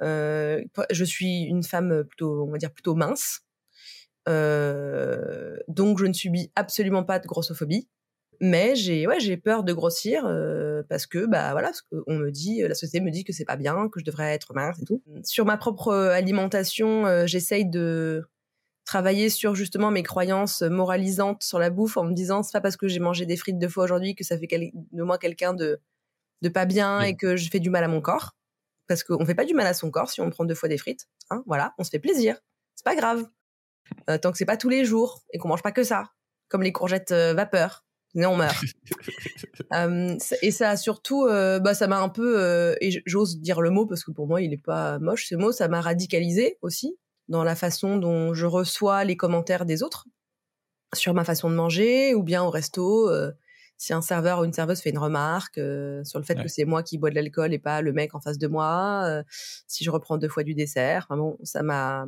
je 0.00 1.04
suis 1.04 1.42
une 1.42 1.62
femme 1.62 2.04
plutôt 2.04 2.44
on 2.46 2.50
va 2.50 2.58
dire 2.58 2.72
plutôt 2.72 2.94
mince. 2.94 3.42
Euh, 4.28 5.56
donc 5.68 5.98
je 5.98 6.06
ne 6.06 6.12
subis 6.12 6.52
absolument 6.54 7.04
pas 7.04 7.18
de 7.18 7.26
grossophobie. 7.26 7.88
Mais 8.42 8.74
j'ai 8.74 9.06
ouais 9.06 9.20
j'ai 9.20 9.36
peur 9.36 9.64
de 9.64 9.74
grossir 9.74 10.24
euh, 10.24 10.82
parce 10.88 11.06
que 11.06 11.26
bah 11.26 11.52
voilà 11.52 11.68
parce 11.68 11.82
qu'on 11.82 12.14
me 12.14 12.30
dit 12.30 12.62
la 12.62 12.74
société 12.74 13.04
me 13.04 13.10
dit 13.10 13.22
que 13.22 13.34
c'est 13.34 13.44
pas 13.44 13.56
bien 13.56 13.90
que 13.90 14.00
je 14.00 14.04
devrais 14.04 14.32
être 14.32 14.54
mince 14.54 14.80
et 14.80 14.86
tout. 14.86 15.02
Sur 15.24 15.44
ma 15.44 15.58
propre 15.58 15.92
alimentation 15.92 17.06
euh, 17.06 17.26
j'essaye 17.26 17.66
de 17.66 18.24
travailler 18.86 19.28
sur 19.28 19.54
justement 19.54 19.90
mes 19.90 20.02
croyances 20.02 20.62
moralisantes 20.62 21.42
sur 21.42 21.58
la 21.58 21.68
bouffe 21.68 21.98
en 21.98 22.04
me 22.04 22.14
disant 22.14 22.42
c'est 22.42 22.52
pas 22.52 22.62
parce 22.62 22.78
que 22.78 22.88
j'ai 22.88 22.98
mangé 22.98 23.26
des 23.26 23.36
frites 23.36 23.58
deux 23.58 23.68
fois 23.68 23.84
aujourd'hui 23.84 24.14
que 24.14 24.24
ça 24.24 24.38
fait 24.38 24.48
de 24.48 25.02
moi 25.02 25.18
quelqu'un 25.18 25.52
de 25.52 25.78
de 26.40 26.48
pas 26.48 26.64
bien 26.64 27.02
et 27.02 27.16
que 27.16 27.36
je 27.36 27.50
fais 27.50 27.60
du 27.60 27.68
mal 27.68 27.84
à 27.84 27.88
mon 27.88 28.00
corps 28.00 28.34
parce 28.90 29.04
qu'on 29.04 29.24
fait 29.24 29.36
pas 29.36 29.44
du 29.44 29.54
mal 29.54 29.68
à 29.68 29.72
son 29.72 29.88
corps 29.88 30.10
si 30.10 30.20
on 30.20 30.30
prend 30.30 30.44
deux 30.44 30.56
fois 30.56 30.68
des 30.68 30.76
frites 30.76 31.06
hein, 31.30 31.44
voilà 31.46 31.74
on 31.78 31.84
se 31.84 31.90
fait 31.90 32.00
plaisir 32.00 32.40
c'est 32.74 32.84
pas 32.84 32.96
grave 32.96 33.24
euh, 34.08 34.18
tant 34.18 34.32
que 34.32 34.38
c'est 34.38 34.44
pas 34.44 34.56
tous 34.56 34.68
les 34.68 34.84
jours 34.84 35.22
et 35.32 35.38
qu'on 35.38 35.46
mange 35.46 35.62
pas 35.62 35.70
que 35.70 35.84
ça 35.84 36.10
comme 36.48 36.64
les 36.64 36.72
courgettes 36.72 37.12
euh, 37.12 37.32
vapeur 37.32 37.84
sinon 38.10 38.30
on 38.30 38.36
meurt 38.36 38.56
euh, 39.74 40.16
et 40.42 40.50
ça 40.50 40.76
surtout 40.76 41.24
euh, 41.26 41.60
bah 41.60 41.72
ça 41.72 41.86
m'a 41.86 42.00
un 42.00 42.08
peu 42.08 42.76
et 42.80 43.00
j'ose 43.06 43.38
dire 43.38 43.60
le 43.60 43.70
mot 43.70 43.86
parce 43.86 44.02
que 44.02 44.10
pour 44.10 44.26
moi 44.26 44.42
il 44.42 44.52
est 44.52 44.64
pas 44.64 44.98
moche 44.98 45.28
ce 45.28 45.36
mot 45.36 45.52
ça 45.52 45.68
m'a 45.68 45.80
radicalisé 45.80 46.58
aussi 46.60 46.98
dans 47.28 47.44
la 47.44 47.54
façon 47.54 47.96
dont 47.96 48.34
je 48.34 48.46
reçois 48.46 49.04
les 49.04 49.16
commentaires 49.16 49.66
des 49.66 49.84
autres 49.84 50.08
sur 50.94 51.14
ma 51.14 51.24
façon 51.24 51.50
de 51.50 51.54
manger 51.54 52.14
ou 52.14 52.22
bien 52.22 52.42
au 52.42 52.50
resto. 52.50 53.08
Euh, 53.08 53.30
si 53.80 53.94
un 53.94 54.02
serveur 54.02 54.40
ou 54.40 54.44
une 54.44 54.52
serveuse 54.52 54.82
fait 54.82 54.90
une 54.90 54.98
remarque 54.98 55.56
euh, 55.56 56.04
sur 56.04 56.18
le 56.18 56.24
fait 56.26 56.36
ouais. 56.36 56.42
que 56.42 56.48
c'est 56.48 56.66
moi 56.66 56.82
qui 56.82 56.98
bois 56.98 57.08
de 57.08 57.14
l'alcool 57.14 57.54
et 57.54 57.58
pas 57.58 57.80
le 57.80 57.94
mec 57.94 58.14
en 58.14 58.20
face 58.20 58.36
de 58.36 58.46
moi, 58.46 59.04
euh, 59.06 59.22
si 59.66 59.84
je 59.84 59.90
reprends 59.90 60.18
deux 60.18 60.28
fois 60.28 60.42
du 60.42 60.54
dessert, 60.54 61.06
enfin 61.08 61.16
bon, 61.16 61.38
ça 61.42 61.62
m'a 61.62 62.06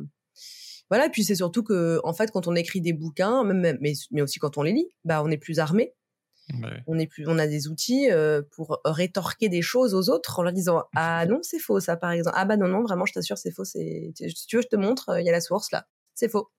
voilà. 0.91 1.09
Puis 1.09 1.23
c'est 1.23 1.33
surtout 1.33 1.63
que 1.63 1.99
en 2.03 2.13
fait, 2.13 2.29
quand 2.29 2.47
on 2.47 2.53
écrit 2.53 2.79
des 2.79 2.93
bouquins, 2.93 3.43
même 3.43 3.79
mais, 3.81 3.93
mais 4.11 4.21
aussi 4.21 4.37
quand 4.37 4.55
on 4.59 4.61
les 4.61 4.71
lit, 4.71 4.87
bah 5.03 5.23
on 5.23 5.31
est 5.31 5.37
plus 5.37 5.57
armé. 5.57 5.95
Ouais. 6.61 6.83
On 6.85 6.99
est 6.99 7.07
plus, 7.07 7.27
on 7.27 7.39
a 7.39 7.47
des 7.47 7.67
outils 7.67 8.11
euh, 8.11 8.43
pour 8.51 8.79
rétorquer 8.85 9.49
des 9.49 9.63
choses 9.63 9.95
aux 9.95 10.09
autres 10.13 10.37
en 10.39 10.43
leur 10.43 10.53
disant 10.53 10.83
ah 10.93 11.25
non 11.25 11.39
c'est 11.41 11.57
faux 11.57 11.79
ça 11.79 11.95
par 11.95 12.11
exemple 12.11 12.35
ah 12.37 12.43
bah 12.43 12.57
non 12.57 12.67
non 12.67 12.83
vraiment 12.83 13.05
je 13.05 13.13
t'assure 13.13 13.37
c'est 13.37 13.49
faux 13.49 13.63
c'est 13.63 14.11
si 14.13 14.45
tu 14.45 14.57
veux 14.57 14.61
je 14.61 14.67
te 14.67 14.75
montre 14.75 15.17
il 15.21 15.25
y 15.25 15.29
a 15.29 15.31
la 15.31 15.39
source 15.39 15.71
là 15.71 15.87
c'est 16.13 16.27
faux 16.27 16.51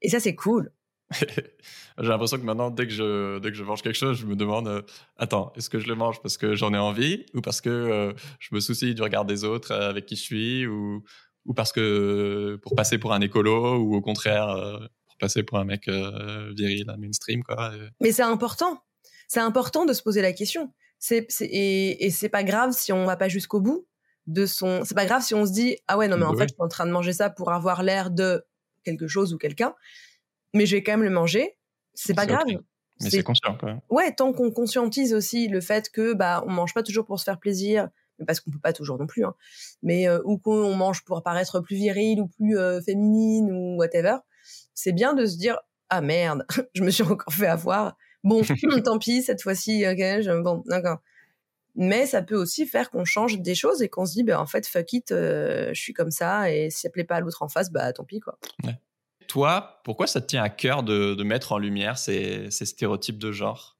et 0.00 0.08
ça 0.08 0.20
c'est 0.20 0.36
cool 0.36 0.72
j'ai 1.20 2.08
l'impression 2.08 2.38
que 2.38 2.44
maintenant 2.44 2.70
dès 2.70 2.86
que 2.86 2.92
je 2.92 3.38
dès 3.40 3.50
que 3.50 3.56
je 3.56 3.64
mange 3.64 3.82
quelque 3.82 3.96
chose 3.96 4.18
je 4.18 4.26
me 4.26 4.36
demande 4.36 4.68
euh, 4.68 4.82
attends 5.16 5.52
est-ce 5.56 5.68
que 5.68 5.80
je 5.80 5.88
le 5.88 5.96
mange 5.96 6.22
parce 6.22 6.38
que 6.38 6.54
j'en 6.54 6.72
ai 6.72 6.78
envie 6.78 7.26
ou 7.34 7.40
parce 7.40 7.60
que 7.60 7.68
euh, 7.68 8.12
je 8.38 8.54
me 8.54 8.60
soucie 8.60 8.94
du 8.94 9.02
regard 9.02 9.24
des 9.24 9.42
autres 9.44 9.72
euh, 9.72 9.90
avec 9.90 10.06
qui 10.06 10.14
je 10.14 10.22
suis 10.22 10.66
ou 10.66 11.02
ou 11.46 11.54
parce 11.54 11.72
que 11.72 12.60
pour 12.62 12.76
passer 12.76 12.98
pour 12.98 13.12
un 13.12 13.20
écolo 13.20 13.76
ou 13.78 13.96
au 13.96 14.00
contraire 14.00 14.46
pour 15.08 15.16
passer 15.18 15.42
pour 15.42 15.58
un 15.58 15.64
mec 15.64 15.88
viril 15.88 16.88
un 16.88 16.96
mainstream 16.96 17.42
quoi 17.42 17.72
mais 18.00 18.12
c'est 18.12 18.22
important 18.22 18.80
c'est 19.30 19.40
important 19.40 19.84
de 19.84 19.92
se 19.92 20.02
poser 20.02 20.22
la 20.22 20.32
question. 20.32 20.72
C'est, 20.98 21.28
et, 21.40 22.04
et 22.04 22.10
c'est 22.10 22.28
pas 22.28 22.42
grave 22.42 22.72
si 22.72 22.92
on 22.92 23.06
va 23.06 23.16
pas 23.16 23.28
jusqu'au 23.28 23.60
bout 23.60 23.86
de 24.26 24.44
son. 24.44 24.82
C'est 24.84 24.96
pas 24.96 25.06
grave 25.06 25.22
si 25.22 25.34
on 25.34 25.46
se 25.46 25.52
dit 25.52 25.76
ah 25.86 25.96
ouais 25.96 26.08
non 26.08 26.16
mais 26.16 26.24
en 26.24 26.32
oui. 26.32 26.38
fait 26.38 26.48
je 26.48 26.54
suis 26.54 26.62
en 26.62 26.66
train 26.66 26.84
de 26.84 26.90
manger 26.90 27.12
ça 27.12 27.30
pour 27.30 27.52
avoir 27.52 27.84
l'air 27.84 28.10
de 28.10 28.44
quelque 28.82 29.06
chose 29.06 29.32
ou 29.32 29.38
quelqu'un, 29.38 29.72
mais 30.54 30.66
je 30.66 30.76
vais 30.76 30.82
quand 30.82 30.92
même 30.92 31.04
le 31.04 31.10
manger. 31.10 31.56
C'est 31.94 32.14
pas 32.14 32.26
grave. 32.26 32.44
Okay. 32.46 32.58
Mais 33.02 33.10
c'est 33.10 33.22
conscient 33.22 33.56
même. 33.62 33.80
Ouais, 33.88 34.12
tant 34.12 34.32
qu'on 34.32 34.50
conscientise 34.50 35.14
aussi 35.14 35.48
le 35.48 35.60
fait 35.60 35.88
que 35.90 36.12
bah 36.12 36.44
on 36.46 36.50
mange 36.50 36.74
pas 36.74 36.82
toujours 36.82 37.06
pour 37.06 37.18
se 37.18 37.24
faire 37.24 37.38
plaisir, 37.38 37.88
parce 38.26 38.40
qu'on 38.40 38.50
peut 38.50 38.58
pas 38.58 38.74
toujours 38.74 38.98
non 38.98 39.06
plus, 39.06 39.24
hein, 39.24 39.34
mais 39.82 40.06
euh, 40.06 40.20
ou 40.24 40.38
qu'on 40.38 40.74
mange 40.74 41.02
pour 41.04 41.22
paraître 41.22 41.60
plus 41.60 41.76
viril 41.76 42.20
ou 42.20 42.28
plus 42.28 42.58
euh, 42.58 42.80
féminine 42.82 43.50
ou 43.50 43.76
whatever. 43.78 44.16
C'est 44.74 44.92
bien 44.92 45.14
de 45.14 45.24
se 45.24 45.38
dire 45.38 45.58
ah 45.88 46.02
merde, 46.02 46.44
je 46.74 46.82
me 46.82 46.90
suis 46.90 47.02
encore 47.02 47.32
fait 47.32 47.46
avoir 47.46 47.96
Bon, 48.24 48.42
tant 48.84 48.98
pis, 48.98 49.22
cette 49.22 49.42
fois-ci, 49.42 49.84
ok, 49.86 49.98
je, 49.98 50.42
bon, 50.42 50.62
d'accord. 50.66 50.98
Mais 51.76 52.06
ça 52.06 52.20
peut 52.20 52.36
aussi 52.36 52.66
faire 52.66 52.90
qu'on 52.90 53.04
change 53.04 53.40
des 53.40 53.54
choses 53.54 53.80
et 53.82 53.88
qu'on 53.88 54.04
se 54.04 54.12
dit, 54.12 54.24
ben, 54.24 54.38
en 54.38 54.46
fait, 54.46 54.66
fuck 54.66 54.92
it, 54.92 55.12
euh, 55.12 55.70
je 55.72 55.80
suis 55.80 55.92
comme 55.92 56.10
ça, 56.10 56.50
et 56.52 56.68
si 56.70 56.80
ça 56.80 56.90
plaît 56.90 57.04
pas 57.04 57.16
à 57.16 57.20
l'autre 57.20 57.42
en 57.42 57.48
face, 57.48 57.70
bah 57.70 57.92
tant 57.92 58.04
pis, 58.04 58.20
quoi. 58.20 58.38
Ouais. 58.64 58.78
Toi, 59.30 59.80
pourquoi 59.84 60.08
ça 60.08 60.20
te 60.20 60.26
tient 60.26 60.42
à 60.42 60.48
cœur 60.48 60.82
de, 60.82 61.22
mettre 61.22 61.52
en 61.52 61.58
lumière 61.58 61.98
ces, 61.98 62.50
stéréotypes 62.50 63.20
de 63.20 63.30
genre? 63.30 63.78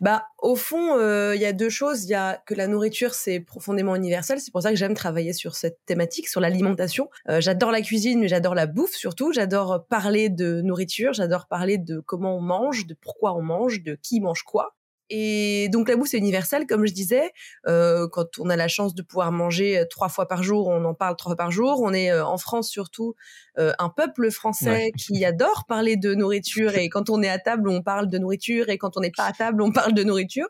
Bah, 0.00 0.24
au 0.38 0.54
fond, 0.54 0.96
il 1.00 1.02
euh, 1.02 1.34
y 1.34 1.44
a 1.44 1.52
deux 1.52 1.68
choses. 1.68 2.04
Il 2.04 2.10
y 2.10 2.14
a 2.14 2.40
que 2.46 2.54
la 2.54 2.68
nourriture, 2.68 3.12
c'est 3.12 3.40
profondément 3.40 3.96
universel. 3.96 4.38
C'est 4.38 4.52
pour 4.52 4.62
ça 4.62 4.70
que 4.70 4.76
j'aime 4.76 4.94
travailler 4.94 5.32
sur 5.32 5.56
cette 5.56 5.80
thématique, 5.84 6.28
sur 6.28 6.40
l'alimentation. 6.40 7.10
Euh, 7.28 7.40
j'adore 7.40 7.72
la 7.72 7.82
cuisine, 7.82 8.20
mais 8.20 8.28
j'adore 8.28 8.54
la 8.54 8.66
bouffe 8.66 8.94
surtout. 8.94 9.32
J'adore 9.32 9.84
parler 9.88 10.28
de 10.28 10.60
nourriture. 10.60 11.12
J'adore 11.12 11.48
parler 11.48 11.76
de 11.76 11.98
comment 11.98 12.36
on 12.36 12.40
mange, 12.40 12.86
de 12.86 12.94
pourquoi 12.94 13.34
on 13.34 13.42
mange, 13.42 13.82
de 13.82 13.98
qui 14.00 14.20
mange 14.20 14.44
quoi. 14.44 14.76
Et 15.14 15.68
donc 15.68 15.90
la 15.90 15.96
bouffe 15.96 16.08
c'est 16.08 16.16
universel, 16.16 16.66
comme 16.66 16.86
je 16.86 16.92
disais. 16.94 17.32
Euh, 17.66 18.08
quand 18.08 18.38
on 18.38 18.48
a 18.48 18.56
la 18.56 18.66
chance 18.66 18.94
de 18.94 19.02
pouvoir 19.02 19.30
manger 19.30 19.78
euh, 19.78 19.84
trois 19.84 20.08
fois 20.08 20.26
par 20.26 20.42
jour, 20.42 20.68
on 20.68 20.82
en 20.86 20.94
parle 20.94 21.16
trois 21.16 21.32
fois 21.32 21.36
par 21.36 21.50
jour. 21.50 21.82
On 21.82 21.92
est 21.92 22.10
euh, 22.10 22.24
en 22.24 22.38
France 22.38 22.70
surtout 22.70 23.14
euh, 23.58 23.74
un 23.78 23.90
peuple 23.90 24.30
français 24.30 24.70
ouais. 24.70 24.92
qui 24.92 25.22
adore 25.26 25.66
parler 25.68 25.98
de 25.98 26.14
nourriture. 26.14 26.76
Et 26.76 26.88
quand 26.88 27.10
on 27.10 27.22
est 27.22 27.28
à 27.28 27.38
table, 27.38 27.68
on 27.68 27.82
parle 27.82 28.08
de 28.08 28.16
nourriture. 28.16 28.70
Et 28.70 28.78
quand 28.78 28.96
on 28.96 29.00
n'est 29.00 29.10
pas 29.14 29.26
à 29.26 29.32
table, 29.32 29.60
on 29.60 29.70
parle 29.70 29.92
de 29.92 30.02
nourriture. 30.02 30.48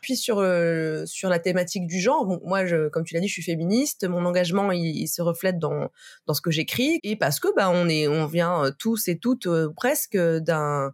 Puis 0.00 0.16
sur 0.16 0.38
euh, 0.38 1.04
sur 1.06 1.28
la 1.28 1.40
thématique 1.40 1.88
du 1.88 1.98
genre, 1.98 2.24
bon, 2.24 2.40
moi, 2.44 2.66
je, 2.66 2.88
comme 2.90 3.02
tu 3.02 3.14
l'as 3.14 3.20
dit, 3.20 3.26
je 3.26 3.32
suis 3.32 3.42
féministe. 3.42 4.06
Mon 4.06 4.24
engagement, 4.26 4.70
il, 4.70 4.96
il 4.96 5.08
se 5.08 5.22
reflète 5.22 5.58
dans 5.58 5.90
dans 6.28 6.34
ce 6.34 6.40
que 6.40 6.52
j'écris. 6.52 7.00
Et 7.02 7.16
parce 7.16 7.40
que 7.40 7.48
bah 7.56 7.68
on 7.68 7.88
est 7.88 8.06
on 8.06 8.26
vient 8.26 8.70
tous 8.78 9.08
et 9.08 9.18
toutes 9.18 9.48
presque 9.74 10.16
d'un 10.16 10.92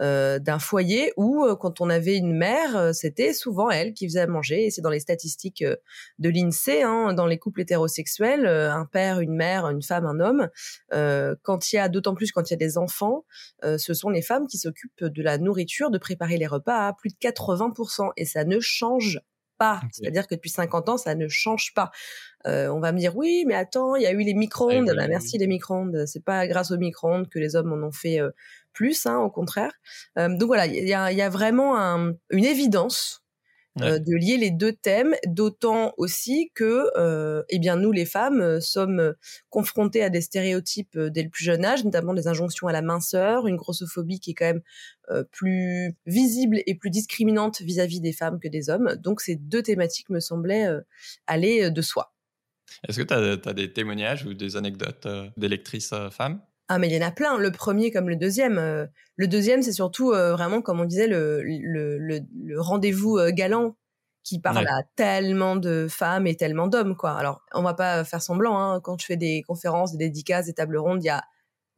euh, 0.00 0.38
d'un 0.38 0.58
foyer 0.58 1.12
où, 1.16 1.44
euh, 1.44 1.54
quand 1.54 1.80
on 1.80 1.90
avait 1.90 2.16
une 2.16 2.34
mère, 2.34 2.76
euh, 2.76 2.92
c'était 2.92 3.34
souvent 3.34 3.70
elle 3.70 3.92
qui 3.92 4.06
faisait 4.06 4.20
à 4.20 4.26
manger. 4.26 4.64
Et 4.64 4.70
c'est 4.70 4.80
dans 4.80 4.90
les 4.90 5.00
statistiques 5.00 5.62
de 6.18 6.28
l'INSEE, 6.28 6.82
hein, 6.82 7.12
dans 7.12 7.26
les 7.26 7.38
couples 7.38 7.60
hétérosexuels, 7.60 8.46
un 8.46 8.86
père, 8.86 9.20
une 9.20 9.34
mère, 9.34 9.68
une 9.68 9.82
femme, 9.82 10.06
un 10.06 10.20
homme. 10.20 10.48
quand 11.42 11.72
il 11.72 11.76
y 11.76 11.78
a, 11.78 11.88
d'autant 11.88 12.14
plus 12.14 12.32
quand 12.32 12.50
il 12.50 12.52
y 12.52 12.54
a 12.54 12.58
des 12.58 12.78
enfants, 12.78 13.24
ce 13.62 13.94
sont 13.94 14.10
les 14.10 14.22
femmes 14.22 14.46
qui 14.46 14.58
s'occupent 14.58 15.04
de 15.04 15.22
la 15.22 15.38
nourriture, 15.38 15.90
de 15.90 15.98
préparer 15.98 16.38
les 16.38 16.46
repas 16.46 16.88
à 16.88 16.92
plus 16.92 17.10
de 17.10 17.16
80%. 17.16 18.10
Et 18.16 18.24
ça 18.24 18.44
ne 18.44 18.60
change 18.60 19.20
pas. 19.58 19.76
Okay. 19.76 19.88
C'est-à-dire 19.92 20.26
que 20.26 20.34
depuis 20.34 20.50
50 20.50 20.88
ans, 20.88 20.96
ça 20.96 21.14
ne 21.14 21.28
change 21.28 21.72
pas. 21.74 21.90
Euh, 22.46 22.68
on 22.68 22.80
va 22.80 22.92
me 22.92 22.98
dire 22.98 23.16
oui, 23.16 23.44
mais 23.46 23.54
attends, 23.54 23.94
il 23.94 24.02
y 24.02 24.06
a 24.06 24.12
eu 24.12 24.22
les 24.22 24.34
micro-ondes. 24.34 24.90
Ah, 24.90 24.94
bah, 24.94 25.08
merci 25.08 25.38
les 25.38 25.46
micro-ondes. 25.46 26.04
C'est 26.06 26.24
pas 26.24 26.46
grâce 26.46 26.70
aux 26.70 26.78
micro-ondes 26.78 27.28
que 27.28 27.38
les 27.38 27.54
hommes 27.56 27.72
en 27.72 27.86
ont 27.86 27.92
fait 27.92 28.20
euh, 28.20 28.30
plus, 28.72 29.06
hein, 29.06 29.18
au 29.18 29.30
contraire. 29.30 29.72
Euh, 30.18 30.28
donc 30.28 30.48
voilà, 30.48 30.66
il 30.66 30.86
y 30.86 30.94
a, 30.94 31.12
y 31.12 31.22
a, 31.22 31.28
vraiment 31.28 31.78
un, 31.78 32.14
une 32.30 32.44
évidence 32.44 33.20
euh, 33.80 33.98
de 33.98 34.14
lier 34.14 34.36
les 34.36 34.50
deux 34.50 34.74
thèmes, 34.74 35.14
d'autant 35.26 35.94
aussi 35.96 36.50
que, 36.54 36.90
euh, 36.98 37.42
eh 37.48 37.58
bien, 37.58 37.76
nous 37.76 37.90
les 37.90 38.04
femmes 38.04 38.60
sommes 38.60 39.14
confrontées 39.48 40.02
à 40.02 40.10
des 40.10 40.20
stéréotypes 40.20 40.98
dès 40.98 41.22
le 41.22 41.30
plus 41.30 41.44
jeune 41.44 41.64
âge, 41.64 41.82
notamment 41.82 42.12
des 42.12 42.28
injonctions 42.28 42.66
à 42.66 42.72
la 42.72 42.82
minceur, 42.82 43.46
une 43.46 43.56
grossophobie 43.56 44.20
qui 44.20 44.32
est 44.32 44.34
quand 44.34 44.44
même 44.44 44.62
plus 45.30 45.94
visible 46.04 46.60
et 46.66 46.74
plus 46.74 46.90
discriminante 46.90 47.62
vis-à-vis 47.62 48.00
-vis 48.00 48.02
des 48.02 48.12
femmes 48.12 48.40
que 48.40 48.48
des 48.48 48.68
hommes. 48.68 48.94
Donc 48.96 49.22
ces 49.22 49.36
deux 49.36 49.62
thématiques 49.62 50.10
me 50.10 50.20
semblaient 50.20 50.68
aller 51.26 51.70
de 51.70 51.82
soi. 51.82 52.12
Est-ce 52.86 53.00
que 53.00 53.04
tu 53.04 53.14
as, 53.14 53.48
as, 53.50 53.54
des 53.54 53.72
témoignages 53.72 54.26
ou 54.26 54.34
des 54.34 54.56
anecdotes 54.56 55.08
d'électrices 55.38 55.94
femmes? 56.10 56.42
Ah, 56.68 56.78
mais 56.78 56.88
il 56.88 56.94
y 56.94 56.98
en 57.02 57.06
a 57.06 57.10
plein, 57.10 57.36
le 57.38 57.50
premier 57.52 57.90
comme 57.90 58.08
le 58.08 58.16
deuxième. 58.16 58.58
Euh, 58.58 58.86
le 59.16 59.28
deuxième, 59.28 59.62
c'est 59.62 59.72
surtout 59.72 60.12
euh, 60.12 60.32
vraiment, 60.32 60.62
comme 60.62 60.80
on 60.80 60.84
disait, 60.84 61.06
le, 61.06 61.42
le, 61.42 61.98
le, 61.98 62.20
le 62.44 62.60
rendez-vous 62.60 63.18
euh, 63.18 63.30
galant 63.30 63.76
qui 64.24 64.40
parle 64.40 64.58
ouais. 64.58 64.70
à 64.70 64.82
tellement 64.96 65.56
de 65.56 65.86
femmes 65.90 66.26
et 66.26 66.36
tellement 66.36 66.68
d'hommes, 66.68 66.96
quoi. 66.96 67.12
Alors, 67.12 67.42
on 67.54 67.62
va 67.62 67.74
pas 67.74 68.04
faire 68.04 68.22
semblant, 68.22 68.58
hein, 68.58 68.80
quand 68.80 69.00
je 69.00 69.06
fais 69.06 69.16
des 69.16 69.42
conférences, 69.42 69.92
des 69.92 70.06
dédicaces, 70.06 70.46
des 70.46 70.54
tables 70.54 70.78
rondes, 70.78 71.02
il 71.02 71.06
y 71.06 71.10
a 71.10 71.22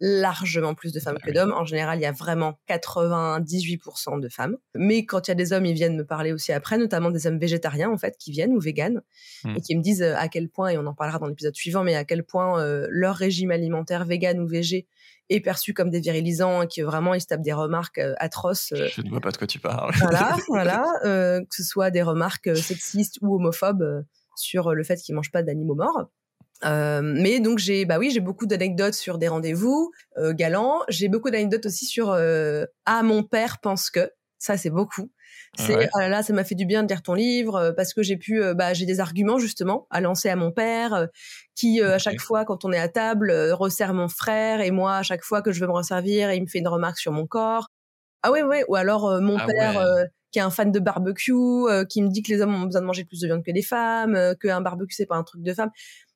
largement 0.00 0.74
plus 0.74 0.92
de 0.92 1.00
femmes 1.00 1.18
que 1.18 1.30
d'hommes. 1.30 1.52
En 1.52 1.64
général, 1.64 1.98
il 1.98 2.02
y 2.02 2.06
a 2.06 2.12
vraiment 2.12 2.58
98% 2.68 4.20
de 4.20 4.28
femmes. 4.28 4.56
Mais 4.74 5.04
quand 5.04 5.26
il 5.26 5.30
y 5.30 5.32
a 5.32 5.34
des 5.34 5.52
hommes, 5.52 5.66
ils 5.66 5.74
viennent 5.74 5.96
me 5.96 6.04
parler 6.04 6.32
aussi 6.32 6.52
après, 6.52 6.78
notamment 6.78 7.10
des 7.10 7.26
hommes 7.26 7.38
végétariens, 7.38 7.90
en 7.90 7.96
fait, 7.96 8.16
qui 8.18 8.32
viennent 8.32 8.52
ou 8.52 8.60
véganes, 8.60 9.02
mmh. 9.44 9.56
et 9.56 9.60
qui 9.60 9.76
me 9.76 9.82
disent 9.82 10.02
à 10.02 10.28
quel 10.28 10.48
point, 10.48 10.70
et 10.70 10.78
on 10.78 10.86
en 10.86 10.94
parlera 10.94 11.18
dans 11.18 11.26
l'épisode 11.26 11.54
suivant, 11.54 11.84
mais 11.84 11.94
à 11.94 12.04
quel 12.04 12.24
point 12.24 12.60
euh, 12.60 12.86
leur 12.90 13.16
régime 13.16 13.50
alimentaire 13.50 14.04
vegan 14.04 14.40
ou 14.40 14.46
végé 14.46 14.86
est 15.30 15.40
perçu 15.40 15.72
comme 15.72 15.88
des 15.88 16.00
virilisants 16.00 16.62
et 16.62 16.68
que 16.68 16.82
vraiment 16.82 17.14
ils 17.14 17.20
se 17.20 17.26
tapent 17.26 17.42
des 17.42 17.52
remarques 17.52 17.98
euh, 17.98 18.14
atroces. 18.18 18.72
Euh, 18.72 18.88
Je 18.92 19.00
ne 19.00 19.08
vois 19.08 19.20
pas 19.20 19.30
de 19.30 19.38
quoi 19.38 19.46
tu 19.46 19.58
parles. 19.58 19.94
Voilà, 20.00 20.36
voilà, 20.48 20.84
que 21.02 21.54
ce 21.54 21.62
soit 21.62 21.90
des 21.90 22.02
remarques 22.02 22.54
sexistes 22.56 23.18
ou 23.22 23.36
homophobes 23.36 24.04
sur 24.36 24.74
le 24.74 24.82
fait 24.82 24.96
qu'ils 24.96 25.14
mangent 25.14 25.30
pas 25.30 25.42
d'animaux 25.42 25.76
morts. 25.76 26.10
Euh, 26.64 27.00
mais 27.02 27.40
donc 27.40 27.58
j'ai 27.58 27.84
bah 27.84 27.98
oui 27.98 28.10
j'ai 28.10 28.20
beaucoup 28.20 28.46
d'anecdotes 28.46 28.94
sur 28.94 29.18
des 29.18 29.28
rendez-vous 29.28 29.90
euh, 30.18 30.32
galants. 30.32 30.80
J'ai 30.88 31.08
beaucoup 31.08 31.30
d'anecdotes 31.30 31.66
aussi 31.66 31.84
sur 31.84 32.10
euh, 32.12 32.64
ah 32.86 33.02
mon 33.02 33.22
père 33.22 33.58
pense 33.60 33.90
que 33.90 34.10
ça 34.38 34.56
c'est 34.56 34.70
beaucoup. 34.70 35.10
C'est 35.56 35.88
ah 35.94 36.00
là, 36.00 36.08
là 36.08 36.22
ça 36.22 36.32
m'a 36.32 36.44
fait 36.44 36.54
du 36.54 36.64
bien 36.64 36.82
de 36.82 36.88
lire 36.88 37.02
ton 37.02 37.14
livre 37.14 37.56
euh, 37.56 37.72
parce 37.72 37.92
que 37.92 38.02
j'ai 38.02 38.16
pu 38.16 38.42
euh, 38.42 38.54
bah 38.54 38.72
j'ai 38.72 38.86
des 38.86 39.00
arguments 39.00 39.38
justement 39.38 39.86
à 39.90 40.00
lancer 40.00 40.28
à 40.28 40.36
mon 40.36 40.52
père 40.52 41.08
qui 41.54 41.82
à 41.82 41.98
chaque 41.98 42.20
fois 42.20 42.44
quand 42.44 42.64
on 42.64 42.72
est 42.72 42.78
à 42.78 42.88
table 42.88 43.32
resserre 43.52 43.92
mon 43.92 44.08
frère 44.08 44.60
et 44.60 44.70
moi 44.70 44.96
à 44.96 45.02
chaque 45.02 45.24
fois 45.24 45.42
que 45.42 45.52
je 45.52 45.60
veux 45.60 45.66
me 45.66 45.72
resservir 45.72 46.32
il 46.32 46.42
me 46.42 46.46
fait 46.46 46.60
une 46.60 46.68
remarque 46.68 46.98
sur 46.98 47.12
mon 47.12 47.26
corps. 47.26 47.68
Ah 48.22 48.30
ouais 48.30 48.42
ouais 48.42 48.64
ou 48.68 48.76
alors 48.76 49.20
mon 49.20 49.36
ah 49.38 49.46
père 49.46 49.86
qui 50.30 50.40
est 50.40 50.42
un 50.42 50.50
fan 50.50 50.72
de 50.72 50.80
barbecue 50.80 51.32
qui 51.88 52.02
me 52.02 52.08
dit 52.08 52.22
que 52.22 52.32
les 52.32 52.40
hommes 52.40 52.54
ont 52.54 52.66
besoin 52.66 52.80
de 52.80 52.86
manger 52.86 53.04
plus 53.04 53.20
de 53.20 53.26
viande 53.26 53.44
que 53.44 53.52
les 53.52 53.62
femmes, 53.62 54.34
qu'un 54.40 54.60
barbecue 54.60 54.94
c'est 54.94 55.06
pas 55.06 55.16
un 55.16 55.22
truc 55.22 55.42
de 55.42 55.54
femme. 55.54 55.70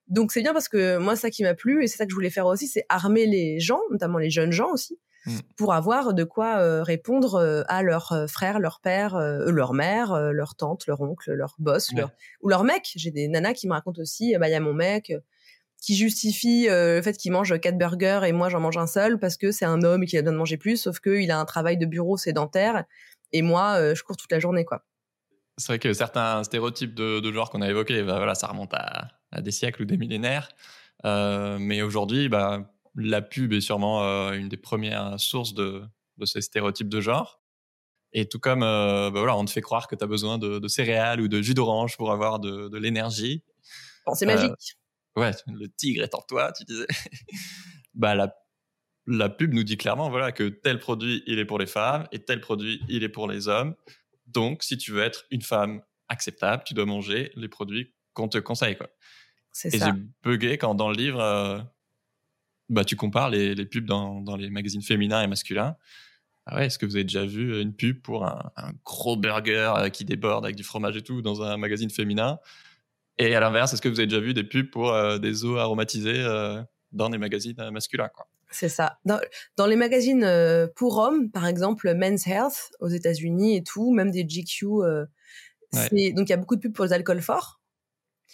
Donc 0.08 0.32
c'est 0.32 0.40
bien 0.40 0.52
parce 0.52 0.68
que 0.68 0.96
moi 0.98 1.16
ça 1.16 1.30
qui 1.30 1.42
m'a 1.42 1.54
plu 1.54 1.84
et 1.84 1.86
c'est 1.86 1.98
ça 1.98 2.04
que 2.04 2.10
je 2.10 2.14
voulais 2.14 2.30
faire 2.30 2.46
aussi, 2.46 2.66
c'est 2.66 2.84
armer 2.88 3.26
les 3.26 3.60
gens, 3.60 3.80
notamment 3.90 4.18
les 4.18 4.30
jeunes 4.30 4.52
gens 4.52 4.70
aussi, 4.72 4.98
mm. 5.26 5.38
pour 5.56 5.74
avoir 5.74 6.14
de 6.14 6.24
quoi 6.24 6.58
euh, 6.58 6.82
répondre 6.82 7.34
euh, 7.34 7.62
à 7.68 7.82
leurs 7.82 8.12
euh, 8.12 8.26
frères, 8.26 8.58
leur 8.58 8.80
père, 8.80 9.18
leur 9.18 9.74
mère, 9.74 10.18
leur 10.32 10.54
tante, 10.54 10.86
leur 10.86 11.00
oncle, 11.02 11.32
leur 11.32 11.54
boss, 11.58 11.92
ou 12.40 12.48
leur 12.48 12.64
mec. 12.64 12.92
J'ai 12.96 13.10
des 13.10 13.28
nanas 13.28 13.52
qui 13.52 13.68
me 13.68 13.72
racontent 13.72 14.00
aussi, 14.00 14.34
bah 14.38 14.48
il 14.48 14.52
y 14.52 14.54
a 14.54 14.60
mon 14.60 14.74
mec 14.74 15.12
qui 15.80 15.94
justifie 15.94 16.66
le 16.68 17.00
fait 17.02 17.16
qu'il 17.16 17.30
mange 17.30 17.60
quatre 17.60 17.78
burgers 17.78 18.22
et 18.26 18.32
moi 18.32 18.48
j'en 18.48 18.58
mange 18.58 18.76
un 18.76 18.88
seul 18.88 19.16
parce 19.20 19.36
que 19.36 19.52
c'est 19.52 19.64
un 19.64 19.82
homme 19.82 20.02
et 20.02 20.06
qu'il 20.06 20.18
a 20.18 20.22
besoin 20.22 20.32
de 20.32 20.38
manger 20.38 20.56
plus, 20.56 20.76
sauf 20.76 20.98
qu'il 20.98 21.30
a 21.30 21.38
un 21.38 21.44
travail 21.44 21.76
de 21.76 21.86
bureau 21.86 22.16
sédentaire 22.16 22.84
et 23.32 23.42
moi 23.42 23.94
je 23.94 24.02
cours 24.02 24.16
toute 24.16 24.32
la 24.32 24.40
journée 24.40 24.64
quoi. 24.64 24.84
C'est 25.56 25.68
vrai 25.68 25.78
que 25.78 25.92
certains 25.92 26.42
stéréotypes 26.42 26.94
de, 26.94 27.20
de 27.20 27.32
genre 27.32 27.50
qu'on 27.50 27.62
a 27.62 27.68
évoqués, 27.68 28.02
bah, 28.02 28.16
voilà, 28.16 28.34
ça 28.34 28.46
remonte 28.46 28.72
à 28.74 29.17
à 29.38 29.42
des 29.42 29.50
siècles 29.50 29.82
ou 29.82 29.84
des 29.84 29.96
millénaires. 29.96 30.48
Euh, 31.04 31.58
mais 31.58 31.82
aujourd'hui, 31.82 32.28
bah, 32.28 32.72
la 32.94 33.22
pub 33.22 33.52
est 33.52 33.60
sûrement 33.60 34.02
euh, 34.02 34.32
une 34.32 34.48
des 34.48 34.56
premières 34.56 35.18
sources 35.18 35.54
de, 35.54 35.82
de, 36.18 36.26
ces 36.26 36.40
stéréotypes 36.40 36.88
de 36.88 37.00
genre. 37.00 37.40
Et 38.12 38.28
tout 38.28 38.38
comme 38.38 38.62
euh, 38.62 39.10
bah 39.10 39.20
voilà, 39.20 39.36
on 39.36 39.44
te 39.44 39.50
fait 39.50 39.60
croire 39.60 39.86
que 39.86 39.94
tu 39.94 40.02
as 40.02 40.06
besoin 40.06 40.38
de, 40.38 40.58
de, 40.58 40.68
céréales 40.68 41.20
ou 41.20 41.28
de 41.28 41.42
jus 41.42 41.54
d'orange 41.54 41.96
pour 41.96 42.10
avoir 42.10 42.40
de, 42.40 42.68
de 42.68 42.78
l'énergie. 42.78 43.44
C'est 44.14 44.26
magique. 44.26 44.78
Ouais, 45.14 45.32
le 45.46 45.66
tigre 45.68 46.02
est 46.02 46.14
en 46.14 46.22
toi, 46.22 46.52
tu 46.52 46.64
disais. 46.64 46.86
bah, 47.94 48.14
la, 48.14 48.34
la 49.06 49.28
pub 49.28 49.52
nous 49.52 49.64
dit 49.64 49.76
clairement 49.76 50.10
voilà, 50.10 50.32
que 50.32 50.48
tel 50.48 50.78
produit, 50.78 51.22
il 51.26 51.38
est 51.38 51.44
pour 51.44 51.58
les 51.58 51.66
femmes 51.66 52.06
et 52.12 52.18
tel 52.20 52.40
produit, 52.40 52.80
il 52.88 53.02
est 53.02 53.08
pour 53.08 53.28
les 53.28 53.48
hommes. 53.48 53.74
Donc, 54.26 54.62
si 54.62 54.78
tu 54.78 54.92
veux 54.92 55.02
être 55.02 55.26
une 55.30 55.42
femme 55.42 55.82
acceptable, 56.08 56.62
tu 56.66 56.74
dois 56.74 56.86
manger 56.86 57.30
les 57.36 57.48
produits 57.48 57.92
qu'on 58.14 58.28
te 58.28 58.38
conseille. 58.38 58.76
Quoi. 58.76 58.88
Et 59.64 59.78
j'ai 59.78 59.92
bugué 60.22 60.58
quand 60.58 60.74
dans 60.74 60.90
le 60.90 60.96
livre, 60.96 61.20
euh, 61.20 61.58
bah, 62.68 62.84
tu 62.84 62.96
compares 62.96 63.30
les, 63.30 63.54
les 63.54 63.66
pubs 63.66 63.86
dans, 63.86 64.20
dans, 64.20 64.36
les 64.36 64.50
magazines 64.50 64.82
féminins 64.82 65.22
et 65.22 65.26
masculins. 65.26 65.76
Ah 66.46 66.56
ouais, 66.56 66.66
est-ce 66.66 66.78
que 66.78 66.86
vous 66.86 66.96
avez 66.96 67.04
déjà 67.04 67.26
vu 67.26 67.60
une 67.60 67.74
pub 67.74 68.00
pour 68.00 68.24
un, 68.24 68.50
gros 68.84 69.16
burger 69.16 69.72
euh, 69.76 69.88
qui 69.90 70.04
déborde 70.04 70.44
avec 70.44 70.56
du 70.56 70.62
fromage 70.62 70.96
et 70.96 71.02
tout 71.02 71.22
dans 71.22 71.42
un 71.42 71.56
magazine 71.56 71.90
féminin? 71.90 72.38
Et 73.18 73.34
à 73.34 73.40
l'inverse, 73.40 73.72
est-ce 73.72 73.82
que 73.82 73.88
vous 73.88 73.98
avez 73.98 74.06
déjà 74.06 74.20
vu 74.20 74.32
des 74.32 74.44
pubs 74.44 74.70
pour 74.70 74.92
euh, 74.92 75.18
des 75.18 75.44
eaux 75.44 75.56
aromatisées 75.56 76.24
dans 76.92 77.10
des 77.10 77.18
magazines 77.18 77.56
masculins 77.70 78.08
quoi? 78.08 78.28
C'est 78.50 78.70
ça. 78.70 78.98
Dans, 79.04 79.20
dans, 79.58 79.66
les 79.66 79.76
magazines 79.76 80.26
pour 80.74 80.96
hommes, 80.96 81.30
par 81.30 81.46
exemple 81.46 81.92
Men's 81.94 82.26
Health 82.26 82.70
aux 82.80 82.88
États-Unis 82.88 83.56
et 83.56 83.62
tout, 83.62 83.92
même 83.92 84.10
des 84.10 84.24
GQ, 84.24 84.64
donc 85.74 85.90
il 85.92 86.30
y 86.30 86.32
a 86.32 86.36
beaucoup 86.38 86.56
de 86.56 86.62
pubs 86.62 86.72
pour 86.72 86.86
les 86.86 86.94
alcools 86.94 87.20
forts. 87.20 87.57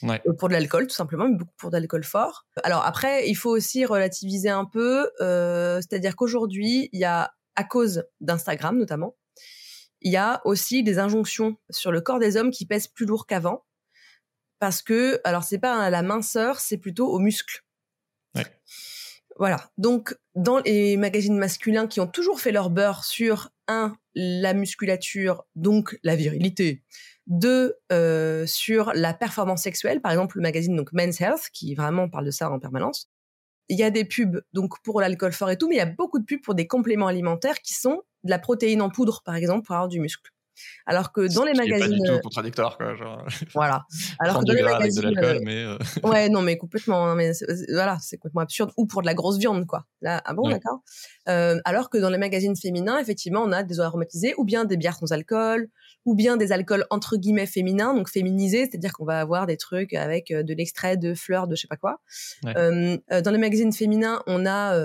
Ouais. 0.03 0.21
Euh, 0.27 0.33
pour 0.33 0.49
de 0.49 0.55
l'alcool 0.55 0.87
tout 0.87 0.95
simplement, 0.95 1.29
mais 1.29 1.37
beaucoup 1.37 1.55
pour 1.57 1.71
de 1.71 1.77
l'alcool 1.77 2.05
fort. 2.05 2.47
Alors 2.65 2.85
après, 2.85 3.29
il 3.29 3.35
faut 3.35 3.51
aussi 3.51 3.85
relativiser 3.85 4.51
un 4.51 4.65
peu, 4.65 5.11
euh, 5.21 5.77
c'est-à-dire 5.77 6.17
qu'aujourd'hui, 6.17 6.89
il 6.93 7.01
y 7.01 7.05
a, 7.05 7.33
à 7.57 7.65
cause 7.65 8.05
d'Instagram 8.21 8.77
notamment, 8.77 9.17
il 10.01 10.13
y 10.13 10.17
a 10.17 10.41
aussi 10.45 10.83
des 10.83 10.99
injonctions 10.99 11.57
sur 11.71 11.93
le 11.93 12.01
corps 12.01 12.19
des 12.19 12.37
hommes 12.37 12.51
qui 12.51 12.67
pèsent 12.67 12.89
plus 12.89 13.07
lourd 13.07 13.27
qu'avant, 13.27 13.65
parce 14.59 14.83
que, 14.83 15.21
alors 15.25 15.45
c'est 15.45 15.59
pas 15.59 15.81
à 15.81 15.91
la 15.91 16.03
minceur, 16.03 16.61
c'est 16.61 16.79
plutôt 16.79 17.09
aux 17.09 17.19
muscles. 17.21 17.65
Ouais. 18.35 18.47
Voilà. 19.37 19.71
Donc, 19.79 20.17
dans 20.35 20.59
les 20.61 20.97
magazines 20.97 21.37
masculins 21.37 21.87
qui 21.87 22.01
ont 22.01 22.07
toujours 22.07 22.41
fait 22.41 22.53
leur 22.53 22.71
beurre 22.71 23.05
sur 23.05 23.51
un, 23.67 23.97
la 24.15 24.55
musculature, 24.55 25.45
donc 25.55 25.99
la 26.03 26.17
virilité, 26.17 26.85
deux 27.27 27.75
euh, 27.93 28.47
sur 28.47 28.93
la 28.95 29.15
performance 29.15 29.63
sexuelle, 29.63 30.01
par 30.01 30.13
exemple 30.13 30.37
le 30.37 30.43
magazine 30.43 30.77
donc 30.77 30.93
Men's 30.93 31.21
Health 31.21 31.49
qui 31.53 31.75
vraiment 31.75 32.09
parle 32.09 32.27
de 32.27 32.31
ça 32.31 32.51
en 32.51 32.59
permanence. 32.59 33.09
Il 33.69 33.79
y 33.79 33.83
a 33.83 33.91
des 33.91 34.05
pubs 34.05 34.43
donc 34.53 34.83
pour 34.83 35.01
l'alcool 35.01 35.33
fort 35.33 35.51
et 35.51 35.57
tout, 35.57 35.69
mais 35.69 35.77
il 35.77 35.79
y 35.79 35.83
a 35.83 35.87
beaucoup 35.87 36.19
de 36.19 36.25
pubs 36.25 36.43
pour 36.43 36.55
des 36.55 36.67
compléments 36.67 37.07
alimentaires 37.07 37.61
qui 37.61 37.75
sont 37.75 38.03
de 38.25 38.31
la 38.31 38.39
protéine 38.39 38.83
en 38.83 38.91
poudre 38.91 39.23
par 39.25 39.37
exemple 39.37 39.67
pour 39.67 39.75
avoir 39.75 39.89
du 39.89 40.01
muscle. 40.01 40.34
Alors 40.87 41.13
que 41.13 41.33
dans 41.33 41.45
les 41.45 41.55
magazines. 41.55 41.89
Pas 41.89 41.95
du 41.95 41.99
tout 41.99 42.13
euh, 42.13 42.21
contradictoire, 42.21 42.77
quoi. 42.77 42.95
Genre... 42.95 43.25
Voilà. 43.55 43.85
Alors 44.19 44.41
que 44.41 44.47
dans 44.47 44.53
les 44.53 44.63
magazines. 44.63 45.03
De 45.03 45.09
l'alcool, 45.09 45.41
mais. 45.45 45.65
Euh, 45.65 45.79
ouais, 46.05 46.29
non, 46.29 46.43
mais 46.43 46.57
complètement. 46.57 47.07
Hein, 47.07 47.15
mais 47.15 47.33
voilà, 47.73 47.99
c'est 48.01 48.17
complètement 48.17 48.43
absurde. 48.43 48.73
Ou 48.77 48.87
pour 48.87 49.03
de 49.03 49.07
la 49.07 49.15
grosse 49.15 49.39
viande, 49.39 49.67
quoi. 49.67 49.87
Là, 50.03 50.23
ah 50.25 50.35
bon, 50.35 50.49
d'accord. 50.49 50.81
Euh, 51.29 51.61
alors 51.65 51.91
que 51.91 51.99
dans 51.99 52.11
les 52.11 52.19
magazines 52.19 52.57
féminins, 52.57 52.99
effectivement, 52.99 53.43
on 53.43 53.53
a 53.53 53.63
des 53.63 53.81
eaux 53.81 53.85
aromatisées, 53.85 54.35
ou 54.37 54.45
bien 54.45 54.65
des 54.65 54.77
bières 54.77 54.97
sans 54.97 55.13
alcool, 55.13 55.69
ou 56.05 56.15
bien 56.15 56.37
des 56.37 56.53
alcools 56.53 56.85
entre 56.91 57.17
guillemets 57.17 57.47
féminins, 57.47 57.95
donc 57.95 58.11
féminisés, 58.11 58.69
c'est-à-dire 58.71 58.93
qu'on 58.93 59.07
va 59.07 59.21
avoir 59.21 59.47
des 59.47 59.57
trucs 59.57 59.95
avec 59.95 60.29
de 60.29 60.55
l'extrait 60.55 60.97
de 60.97 61.15
fleurs 61.15 61.49
de 61.49 61.57
je 61.57 61.63
sais 61.63 61.69
pas 61.69 61.77
quoi. 61.77 62.01
Euh, 62.45 62.99
dans 63.23 63.31
les 63.31 63.39
magazines 63.39 63.73
féminins, 63.73 64.23
on 64.27 64.45
a 64.45 64.79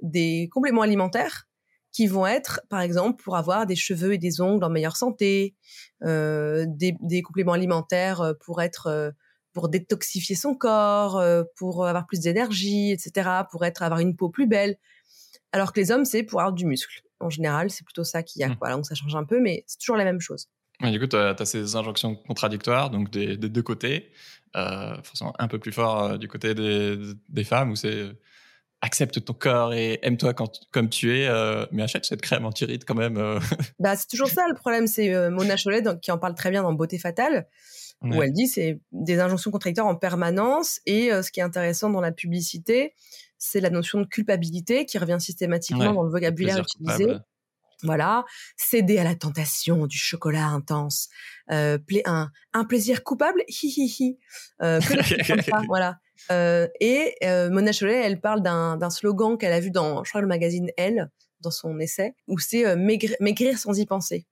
des 0.00 0.48
compléments 0.52 0.82
alimentaires 0.82 1.48
qui 1.92 2.06
vont 2.06 2.26
être, 2.26 2.60
par 2.70 2.80
exemple, 2.80 3.22
pour 3.22 3.36
avoir 3.36 3.66
des 3.66 3.76
cheveux 3.76 4.14
et 4.14 4.18
des 4.18 4.40
ongles 4.40 4.64
en 4.64 4.70
meilleure 4.70 4.96
santé, 4.96 5.54
euh, 6.02 6.64
des, 6.66 6.96
des, 7.00 7.22
compléments 7.22 7.52
alimentaires 7.52 8.22
euh, 8.22 8.32
pour 8.44 8.62
être, 8.62 8.86
euh, 8.86 9.10
pour 9.52 9.68
détoxifier 9.68 10.34
son 10.34 10.54
corps, 10.54 11.22
pour 11.56 11.86
avoir 11.86 12.06
plus 12.06 12.20
d'énergie, 12.20 12.90
etc., 12.90 13.28
pour 13.50 13.66
être, 13.66 13.82
avoir 13.82 14.00
une 14.00 14.16
peau 14.16 14.30
plus 14.30 14.46
belle. 14.46 14.76
Alors 15.52 15.74
que 15.74 15.80
les 15.80 15.90
hommes, 15.90 16.06
c'est 16.06 16.22
pour 16.22 16.40
avoir 16.40 16.54
du 16.54 16.64
muscle. 16.64 17.02
En 17.20 17.28
général, 17.28 17.68
c'est 17.68 17.84
plutôt 17.84 18.04
ça 18.04 18.22
qu'il 18.22 18.40
y 18.40 18.44
a. 18.44 18.48
Mmh. 18.48 18.58
Donc 18.70 18.86
ça 18.86 18.94
change 18.94 19.14
un 19.14 19.24
peu, 19.24 19.40
mais 19.40 19.64
c'est 19.66 19.78
toujours 19.78 19.96
la 19.96 20.04
même 20.04 20.20
chose. 20.20 20.48
du 20.80 20.98
coup, 20.98 21.06
tu 21.06 21.16
as, 21.16 21.36
ces 21.44 21.76
injonctions 21.76 22.16
contradictoires, 22.16 22.88
donc 22.88 23.10
des, 23.10 23.36
des 23.36 23.50
deux 23.50 23.62
côtés, 23.62 24.10
euh, 24.56 24.96
forcément 25.02 25.34
un 25.38 25.48
peu 25.48 25.58
plus 25.58 25.72
fort 25.72 26.18
du 26.18 26.28
côté 26.28 26.54
des, 26.54 26.98
des 27.28 27.44
femmes, 27.44 27.72
où 27.72 27.76
c'est 27.76 28.10
accepte 28.82 29.24
ton 29.24 29.32
corps 29.32 29.72
et 29.72 30.00
aime-toi 30.02 30.34
comme 30.34 30.88
tu 30.88 31.16
es, 31.16 31.28
euh, 31.28 31.64
mais 31.70 31.84
achète 31.84 32.04
cette 32.04 32.20
crème 32.20 32.44
anti-rides 32.44 32.84
quand 32.84 32.96
même. 32.96 33.16
Euh. 33.16 33.38
Bah, 33.78 33.96
c'est 33.96 34.08
toujours 34.08 34.28
ça 34.28 34.44
le 34.48 34.54
problème. 34.54 34.86
C'est 34.86 35.14
euh, 35.14 35.30
Mona 35.30 35.56
Chollet 35.56 35.82
qui 36.02 36.10
en 36.10 36.18
parle 36.18 36.34
très 36.34 36.50
bien 36.50 36.62
dans 36.62 36.72
Beauté 36.72 36.98
fatale, 36.98 37.46
où 38.02 38.20
elle 38.20 38.32
dit 38.32 38.48
c'est 38.48 38.80
des 38.90 39.20
injonctions 39.20 39.52
contradictoires 39.52 39.86
en 39.86 39.94
permanence. 39.94 40.80
Et 40.86 41.10
ce 41.10 41.30
qui 41.30 41.38
est 41.38 41.44
intéressant 41.44 41.88
dans 41.88 42.00
la 42.00 42.10
publicité, 42.10 42.94
c'est 43.38 43.60
la 43.60 43.70
notion 43.70 44.00
de 44.00 44.06
culpabilité 44.06 44.84
qui 44.84 44.98
revient 44.98 45.18
systématiquement 45.20 45.92
dans 45.92 46.02
le 46.02 46.10
vocabulaire 46.10 46.58
utilisé. 46.58 47.16
Voilà, 47.84 48.24
céder 48.56 48.98
à 48.98 49.04
la 49.04 49.16
tentation 49.16 49.88
du 49.88 49.98
chocolat 49.98 50.46
intense, 50.46 51.08
un, 51.48 51.78
un, 52.52 52.64
plaisir 52.64 53.02
coupable, 53.02 53.42
hi 53.48 53.66
hi 53.76 53.86
hi, 53.98 54.18
que 54.60 55.66
voilà. 55.66 55.98
Euh, 56.30 56.68
et 56.80 57.14
euh, 57.24 57.50
Mona 57.50 57.72
Chollet, 57.72 58.00
elle 58.04 58.20
parle 58.20 58.42
d'un 58.42 58.90
slogan 58.90 59.36
qu'elle 59.36 59.52
a 59.52 59.60
vu 59.60 59.70
dans, 59.70 60.04
je 60.04 60.10
crois, 60.10 60.20
le 60.20 60.26
magazine 60.26 60.70
Elle, 60.76 61.10
dans 61.40 61.50
son 61.50 61.78
essai, 61.78 62.14
où 62.28 62.38
c'est 62.38 62.66
euh, 62.66 62.76
maigrir, 62.76 63.58
sans 63.58 63.78
y 63.78 63.86
penser. 63.86 64.26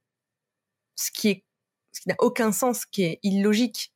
Ce 0.95 1.11
qui 1.11 1.29
est, 1.29 1.45
ce 1.93 2.01
qui 2.01 2.09
n'a 2.09 2.17
aucun 2.19 2.53
sens, 2.53 2.85
qui 2.87 3.03
est 3.03 3.19
illogique. 3.23 3.93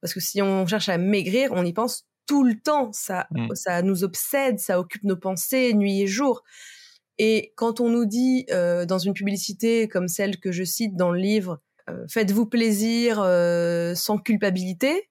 Parce 0.00 0.14
que 0.14 0.20
si 0.20 0.42
on 0.42 0.66
cherche 0.66 0.88
à 0.88 0.98
maigrir, 0.98 1.50
on 1.52 1.64
y 1.64 1.72
pense 1.72 2.06
tout 2.26 2.44
le 2.44 2.58
temps. 2.58 2.92
Ça, 2.92 3.26
mm. 3.30 3.54
ça 3.54 3.82
nous 3.82 4.04
obsède, 4.04 4.58
ça 4.58 4.78
occupe 4.78 5.04
nos 5.04 5.16
pensées 5.16 5.74
nuit 5.74 6.02
et 6.02 6.06
jour. 6.06 6.42
Et 7.18 7.52
quand 7.56 7.80
on 7.80 7.88
nous 7.88 8.06
dit 8.06 8.46
euh, 8.50 8.86
dans 8.86 8.98
une 8.98 9.14
publicité 9.14 9.88
comme 9.88 10.08
celle 10.08 10.38
que 10.38 10.50
je 10.50 10.64
cite 10.64 10.96
dans 10.96 11.10
le 11.10 11.18
livre, 11.18 11.60
euh, 11.90 12.06
faites-vous 12.08 12.46
plaisir 12.46 13.20
euh, 13.20 13.94
sans 13.94 14.18
culpabilité, 14.18 15.10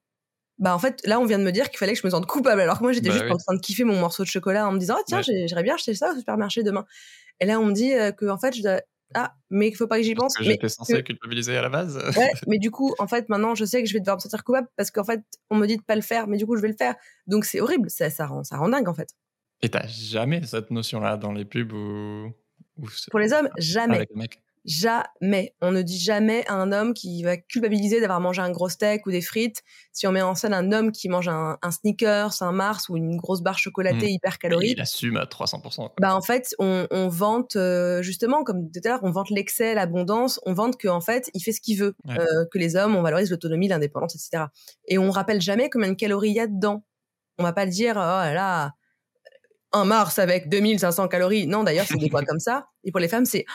bah 0.62 0.76
en 0.76 0.80
fait 0.80 1.02
là 1.06 1.19
on 1.19 1.26
vient 1.26 1.39
de 1.39 1.43
me 1.43 1.52
dire 1.52 1.69
qu'il 1.69 1.80
fallait 1.80 1.93
que 1.93 2.00
je 2.00 2.06
me 2.06 2.12
sente 2.12 2.28
coupable 2.28 2.62
alors 2.62 2.78
que 2.78 2.84
moi 2.84 2.93
j'étais 2.93 3.10
bah 3.10 3.15
juste 3.15 3.32
en 3.32 3.38
train 3.38 3.56
de 3.56 3.60
kiffer 3.60 3.84
mon 3.84 4.00
morceau 4.00 4.24
de 4.24 4.28
chocolat 4.28 4.67
en 4.67 4.71
me 4.71 4.78
disant 4.78 4.95
oh, 4.97 5.04
tiens 5.06 5.21
j'irais 5.21 5.63
bien 5.63 5.74
acheter 5.74 5.95
ça 5.95 6.13
au 6.13 6.17
supermarché 6.17 6.63
demain. 6.63 6.86
Et 7.39 7.45
là 7.45 7.60
on 7.60 7.65
me 7.65 7.74
dit 7.74 7.93
euh, 7.93 8.12
que 8.12 8.28
en 8.28 8.38
fait 8.38 8.56
je 8.56 8.62
dois 8.62 8.82
ah 9.15 9.34
mais 9.50 9.67
il 9.67 9.76
faut 9.76 9.88
pas 9.88 9.97
que 9.97 10.04
j'y 10.04 10.13
pense 10.13 10.38
que 10.38 10.43
j'étais 10.43 10.69
censé 10.69 11.04
culpabiliser 11.04 11.58
à 11.58 11.63
la 11.63 11.69
base. 11.69 11.97
Ouais 12.15 12.32
mais 12.47 12.60
du 12.60 12.69
coup 12.69 12.94
en 13.00 13.08
fait 13.08 13.27
maintenant 13.27 13.56
je 13.56 13.65
sais 13.65 13.81
que 13.81 13.90
je 13.90 13.94
vais 13.94 14.00
devoir 14.00 14.17
me 14.17 14.21
sentir 14.21 14.44
coupable 14.44 14.67
parce 14.77 14.92
qu'en 14.92 15.04
fait 15.04 15.21
on 15.50 15.58
me 15.58 15.65
dit 15.65 15.77
de 15.77 15.81
pas 15.81 15.96
le 15.96 16.02
faire 16.02 16.27
mais 16.27 16.38
du 16.38 16.46
coup 16.46 16.56
je 16.56 16.62
vais 16.62 16.69
le 16.69 16.77
faire. 16.77 16.96
Donc 17.25 17.44
c'est 17.44 17.60
horrible 17.60 17.90
ça 17.90 18.12
ça 18.12 18.27
rend 18.27 18.44
ça 18.44 18.58
rend 18.58 18.69
dingue 18.69 18.88
en 18.88 18.94
fait. 18.94 19.10
Et 19.63 19.69
t'as 19.69 19.88
jamais 19.88 20.46
cette 20.46 20.69
notion 20.69 21.00
là 21.00 21.17
dans 21.17 21.31
les 21.31 21.46
pubs 21.46 21.73
ou 21.73 22.31
pour 23.10 23.19
les 23.19 23.33
hommes 23.33 23.50
jamais 23.58 24.08
Jamais. 24.63 25.55
On 25.62 25.71
ne 25.71 25.81
dit 25.81 25.97
jamais 25.97 26.45
à 26.47 26.53
un 26.53 26.71
homme 26.71 26.93
qui 26.93 27.23
va 27.23 27.35
culpabiliser 27.37 27.99
d'avoir 27.99 28.19
mangé 28.19 28.41
un 28.41 28.51
gros 28.51 28.69
steak 28.69 29.05
ou 29.07 29.12
des 29.12 29.21
frites 29.21 29.63
si 29.91 30.05
on 30.05 30.12
met 30.12 30.21
en 30.21 30.35
scène 30.35 30.53
un 30.53 30.71
homme 30.71 30.91
qui 30.91 31.09
mange 31.09 31.27
un, 31.27 31.57
un 31.62 31.71
Snickers, 31.71 32.41
un 32.41 32.51
Mars 32.51 32.87
ou 32.89 32.97
une 32.97 33.17
grosse 33.17 33.41
barre 33.41 33.57
chocolatée 33.57 34.05
mmh. 34.05 34.15
hyper 34.15 34.37
calorique. 34.37 34.73
Il 34.77 34.81
assume 34.81 35.17
à 35.17 35.25
300%. 35.25 35.89
Bah 35.99 36.15
en 36.15 36.21
fait, 36.21 36.53
on, 36.59 36.87
on 36.91 37.07
vante 37.07 37.55
euh, 37.55 38.01
justement, 38.01 38.43
comme 38.43 38.69
tout 38.71 38.79
à 38.85 38.89
l'heure, 38.89 38.99
on 39.03 39.12
vante 39.12 39.31
l'excès, 39.31 39.73
l'abondance, 39.73 40.39
on 40.45 40.53
vante 40.53 40.79
qu'en 40.79 41.01
fait, 41.01 41.31
il 41.33 41.41
fait 41.41 41.53
ce 41.53 41.62
qu'il 41.62 41.79
veut, 41.79 41.95
euh, 42.09 42.45
que 42.51 42.59
les 42.59 42.75
hommes, 42.75 42.95
on 42.95 43.01
valorise 43.01 43.31
l'autonomie, 43.31 43.67
l'indépendance, 43.67 44.15
etc. 44.15 44.45
Et 44.87 44.97
on 44.97 45.09
rappelle 45.09 45.41
jamais 45.41 45.69
combien 45.69 45.89
de 45.89 45.95
calories 45.95 46.29
il 46.29 46.35
y 46.35 46.39
a 46.39 46.47
dedans. 46.47 46.83
On 47.39 47.43
va 47.43 47.53
pas 47.53 47.65
le 47.65 47.71
dire, 47.71 47.93
oh 47.95 47.97
là 47.97 48.33
là, 48.33 48.73
un 49.73 49.85
Mars 49.85 50.19
avec 50.19 50.49
2500 50.49 51.07
calories. 51.07 51.47
Non, 51.47 51.63
d'ailleurs, 51.63 51.85
c'est 51.87 51.97
des 51.97 52.09
poids 52.09 52.23
comme 52.27 52.39
ça. 52.39 52.67
Et 52.83 52.91
pour 52.91 52.99
les 52.99 53.07
femmes, 53.07 53.25
c'est 53.25 53.45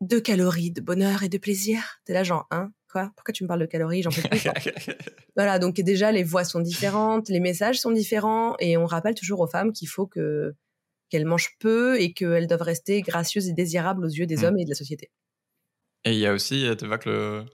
deux 0.00 0.20
calories 0.20 0.70
de 0.70 0.80
bonheur 0.80 1.22
et 1.22 1.28
de 1.28 1.38
plaisir. 1.38 2.00
T'es 2.04 2.12
là 2.12 2.22
genre, 2.22 2.46
hein, 2.50 2.70
quoi? 2.90 3.12
Pourquoi 3.16 3.32
tu 3.32 3.44
me 3.44 3.48
parles 3.48 3.60
de 3.60 3.66
calories? 3.66 4.02
J'en 4.02 4.10
peux 4.10 4.22
plus. 4.22 4.48
voilà, 5.36 5.58
donc 5.58 5.76
déjà 5.76 6.12
les 6.12 6.24
voix 6.24 6.44
sont 6.44 6.60
différentes, 6.60 7.28
les 7.28 7.40
messages 7.40 7.80
sont 7.80 7.90
différents, 7.90 8.56
et 8.58 8.76
on 8.76 8.86
rappelle 8.86 9.14
toujours 9.14 9.40
aux 9.40 9.48
femmes 9.48 9.72
qu'il 9.72 9.88
faut 9.88 10.06
que 10.06 10.54
qu'elles 11.10 11.26
mangent 11.26 11.56
peu 11.58 12.00
et 12.00 12.12
qu'elles 12.12 12.46
doivent 12.46 12.62
rester 12.62 13.02
gracieuses 13.02 13.48
et 13.48 13.52
désirables 13.52 14.04
aux 14.04 14.08
yeux 14.08 14.26
des 14.26 14.38
mmh. 14.38 14.44
hommes 14.44 14.58
et 14.58 14.64
de 14.64 14.68
la 14.68 14.76
société. 14.76 15.10
Et 16.04 16.12
il 16.12 16.18
y 16.18 16.26
a 16.26 16.32
aussi, 16.32 16.64
tu 16.78 16.86
vois 16.86 16.98
que 16.98 17.10
le, 17.10 17.44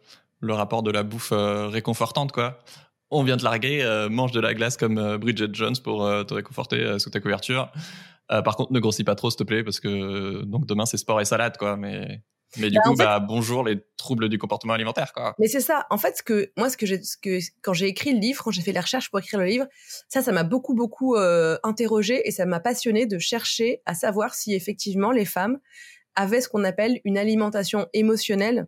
le 0.40 0.54
rapport 0.54 0.82
de 0.82 0.90
la 0.90 1.02
bouffe 1.02 1.32
euh, 1.32 1.68
réconfortante, 1.68 2.32
quoi. 2.32 2.58
On 3.10 3.22
vient 3.22 3.36
de 3.36 3.44
larguer, 3.44 3.82
euh, 3.82 4.08
mange 4.08 4.32
de 4.32 4.40
la 4.40 4.52
glace 4.52 4.76
comme 4.76 4.98
euh, 4.98 5.16
Bridget 5.16 5.48
Jones 5.52 5.76
pour 5.82 6.04
te 6.26 6.34
réconforter 6.34 6.98
sous 6.98 7.10
ta 7.10 7.20
couverture. 7.20 7.70
par 8.28 8.56
contre, 8.56 8.72
ne 8.72 8.80
grossis 8.80 9.04
pas 9.04 9.14
trop, 9.14 9.30
s'il 9.30 9.38
te 9.38 9.44
plaît, 9.44 9.64
parce 9.64 9.80
que 9.80 10.42
donc 10.44 10.66
demain 10.66 10.86
c'est 10.86 10.96
sport 10.96 11.20
et 11.20 11.24
salade, 11.24 11.56
quoi. 11.56 11.76
Mais 11.76 12.22
mais 12.58 12.70
du 12.70 12.76
bah, 12.76 12.82
coup, 12.84 12.94
bah, 12.94 13.20
bonjour 13.20 13.64
les 13.64 13.78
troubles 13.96 14.28
du 14.28 14.38
comportement 14.38 14.72
alimentaire, 14.72 15.12
quoi. 15.12 15.34
Mais 15.38 15.48
c'est 15.48 15.60
ça. 15.60 15.86
En 15.90 15.98
fait, 15.98 16.18
ce 16.18 16.22
que 16.22 16.52
moi, 16.56 16.70
ce 16.70 16.76
que 16.76 16.86
j'ai, 16.86 17.02
ce 17.02 17.16
que 17.16 17.38
quand 17.62 17.72
j'ai 17.72 17.86
écrit 17.86 18.12
le 18.12 18.20
livre, 18.20 18.42
quand 18.42 18.50
j'ai 18.50 18.62
fait 18.62 18.72
les 18.72 18.80
recherches 18.80 19.10
pour 19.10 19.18
écrire 19.18 19.40
le 19.40 19.46
livre, 19.46 19.66
ça, 20.08 20.22
ça 20.22 20.32
m'a 20.32 20.44
beaucoup, 20.44 20.74
beaucoup 20.74 21.16
euh, 21.16 21.58
interrogé 21.62 22.26
et 22.26 22.30
ça 22.30 22.46
m'a 22.46 22.60
passionné 22.60 23.06
de 23.06 23.18
chercher 23.18 23.82
à 23.86 23.94
savoir 23.94 24.34
si 24.34 24.54
effectivement 24.54 25.12
les 25.12 25.24
femmes 25.24 25.58
avaient 26.14 26.40
ce 26.40 26.48
qu'on 26.48 26.64
appelle 26.64 27.00
une 27.04 27.18
alimentation 27.18 27.86
émotionnelle 27.92 28.66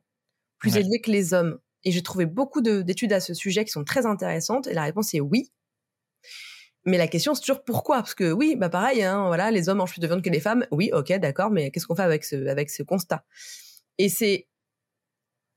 plus 0.58 0.76
élevée 0.76 1.00
que 1.00 1.10
les 1.10 1.34
hommes. 1.34 1.58
Et 1.84 1.92
j'ai 1.92 2.02
trouvé 2.02 2.26
beaucoup 2.26 2.60
d'études 2.60 3.12
à 3.12 3.20
ce 3.20 3.34
sujet 3.34 3.64
qui 3.64 3.70
sont 3.70 3.84
très 3.84 4.04
intéressantes. 4.04 4.66
Et 4.66 4.74
la 4.74 4.82
réponse 4.82 5.14
est 5.14 5.20
oui. 5.20 5.50
Mais 6.84 6.98
la 6.98 7.06
question, 7.06 7.34
c'est 7.34 7.42
toujours 7.42 7.64
pourquoi? 7.64 7.98
Parce 7.98 8.14
que 8.14 8.32
oui, 8.32 8.56
bah 8.56 8.68
pareil, 8.68 9.02
hein, 9.02 9.26
voilà, 9.26 9.50
les 9.50 9.68
hommes 9.68 9.78
mangent 9.78 9.92
plus 9.92 10.00
de 10.00 10.06
viande 10.06 10.22
que 10.22 10.30
les 10.30 10.40
femmes. 10.40 10.66
Oui, 10.70 10.90
ok, 10.92 11.12
d'accord, 11.18 11.50
mais 11.50 11.70
qu'est-ce 11.70 11.86
qu'on 11.86 11.94
fait 11.94 12.02
avec 12.02 12.24
ce, 12.24 12.46
avec 12.46 12.70
ce 12.70 12.82
constat? 12.82 13.24
Et 13.98 14.08
c'est 14.08 14.48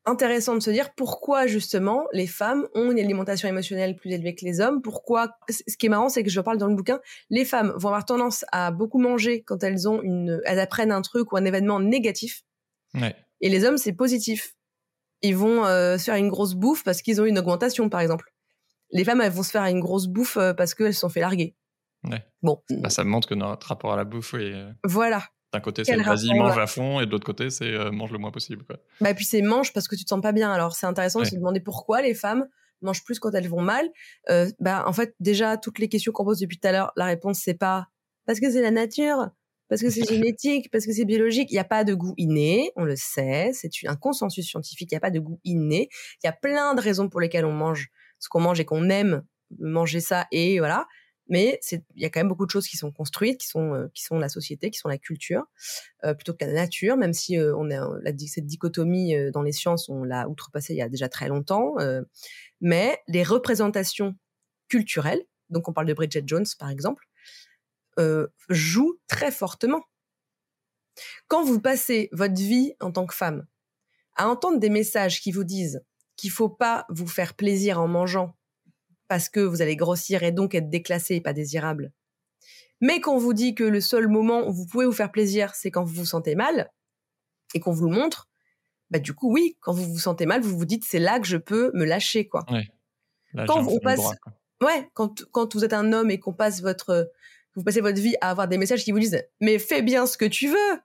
intéressant 0.05 0.55
de 0.55 0.59
se 0.59 0.71
dire 0.71 0.93
pourquoi 0.95 1.47
justement 1.47 2.07
les 2.11 2.27
femmes 2.27 2.67
ont 2.73 2.91
une 2.91 2.99
alimentation 2.99 3.47
émotionnelle 3.47 3.95
plus 3.95 4.11
élevée 4.11 4.33
que 4.33 4.43
les 4.45 4.59
hommes. 4.59 4.81
Pourquoi 4.81 5.37
Ce 5.49 5.77
qui 5.77 5.85
est 5.85 5.89
marrant, 5.89 6.09
c'est 6.09 6.23
que 6.23 6.29
je 6.29 6.41
parle 6.41 6.57
dans 6.57 6.67
le 6.67 6.75
bouquin, 6.75 6.99
les 7.29 7.45
femmes 7.45 7.73
vont 7.75 7.89
avoir 7.89 8.05
tendance 8.05 8.43
à 8.51 8.71
beaucoup 8.71 8.99
manger 8.99 9.43
quand 9.43 9.63
elles 9.63 9.87
ont 9.87 10.01
une, 10.01 10.41
elles 10.45 10.59
apprennent 10.59 10.91
un 10.91 11.01
truc 11.01 11.31
ou 11.31 11.37
un 11.37 11.45
événement 11.45 11.79
négatif. 11.79 12.43
Et 13.41 13.49
les 13.49 13.63
hommes, 13.63 13.77
c'est 13.77 13.93
positif. 13.93 14.53
Ils 15.21 15.35
vont 15.35 15.65
euh, 15.65 15.97
se 15.97 16.05
faire 16.05 16.15
une 16.15 16.29
grosse 16.29 16.55
bouffe 16.55 16.83
parce 16.83 17.01
qu'ils 17.01 17.21
ont 17.21 17.25
une 17.25 17.37
augmentation, 17.37 17.89
par 17.89 18.01
exemple. 18.01 18.33
Les 18.91 19.03
femmes, 19.03 19.21
elles 19.21 19.31
vont 19.31 19.43
se 19.43 19.51
faire 19.51 19.63
une 19.65 19.79
grosse 19.79 20.07
bouffe 20.07 20.37
euh, 20.37 20.53
parce 20.53 20.73
qu'elles 20.73 20.93
se 20.93 20.99
sont 20.99 21.09
fait 21.09 21.21
larguer. 21.21 21.55
Bon. 22.41 22.61
Bah, 22.69 22.89
ça 22.89 23.03
montre 23.03 23.27
que 23.27 23.35
notre 23.35 23.67
rapport 23.67 23.93
à 23.93 23.95
la 23.95 24.03
bouffe 24.03 24.33
est. 24.33 24.53
Euh, 24.53 24.71
voilà. 24.83 25.23
D'un 25.53 25.59
côté, 25.59 25.83
c'est 25.83 25.97
vas-y, 25.97 26.33
mange 26.33 26.57
à 26.57 26.67
fond, 26.67 27.01
et 27.01 27.05
de 27.05 27.11
l'autre 27.11 27.25
côté, 27.25 27.49
c'est 27.49 27.65
euh, 27.65 27.91
mange 27.91 28.11
le 28.11 28.17
moins 28.17 28.31
possible. 28.31 28.63
Quoi. 28.63 28.77
Bah, 29.01 29.09
et 29.09 29.13
puis 29.13 29.25
c'est 29.25 29.41
mange 29.41 29.73
parce 29.73 29.87
que 29.87 29.95
tu 29.95 30.05
te 30.05 30.09
sens 30.09 30.21
pas 30.21 30.31
bien. 30.31 30.51
Alors, 30.51 30.75
c'est 30.75 30.85
intéressant 30.85 31.19
de 31.19 31.25
se 31.25 31.35
demander 31.35 31.59
pourquoi 31.59 32.01
les 32.01 32.13
femmes 32.13 32.47
mangent 32.81 33.03
plus 33.03 33.19
quand 33.19 33.31
elles 33.31 33.49
vont 33.49 33.61
mal. 33.61 33.89
Euh, 34.29 34.49
bah, 34.59 34.85
en 34.87 34.93
fait, 34.93 35.13
déjà, 35.19 35.57
toutes 35.57 35.79
les 35.79 35.89
questions 35.89 36.13
qu'on 36.13 36.23
pose 36.23 36.39
depuis 36.39 36.57
tout 36.57 36.67
à 36.67 36.71
l'heure, 36.71 36.93
la 36.95 37.05
réponse, 37.05 37.39
c'est 37.43 37.53
pas 37.53 37.87
parce 38.25 38.39
que 38.39 38.49
c'est 38.49 38.61
la 38.61 38.71
nature, 38.71 39.29
parce 39.67 39.81
que 39.81 39.89
c'est 39.89 40.03
génétique, 40.09 40.71
parce 40.71 40.85
que 40.85 40.93
c'est 40.93 41.05
biologique. 41.05 41.51
Il 41.51 41.55
n'y 41.55 41.59
a 41.59 41.65
pas 41.65 41.83
de 41.83 41.93
goût 41.93 42.13
inné, 42.17 42.71
on 42.77 42.85
le 42.85 42.95
sait, 42.95 43.51
c'est 43.53 43.69
un 43.87 43.97
consensus 43.97 44.47
scientifique, 44.47 44.89
il 44.91 44.95
n'y 44.95 44.97
a 44.97 45.01
pas 45.01 45.11
de 45.11 45.19
goût 45.19 45.41
inné. 45.43 45.89
Il 46.23 46.27
y 46.27 46.29
a 46.29 46.33
plein 46.33 46.75
de 46.75 46.81
raisons 46.81 47.09
pour 47.09 47.19
lesquelles 47.19 47.45
on 47.45 47.53
mange 47.53 47.89
ce 48.19 48.29
qu'on 48.29 48.39
mange 48.39 48.59
et 48.59 48.65
qu'on 48.65 48.89
aime 48.89 49.23
manger 49.59 49.99
ça, 49.99 50.27
et 50.31 50.59
voilà 50.59 50.87
mais 51.31 51.61
il 51.71 51.81
y 51.95 52.03
a 52.03 52.09
quand 52.09 52.19
même 52.19 52.27
beaucoup 52.27 52.45
de 52.45 52.51
choses 52.51 52.67
qui 52.67 52.75
sont 52.75 52.91
construites, 52.91 53.39
qui 53.39 53.47
sont 53.47 53.73
euh, 53.73 54.19
la 54.19 54.27
société, 54.27 54.69
qui 54.69 54.77
sont 54.77 54.89
la 54.89 54.97
culture, 54.97 55.45
euh, 56.03 56.13
plutôt 56.13 56.33
que 56.33 56.43
la 56.43 56.51
nature. 56.51 56.97
Même 56.97 57.13
si 57.13 57.37
euh, 57.37 57.55
on 57.55 57.71
a 57.71 58.01
cette 58.27 58.45
dichotomie 58.45 59.15
dans 59.31 59.41
les 59.41 59.53
sciences, 59.53 59.87
on 59.87 60.03
l'a 60.03 60.27
outrepassée 60.27 60.73
il 60.73 60.77
y 60.77 60.81
a 60.81 60.89
déjà 60.89 61.07
très 61.07 61.29
longtemps. 61.29 61.75
mais 62.59 62.99
les 63.07 63.23
représentations 63.23 64.15
culturelles, 64.67 65.23
donc 65.49 65.69
on 65.69 65.73
parle 65.73 65.87
de 65.87 65.93
Bridget 65.93 66.23
Jones 66.25 66.45
par 66.59 66.69
exemple, 66.69 67.07
jouent 68.49 68.99
très 69.07 69.31
fortement. 69.31 69.83
Quand 71.29 71.45
vous 71.45 71.61
passez 71.61 72.09
votre 72.11 72.35
vie 72.35 72.73
en 72.81 72.91
tant 72.91 73.05
que 73.05 73.15
femme 73.15 73.47
à 74.15 74.27
entendre 74.27 74.59
des 74.59 74.69
messages 74.69 75.21
qui 75.21 75.31
vous 75.31 75.45
disent 75.45 75.81
qu'il 76.17 76.31
faut 76.31 76.49
pas 76.49 76.85
vous 76.89 77.07
faire 77.07 77.35
plaisir 77.35 77.79
en 77.79 77.87
mangeant 77.87 78.35
parce 79.11 79.27
que 79.27 79.41
vous 79.41 79.61
allez 79.61 79.75
grossir 79.75 80.23
et 80.23 80.31
donc 80.31 80.55
être 80.55 80.69
déclassé 80.69 81.15
et 81.15 81.19
pas 81.19 81.33
désirable. 81.33 81.91
Mais 82.79 83.01
quand 83.01 83.13
on 83.13 83.17
vous 83.17 83.33
dit 83.33 83.55
que 83.55 83.65
le 83.65 83.81
seul 83.81 84.07
moment 84.07 84.47
où 84.47 84.53
vous 84.53 84.65
pouvez 84.65 84.85
vous 84.85 84.93
faire 84.93 85.11
plaisir, 85.11 85.53
c'est 85.53 85.69
quand 85.69 85.83
vous 85.83 85.93
vous 85.93 86.05
sentez 86.05 86.33
mal 86.33 86.71
et 87.53 87.59
qu'on 87.59 87.73
vous 87.73 87.89
le 87.89 87.93
montre, 87.93 88.29
bah 88.89 88.99
du 88.99 89.13
coup 89.13 89.29
oui, 89.29 89.57
quand 89.59 89.73
vous 89.73 89.83
vous 89.83 89.99
sentez 89.99 90.25
mal, 90.25 90.39
vous 90.39 90.57
vous 90.57 90.63
dites 90.63 90.85
c'est 90.85 90.97
là 90.97 91.19
que 91.19 91.27
je 91.27 91.35
peux 91.35 91.71
me 91.73 91.83
lâcher 91.83 92.29
quoi. 92.29 92.45
quand 93.47 93.67
on 93.67 93.79
passe, 93.79 94.13
ouais, 94.61 94.89
quand 94.93 95.25
quand 95.33 95.55
vous 95.55 95.65
êtes 95.65 95.73
un 95.73 95.91
homme 95.91 96.09
et 96.09 96.17
qu'on 96.17 96.31
passe 96.31 96.61
votre, 96.61 97.11
vous 97.57 97.65
passez 97.65 97.81
votre 97.81 97.99
vie 97.99 98.15
à 98.21 98.29
avoir 98.29 98.47
des 98.47 98.57
messages 98.57 98.85
qui 98.85 98.93
vous 98.93 98.99
disent 98.99 99.21
mais 99.41 99.59
fais 99.59 99.81
bien 99.81 100.05
ce 100.05 100.17
que 100.17 100.23
tu 100.23 100.47
veux, 100.47 100.79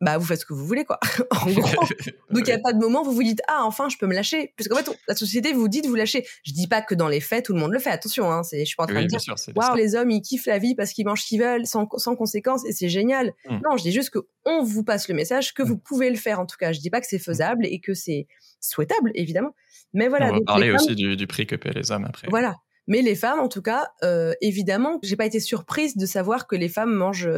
bah 0.00 0.16
vous 0.16 0.24
faites 0.24 0.40
ce 0.40 0.46
que 0.46 0.54
vous 0.54 0.66
voulez 0.66 0.84
quoi. 0.84 0.98
en 1.30 1.50
gros. 1.50 1.68
Donc 2.30 2.38
il 2.38 2.44
n'y 2.44 2.52
a 2.52 2.58
pas 2.58 2.72
de 2.72 2.78
moment 2.78 3.02
où 3.02 3.04
vous 3.04 3.12
vous 3.12 3.22
dites 3.22 3.42
ah 3.48 3.62
enfin 3.64 3.88
je 3.88 3.98
peux 3.98 4.06
me 4.06 4.14
lâcher 4.14 4.54
parce 4.56 4.68
qu'en 4.68 4.76
fait 4.76 4.98
la 5.06 5.14
société 5.14 5.52
vous 5.52 5.68
dit 5.68 5.82
de 5.82 5.88
vous 5.88 5.94
lâcher. 5.94 6.26
Je 6.44 6.52
dis 6.52 6.66
pas 6.66 6.80
que 6.80 6.94
dans 6.94 7.08
les 7.08 7.20
faits 7.20 7.44
tout 7.44 7.52
le 7.52 7.60
monde 7.60 7.72
le 7.72 7.78
fait 7.78 7.90
attention 7.90 8.30
hein, 8.30 8.42
c'est 8.42 8.60
je 8.60 8.64
suis 8.64 8.76
pas 8.76 8.84
en 8.84 8.86
train 8.86 9.02
de 9.02 9.06
dire 9.06 9.20
waouh 9.54 9.76
les 9.76 9.94
hommes 9.94 10.10
ils 10.10 10.22
kiffent 10.22 10.46
la 10.46 10.58
vie 10.58 10.74
parce 10.74 10.92
qu'ils 10.92 11.06
mangent 11.06 11.22
ce 11.22 11.28
qu'ils 11.28 11.40
veulent 11.40 11.66
sans 11.66 11.88
sans 11.96 12.16
conséquence 12.16 12.64
et 12.66 12.72
c'est 12.72 12.88
génial. 12.88 13.32
Mmh. 13.48 13.58
Non, 13.64 13.76
je 13.76 13.82
dis 13.82 13.92
juste 13.92 14.10
que 14.10 14.20
on 14.46 14.62
vous 14.62 14.84
passe 14.84 15.08
le 15.08 15.14
message 15.14 15.52
que 15.52 15.62
mmh. 15.62 15.66
vous 15.66 15.78
pouvez 15.78 16.10
le 16.10 16.16
faire 16.16 16.40
en 16.40 16.46
tout 16.46 16.56
cas. 16.56 16.72
Je 16.72 16.80
dis 16.80 16.90
pas 16.90 17.00
que 17.00 17.06
c'est 17.06 17.18
faisable 17.18 17.66
et 17.66 17.80
que 17.80 17.94
c'est 17.94 18.26
souhaitable 18.60 19.10
évidemment. 19.14 19.54
Mais 19.92 20.08
voilà, 20.08 20.30
on 20.30 20.38
va 20.38 20.40
parler 20.46 20.70
aussi 20.70 20.94
du, 20.94 21.16
du, 21.16 21.26
prix 21.26 21.46
que 21.46 21.56
paient 21.56 21.72
les 21.72 21.90
hommes 21.90 22.04
après. 22.04 22.28
Voilà. 22.30 22.56
Mais 22.86 23.02
les 23.02 23.14
femmes, 23.14 23.40
en 23.40 23.48
tout 23.48 23.62
cas, 23.62 23.88
euh, 24.02 24.32
évidemment, 24.40 24.98
j'ai 25.02 25.16
pas 25.16 25.26
été 25.26 25.40
surprise 25.40 25.96
de 25.96 26.06
savoir 26.06 26.46
que 26.46 26.56
les 26.56 26.68
femmes 26.68 26.92
mangent 26.92 27.30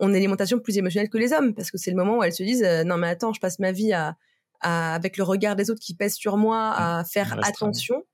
on 0.00 0.06
a 0.06 0.10
une 0.10 0.16
alimentation 0.16 0.58
plus 0.58 0.76
émotionnelle 0.76 1.08
que 1.08 1.18
les 1.18 1.32
hommes 1.32 1.54
parce 1.54 1.70
que 1.70 1.78
c'est 1.78 1.90
le 1.90 1.96
moment 1.96 2.18
où 2.18 2.22
elles 2.22 2.32
se 2.32 2.42
disent 2.42 2.64
euh, 2.64 2.84
non 2.84 2.96
mais 2.96 3.08
attends 3.08 3.32
je 3.32 3.40
passe 3.40 3.58
ma 3.58 3.72
vie 3.72 3.92
à, 3.92 4.16
avec 4.60 5.16
le 5.16 5.24
regard 5.24 5.56
des 5.56 5.70
autres 5.70 5.80
qui 5.80 5.94
pèsent 5.94 6.14
sur 6.14 6.36
moi 6.36 6.70
à 6.70 7.02
mmh. 7.02 7.06
faire 7.06 7.38
attention. 7.44 8.04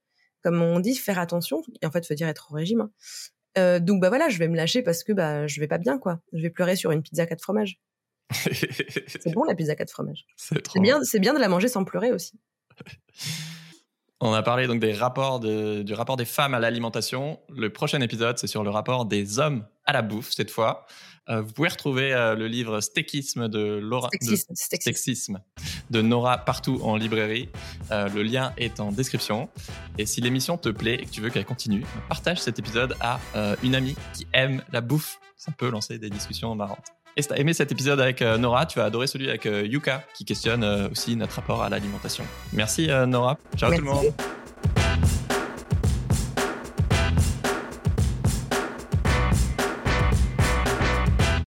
Comme 0.43 0.61
on 0.61 0.79
dit 0.79 0.95
faire 0.95 1.19
attention 1.19 1.61
et 1.81 1.85
en 1.85 1.91
fait 1.91 2.05
faut 2.05 2.15
dire 2.15 2.27
être 2.27 2.51
au 2.51 2.55
régime 2.55 2.81
hein. 2.81 2.91
euh, 3.57 3.79
donc 3.79 4.01
bah 4.01 4.09
voilà 4.09 4.27
je 4.27 4.39
vais 4.39 4.47
me 4.47 4.55
lâcher 4.55 4.81
parce 4.81 5.03
que 5.03 5.13
bah 5.13 5.47
je 5.47 5.59
vais 5.59 5.67
pas 5.67 5.77
bien 5.77 5.97
quoi. 5.97 6.19
Je 6.33 6.41
vais 6.41 6.49
pleurer 6.49 6.75
sur 6.75 6.91
une 6.91 7.03
pizza 7.03 7.25
4 7.25 7.41
fromages. 7.41 7.79
C'est 8.31 9.33
bon 9.33 9.43
la 9.43 9.55
pizza 9.55 9.75
4 9.75 9.91
fromages. 9.91 10.25
C'est 10.37 10.79
bien 10.81 11.03
c'est 11.03 11.19
bien 11.19 11.33
de 11.33 11.39
la 11.39 11.47
manger 11.47 11.67
sans 11.67 11.83
pleurer 11.83 12.11
aussi. 12.11 12.39
On 14.23 14.33
a 14.33 14.43
parlé 14.43 14.67
donc 14.67 14.79
des 14.79 14.93
rapports 14.93 15.39
du 15.39 15.93
rapport 15.93 16.15
des 16.15 16.25
femmes 16.25 16.53
à 16.53 16.59
l'alimentation. 16.59 17.39
Le 17.49 17.73
prochain 17.73 17.99
épisode, 18.01 18.37
c'est 18.37 18.45
sur 18.45 18.63
le 18.63 18.69
rapport 18.69 19.05
des 19.05 19.39
hommes 19.39 19.65
à 19.91 19.93
la 19.93 20.01
bouffe 20.01 20.31
cette 20.31 20.51
fois. 20.51 20.85
Euh, 21.29 21.41
vous 21.41 21.51
pouvez 21.53 21.69
retrouver 21.69 22.13
euh, 22.13 22.35
le 22.35 22.47
livre 22.47 22.81
Stéquisme 22.81 23.47
de 23.47 23.79
Laura 23.81 24.09
de, 25.89 26.01
Nora 26.01 26.37
partout 26.39 26.79
en 26.83 26.95
librairie. 26.95 27.49
Euh, 27.91 28.09
le 28.09 28.23
lien 28.23 28.53
est 28.57 28.79
en 28.79 28.91
description. 28.91 29.49
Et 29.97 30.05
si 30.05 30.19
l'émission 30.19 30.57
te 30.57 30.69
plaît 30.69 30.95
et 30.95 31.05
que 31.05 31.11
tu 31.11 31.21
veux 31.21 31.29
qu'elle 31.29 31.45
continue, 31.45 31.85
partage 32.09 32.39
cet 32.39 32.57
épisode 32.59 32.95
à 32.99 33.19
une 33.63 33.75
amie 33.75 33.95
qui 34.13 34.27
aime 34.33 34.63
la 34.71 34.81
bouffe. 34.81 35.19
Ça 35.37 35.51
peut 35.51 35.69
lancer 35.69 35.97
des 35.97 36.09
discussions 36.09 36.53
marrantes. 36.55 36.87
Et 37.17 37.21
si 37.21 37.27
tu 37.27 37.33
as 37.33 37.37
aimé 37.37 37.53
cet 37.53 37.71
épisode 37.71 37.99
avec 37.99 38.21
Nora, 38.21 38.65
tu 38.65 38.79
vas 38.79 38.85
adorer 38.85 39.07
celui 39.07 39.27
avec 39.27 39.45
Yuka 39.45 40.03
qui 40.15 40.23
questionne 40.25 40.63
aussi 40.91 41.15
notre 41.15 41.35
rapport 41.35 41.61
à 41.61 41.69
l'alimentation. 41.69 42.23
Merci 42.53 42.87
Nora. 42.87 43.37
Ciao 43.57 43.71
tout 43.71 43.81
le 43.81 43.85
monde. 43.85 44.13